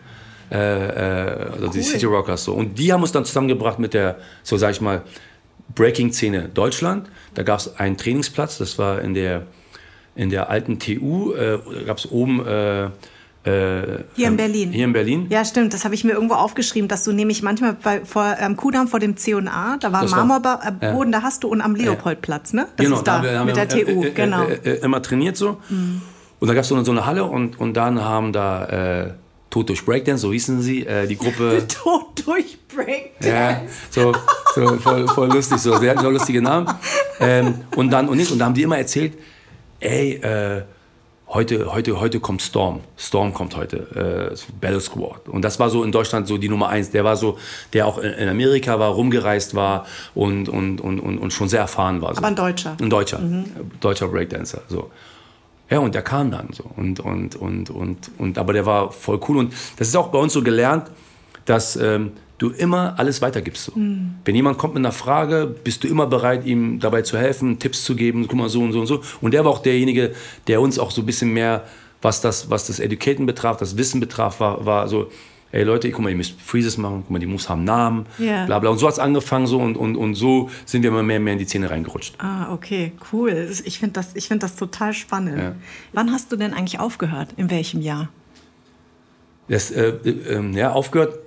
Äh, 0.51 0.57
äh, 0.57 1.51
also 1.53 1.69
die 1.69 1.83
City 1.83 2.07
Rockers 2.07 2.45
so. 2.45 2.55
Und 2.55 2.79
die 2.79 2.93
haben 2.93 3.03
uns 3.03 3.13
dann 3.13 3.25
zusammengebracht 3.25 3.79
mit 3.79 3.95
der, 3.95 4.17
so 4.43 4.57
sag 4.57 4.73
ich 4.73 4.81
mal, 4.81 5.03
Breaking-Szene 5.75 6.49
Deutschland. 6.53 7.09
Da 7.35 7.43
gab 7.43 7.61
es 7.61 7.77
einen 7.77 7.97
Trainingsplatz, 7.97 8.59
das 8.59 8.79
war 8.79 9.01
in 9.01 9.15
der, 9.15 9.47
in 10.19 10.29
der 10.31 10.51
alten 10.51 10.79
TU, 10.79 11.33
äh, 11.33 11.59
gab 11.87 11.97
es 11.97 12.11
oben. 12.11 12.45
Äh, 12.47 12.85
äh, 13.45 14.05
Hier 14.15 14.27
in 14.27 14.33
ähm, 14.33 14.37
Berlin. 14.37 14.73
Hier 14.73 14.85
in 14.85 14.93
Berlin. 14.93 15.27
Ja, 15.31 15.45
stimmt. 15.45 15.73
Das 15.73 15.85
habe 15.85 15.95
ich 15.95 16.03
mir 16.05 16.13
irgendwo 16.13 16.35
aufgeschrieben, 16.35 16.89
dass 16.89 17.05
du 17.05 17.13
nämlich 17.13 17.43
manchmal 17.43 17.75
bei, 17.83 18.05
vor 18.05 18.37
am 18.41 18.57
Kudamm 18.57 18.89
vor 18.89 18.99
dem 19.01 19.17
C&A, 19.17 19.77
da 19.79 19.93
war 19.93 20.07
Marmorboden, 20.09 21.13
da 21.13 21.23
hast 21.23 21.45
du 21.45 21.49
und 21.49 21.61
am 21.63 21.75
Leopoldplatz, 21.77 22.53
ne? 22.53 22.67
Das 22.77 22.89
ist 22.89 23.05
da, 23.05 23.23
haben 23.23 23.47
mit 23.47 23.57
der 23.57 23.69
TU, 23.69 23.77
äh, 23.79 24.09
äh, 24.09 24.11
genau. 24.11 24.45
Mhm. 24.45 24.51
Äh, 24.65 24.71
äh, 24.71 24.85
immer 24.85 25.01
trainiert 25.01 25.37
so. 25.37 25.59
Und 26.41 26.47
da 26.49 26.53
gab 26.55 26.63
es 26.63 26.69
so, 26.69 26.75
eine- 26.75 26.85
so 26.85 26.91
eine 26.91 27.07
Halle 27.07 27.25
und, 27.25 27.59
und 27.61 27.75
dann 27.75 28.01
haben 28.05 28.33
da 28.33 28.65
äh, 29.05 29.11
Tod 29.51 29.69
durch 29.69 29.85
Breakdance, 29.87 30.21
so 30.23 30.33
hießen 30.33 30.61
sie, 30.61 30.85
äh, 30.85 31.07
die 31.07 31.17
Gruppe. 31.17 31.63
Tod 31.83 32.07
durch 32.27 32.59
Breakdance. 32.75 33.29
Ja, 33.29 33.63
so, 33.91 34.13
so 34.55 34.77
voll, 34.79 35.07
voll 35.09 35.29
lustig 35.33 35.59
so. 35.59 35.77
Sie 35.79 35.89
hatten 35.89 36.01
so 36.03 36.11
lustige 36.11 36.43
Namen. 36.43 36.69
Ähm, 37.21 37.55
und 37.77 37.91
dann 37.91 38.09
und 38.09 38.19
nicht. 38.19 38.31
Und 38.31 38.39
da 38.41 38.45
haben 38.45 38.55
die 38.55 38.63
immer 38.63 38.79
erzählt, 38.79 39.15
ey, 39.81 40.15
äh, 40.15 40.63
heute, 41.29 41.73
heute, 41.73 42.01
heute 42.01 42.21
kommt 42.21 42.43
Storm. 42.43 42.81
Storm 42.97 43.35
kommt 43.35 43.57
heute, 43.57 44.33
äh, 44.35 44.53
Battle 44.61 44.81
Squad. 44.81 45.29
Und 45.29 45.43
das 45.43 45.59
war 45.59 45.71
so 45.71 45.85
in 45.85 45.93
Deutschland 45.93 46.27
so 46.27 46.39
die 46.39 46.49
Nummer 46.49 46.69
eins. 46.69 46.91
Der 46.91 47.05
war 47.05 47.17
so, 47.17 47.39
der 47.73 47.87
auch 47.87 47.99
in 47.99 48.29
Amerika 48.29 48.79
war, 48.79 48.91
rumgereist 48.91 49.55
war 49.55 49.87
und, 50.15 50.49
und, 50.49 50.81
und, 50.81 51.01
und, 51.01 51.19
und 51.19 51.33
schon 51.33 51.49
sehr 51.49 51.61
erfahren 51.61 52.01
war. 52.01 52.15
So. 52.15 52.19
Aber 52.19 52.29
ein 52.29 52.37
Deutscher. 52.37 52.77
Ein 52.81 52.91
Deutscher. 52.91 53.19
Mhm. 53.19 53.45
Deutscher 53.81 54.09
Breakdancer. 54.09 54.63
So. 54.69 54.91
Ja, 55.71 55.81
und 55.81 55.95
der 55.95 56.03
kam 56.03 56.31
dann 56.31 56.49
so. 56.53 56.65
Und, 56.77 57.01
und, 57.01 57.37
und, 57.37 57.71
und, 57.71 58.11
und, 58.17 58.39
aber 58.39 58.53
der 58.55 58.65
war 58.65 58.91
voll 58.91 59.21
cool. 59.29 59.37
Und 59.37 59.53
das 59.77 59.89
ist 59.89 59.97
auch 59.97 60.09
bei 60.09 60.19
uns 60.19 60.33
so 60.33 60.43
gelernt, 60.43 60.91
dass 61.45 61.77
ähm, 61.77 62.13
du 62.39 62.51
immer 62.51 62.95
alles 62.99 63.21
weitergibst. 63.21 63.65
So. 63.65 63.73
Mhm. 63.79 64.15
Wenn 64.25 64.35
jemand 64.35 64.59
kommt 64.59 64.75
mit 64.75 64.81
einer 64.81 64.93
Frage, 64.93 65.55
bist 65.63 65.85
du 65.85 65.89
immer 65.89 66.07
bereit, 66.07 66.47
ihm 66.47 66.79
dabei 66.81 67.03
zu 67.03 67.19
helfen, 67.19 67.59
Tipps 67.59 67.85
zu 67.85 67.97
geben, 67.97 68.27
guck 68.29 68.39
mal 68.39 68.49
so 68.49 68.63
und 68.63 68.73
so 68.73 68.81
und 68.81 68.87
so. 68.87 69.03
Und 69.21 69.35
der 69.35 69.45
war 69.45 69.51
auch 69.51 69.63
derjenige, 69.63 70.15
der 70.47 70.61
uns 70.61 70.79
auch 70.79 70.91
so 70.91 71.03
ein 71.03 71.07
bisschen 71.07 71.33
mehr, 71.33 71.65
was 72.01 72.21
das, 72.21 72.49
was 72.49 72.69
das 72.69 72.79
Educaten 72.79 73.27
betraf, 73.27 73.57
das 73.57 73.77
Wissen 73.77 73.99
betraf, 73.99 74.39
war, 74.39 74.65
war 74.65 74.87
so, 74.87 75.11
ey 75.51 75.65
Leute, 75.65 75.91
guck 75.91 76.05
mal, 76.05 76.11
ihr 76.11 76.17
müsst 76.17 76.41
Freezes 76.41 76.79
machen, 76.79 77.03
guck 77.03 77.11
mal, 77.11 77.19
die 77.19 77.27
Moves 77.27 77.49
haben 77.49 77.65
Namen, 77.65 78.07
yeah. 78.21 78.47
bla 78.47 78.61
bla. 78.61 78.71
Und 78.71 78.79
so 78.79 78.87
hat 78.87 78.93
es 78.93 78.99
angefangen 79.01 79.49
so 79.49 79.59
und, 79.59 79.77
und, 79.77 79.97
und 79.97 80.15
so 80.15 80.49
sind 80.65 80.83
wir 80.83 80.91
immer 80.91 81.03
mehr 81.03 81.17
und 81.19 81.25
mehr 81.25 81.33
in 81.33 81.39
die 81.41 81.45
Szene 81.45 81.69
reingerutscht. 81.71 82.15
Ah, 82.19 82.53
okay, 82.53 82.93
cool. 83.13 83.51
Ich 83.65 83.81
finde 83.81 83.95
das, 83.95 84.13
find 84.25 84.45
das 84.45 84.55
total 84.55 84.93
spannend. 84.93 85.39
Ja. 85.39 85.55
Wann 85.93 86.13
hast 86.13 86.31
du 86.31 86.37
denn 86.37 86.55
eigentlich 86.55 86.79
aufgehört? 86.79 87.31
In 87.37 87.51
welchem 87.51 87.81
Jahr? 87.81 88.11
Das, 89.49 89.71
äh, 89.71 89.89
äh, 90.05 90.51
ja, 90.53 90.73
aufgehört 90.73 91.19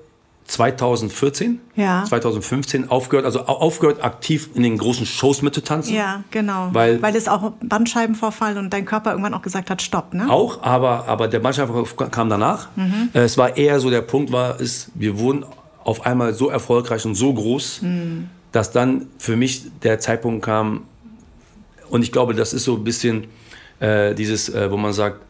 2014, 0.52 1.62
ja. 1.78 2.04
2015 2.04 2.90
aufgehört, 2.90 3.26
also 3.26 3.46
aufgehört 3.46 4.04
aktiv 4.04 4.50
in 4.54 4.64
den 4.64 4.78
großen 4.78 5.06
Shows 5.06 5.42
mitzutanzen. 5.42 5.96
Ja, 5.96 6.26
genau. 6.30 6.70
Weil, 6.74 7.02
weil 7.02 7.16
es 7.16 7.30
auch 7.30 7.54
Bandscheibenvorfall 7.64 8.58
und 8.58 8.72
dein 8.74 8.84
Körper 8.84 9.12
irgendwann 9.12 9.34
auch 9.34 9.44
gesagt 9.44 9.70
hat, 9.70 9.82
stopp, 9.82 10.14
ne? 10.14 10.30
Auch, 10.30 10.62
aber, 10.62 11.08
aber 11.08 11.30
der 11.30 11.40
Bandscheibenvorfall 11.40 12.10
kam 12.10 12.30
danach. 12.30 12.68
Mhm. 12.76 13.10
Es 13.14 13.38
war 13.38 13.56
eher 13.56 13.80
so, 13.80 13.90
der 13.90 14.02
Punkt 14.02 14.34
war, 14.34 14.60
ist, 14.60 14.92
wir 14.94 15.18
wurden 15.20 15.46
auf 15.86 16.06
einmal 16.06 16.34
so 16.34 16.50
erfolgreich 16.50 17.06
und 17.06 17.16
so 17.16 17.34
groß, 17.34 17.84
mhm. 17.84 18.30
dass 18.52 18.74
dann 18.74 19.08
für 19.20 19.38
mich 19.38 19.72
der 19.84 20.02
Zeitpunkt 20.02 20.44
kam, 20.44 20.82
und 21.90 22.04
ich 22.04 22.12
glaube, 22.12 22.36
das 22.36 22.52
ist 22.52 22.66
so 22.66 22.76
ein 22.76 22.84
bisschen 22.84 23.28
äh, 23.80 24.14
dieses, 24.16 24.50
äh, 24.50 24.70
wo 24.70 24.76
man 24.76 24.92
sagt, 24.92 25.22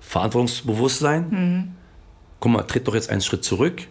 Verantwortungsbewusstsein. 0.00 1.26
Mhm. 1.30 1.68
Guck 2.40 2.52
mal, 2.52 2.62
tritt 2.64 2.86
doch 2.86 2.94
jetzt 2.94 3.08
einen 3.08 3.22
Schritt 3.22 3.42
zurück 3.42 3.88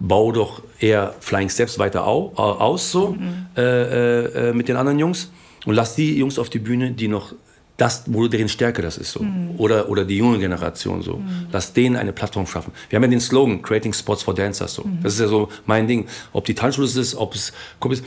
bau 0.00 0.32
doch 0.32 0.62
eher 0.80 1.14
Flying 1.20 1.50
Steps 1.50 1.78
weiter 1.78 2.06
au, 2.06 2.32
aus 2.34 2.90
so 2.90 3.12
mhm. 3.12 3.46
äh, 3.56 4.48
äh, 4.48 4.52
mit 4.52 4.68
den 4.68 4.76
anderen 4.76 4.98
Jungs 4.98 5.30
und 5.66 5.74
lass 5.74 5.94
die 5.94 6.18
Jungs 6.18 6.38
auf 6.38 6.48
die 6.48 6.58
Bühne, 6.58 6.90
die 6.92 7.06
noch 7.06 7.34
das, 7.76 8.04
wo 8.06 8.26
deren 8.26 8.48
Stärke 8.48 8.82
das 8.82 8.98
ist 8.98 9.12
so 9.12 9.22
mhm. 9.22 9.54
oder 9.58 9.88
oder 9.88 10.04
die 10.04 10.16
junge 10.16 10.38
Generation 10.38 11.02
so, 11.02 11.16
mhm. 11.16 11.46
lass 11.52 11.72
denen 11.72 11.96
eine 11.96 12.12
Plattform 12.12 12.46
schaffen. 12.46 12.72
Wir 12.88 12.96
haben 12.96 13.04
ja 13.04 13.08
den 13.08 13.20
Slogan 13.20 13.62
Creating 13.62 13.92
Spots 13.92 14.22
for 14.22 14.34
Dancers 14.34 14.74
so. 14.74 14.84
Mhm. 14.84 15.02
Das 15.02 15.14
ist 15.14 15.20
ja 15.20 15.28
so 15.28 15.48
mein 15.66 15.86
Ding, 15.86 16.06
ob 16.32 16.44
die 16.46 16.54
Tanzschule 16.54 16.86
ist, 16.86 17.14
ob 17.14 17.34
es 17.34 17.52
ist. 17.90 18.04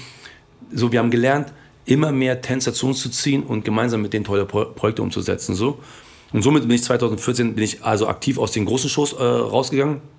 so 0.72 0.92
wir 0.92 1.00
haben 1.00 1.12
gelernt 1.12 1.54
immer 1.86 2.12
mehr 2.12 2.42
Tänzer 2.42 2.74
zu 2.74 2.88
uns 2.88 3.02
zu 3.02 3.10
ziehen 3.10 3.44
und 3.44 3.66
gemeinsam 3.66 4.02
mit 4.02 4.14
denen 4.14 4.26
tolle 4.26 4.46
Pro 4.46 4.66
Projekte 4.66 5.02
umzusetzen 5.02 5.54
so. 5.56 5.80
Und 6.32 6.42
somit 6.42 6.64
bin 6.64 6.72
ich 6.72 6.84
2014 6.84 7.54
bin 7.54 7.64
ich 7.64 7.84
also 7.84 8.08
aktiv 8.08 8.40
aus 8.40 8.52
den 8.52 8.66
großen 8.66 8.90
Shows 8.90 9.14
äh, 9.14 9.24
rausgegangen 9.24 9.98
äh, 9.98 10.13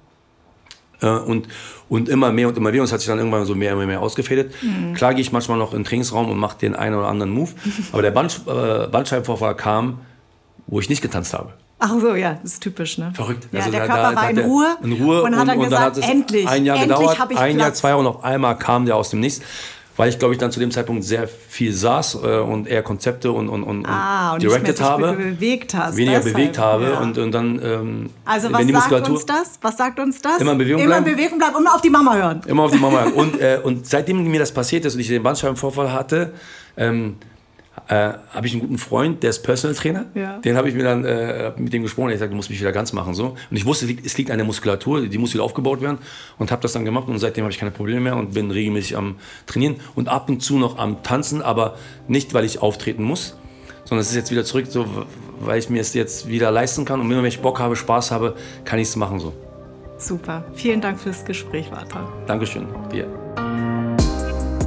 und, 1.01 1.49
und 1.89 2.09
immer 2.09 2.33
mehr 2.33 2.49
und 2.49 2.57
immer 2.57 2.71
mehr. 2.71 2.81
Und 2.81 2.87
es 2.87 2.93
hat 2.93 3.01
sich 3.01 3.09
dann 3.09 3.19
irgendwann 3.19 3.45
so 3.47 3.55
mehr 3.55 3.77
und 3.77 3.87
mehr 3.87 4.01
ausgefädelt. 4.01 4.55
Mhm. 4.63 4.95
Klar 4.95 5.15
gehe 5.15 5.23
ich 5.23 5.33
manchmal 5.33 5.59
noch 5.59 5.73
in 5.73 5.81
den 5.81 5.85
Trainingsraum 5.85 6.31
und 6.31 6.39
mache 6.39 6.59
den 6.59 6.75
einen 6.75 6.95
oder 6.97 7.09
anderen 7.09 7.33
Move. 7.33 7.51
Aber 7.93 8.03
der 8.03 8.11
Band, 8.11 8.41
äh, 8.47 8.87
Bandscheibenvorfall 8.87 9.57
kam, 9.57 9.99
wo 10.67 10.81
ich 10.81 10.89
nicht 10.89 11.03
getanzt 11.03 11.35
habe. 11.35 11.53
Ach 11.79 11.91
so, 12.01 12.15
ja, 12.15 12.39
das 12.43 12.55
ist 12.55 12.63
typisch, 12.63 12.99
ne? 12.99 13.13
Verrückt. 13.15 13.49
Ja, 13.53 13.59
also 13.59 13.71
der 13.71 13.81
da, 13.81 13.87
Körper 13.87 14.11
da, 14.11 14.17
war 14.17 14.31
in 14.31 14.39
Ruhe, 14.39 14.77
in 14.83 14.93
Ruhe 14.93 15.23
und, 15.23 15.37
hat 15.37 15.49
dann 15.49 15.59
und, 15.59 15.65
gesagt, 15.65 15.83
dann 15.83 15.87
hat 15.87 15.99
es 15.99 16.09
endlich, 16.09 16.49
ein 16.49 16.65
Jahr 16.65 16.79
gedauert, 16.79 17.19
ein 17.37 17.59
Jahr, 17.59 17.75
zwei 17.75 17.89
Jahre 17.89 18.01
und 18.01 18.07
auf 18.07 18.25
einmal 18.25 18.57
kam 18.57 18.87
der 18.87 18.97
aus 18.97 19.11
dem 19.11 19.21
Nichts 19.21 19.43
weil 19.97 20.09
ich 20.09 20.19
glaube 20.19 20.35
ich 20.35 20.39
dann 20.39 20.51
zu 20.51 20.61
dem 20.61 20.71
Zeitpunkt 20.71 21.05
sehr 21.05 21.29
viel 21.29 21.73
saß 21.73 22.19
äh, 22.23 22.39
und 22.39 22.67
eher 22.67 22.83
Konzepte 22.83 23.31
und, 23.33 23.49
und, 23.49 23.63
und, 23.63 23.87
ah, 23.87 24.35
und 24.35 24.43
directed 24.43 24.79
so 24.79 24.85
habe. 24.85 25.13
bewegt 25.13 25.75
hast. 25.75 25.97
Weniger 25.97 26.19
deshalb, 26.19 26.37
bewegt 26.37 26.59
habe 26.59 26.85
ja. 26.85 27.01
und, 27.01 27.19
und 27.19 27.33
dann 27.33 27.61
ähm, 27.63 28.11
Also 28.25 28.53
was 28.53 28.67
sagt 28.67 29.09
uns 29.09 29.27
das? 29.27 29.59
Was 29.63 29.77
sagt 29.77 30.01
uns 30.01 30.21
das? 30.21 30.41
Immer 30.41 30.53
in 30.53 30.59
Bewegung 30.59 30.83
immer 30.83 30.89
bleiben. 30.89 31.05
Immer 31.05 31.11
in 31.11 31.17
Bewegung 31.17 31.39
bleiben 31.39 31.57
immer 31.57 31.75
auf 31.75 31.81
die 31.81 31.91
Mama 31.91 32.15
hören. 32.15 32.41
Immer 32.47 32.63
auf 32.65 32.73
die 32.73 32.79
Mama 32.79 33.03
hören. 33.03 33.13
und, 33.13 33.41
äh, 33.41 33.61
und 33.63 33.87
seitdem 33.87 34.25
mir 34.25 34.41
das 34.41 34.53
passiert 34.53 34.85
ist 34.85 34.95
und 34.95 35.01
ich 35.01 35.09
den 35.09 35.23
Bandscheibenvorfall 35.23 35.93
hatte, 35.93 36.35
ähm, 36.77 37.17
äh, 37.89 38.13
habe 38.31 38.47
ich 38.47 38.53
einen 38.53 38.63
guten 38.63 38.79
Freund, 38.79 39.23
der 39.23 39.31
ist 39.31 39.43
Personal 39.43 39.75
Trainer. 39.75 40.07
Ja. 40.15 40.39
Den 40.39 40.57
habe 40.57 40.69
ich 40.69 40.75
mir 40.75 40.85
dann 40.85 41.05
äh, 41.05 41.53
mit 41.57 41.73
dem 41.73 41.83
gesprochen. 41.83 42.09
Er 42.09 42.13
hat 42.13 42.15
gesagt, 42.15 42.33
du 42.33 42.37
musst 42.37 42.49
mich 42.49 42.61
wieder 42.61 42.73
ganz 42.73 42.93
machen. 42.93 43.15
So. 43.15 43.37
Und 43.51 43.57
ich 43.57 43.67
wusste, 43.67 43.87
es 44.05 44.17
liegt 44.17 44.31
an 44.31 44.39
der 44.39 44.47
Muskulatur, 44.47 45.07
die 45.07 45.19
muss 45.19 45.35
wieder 45.35 45.45
aufgebaut 45.45 45.83
werden. 45.83 45.99
Und 46.39 46.51
habe 46.51 46.63
das 46.63 46.73
dann 46.73 46.85
gemacht. 46.85 47.09
Und 47.09 47.19
seitdem 47.19 47.45
habe 47.45 47.53
ich 47.53 47.59
keine 47.59 47.73
Probleme 47.73 48.01
mehr 48.01 48.17
und 48.17 48.33
bin 48.35 48.51
regelmäßig 48.51 48.97
am 48.97 49.17
Trainieren 49.47 49.77
und 49.95 50.09
ab 50.09 50.29
und 50.29 50.41
zu 50.41 50.59
noch 50.59 50.79
am 50.79 51.03
Tanzen, 51.03 51.43
aber 51.43 51.77
nicht, 52.09 52.33
weil 52.33 52.45
ich 52.45 52.63
auftreten 52.63 53.03
muss, 53.03 53.37
sondern 53.85 54.01
es 54.01 54.11
ist 54.11 54.17
jetzt 54.17 54.31
wieder 54.31 54.45
zurück, 54.45 54.67
so, 54.69 54.87
weil 55.41 55.59
ich 55.59 55.69
mir 55.69 55.81
es 55.81 55.93
jetzt 55.95 56.29
wieder 56.29 56.51
leisten 56.51 56.85
kann. 56.85 57.01
Und 57.01 57.11
wenn 57.11 57.25
ich 57.25 57.41
Bock 57.41 57.59
habe, 57.59 57.77
Spaß 57.77 58.11
habe, 58.11 58.35
kann 58.65 58.79
ich 58.79 58.89
es 58.89 58.97
machen. 58.97 59.21
So. 59.21 59.35
Super. 59.99 60.45
Vielen 60.55 60.81
Dank 60.81 60.99
fürs 60.99 61.25
Gespräch, 61.25 61.71
Walter. 61.71 62.09
Dankeschön. 62.27 62.67
Dir. 62.91 63.84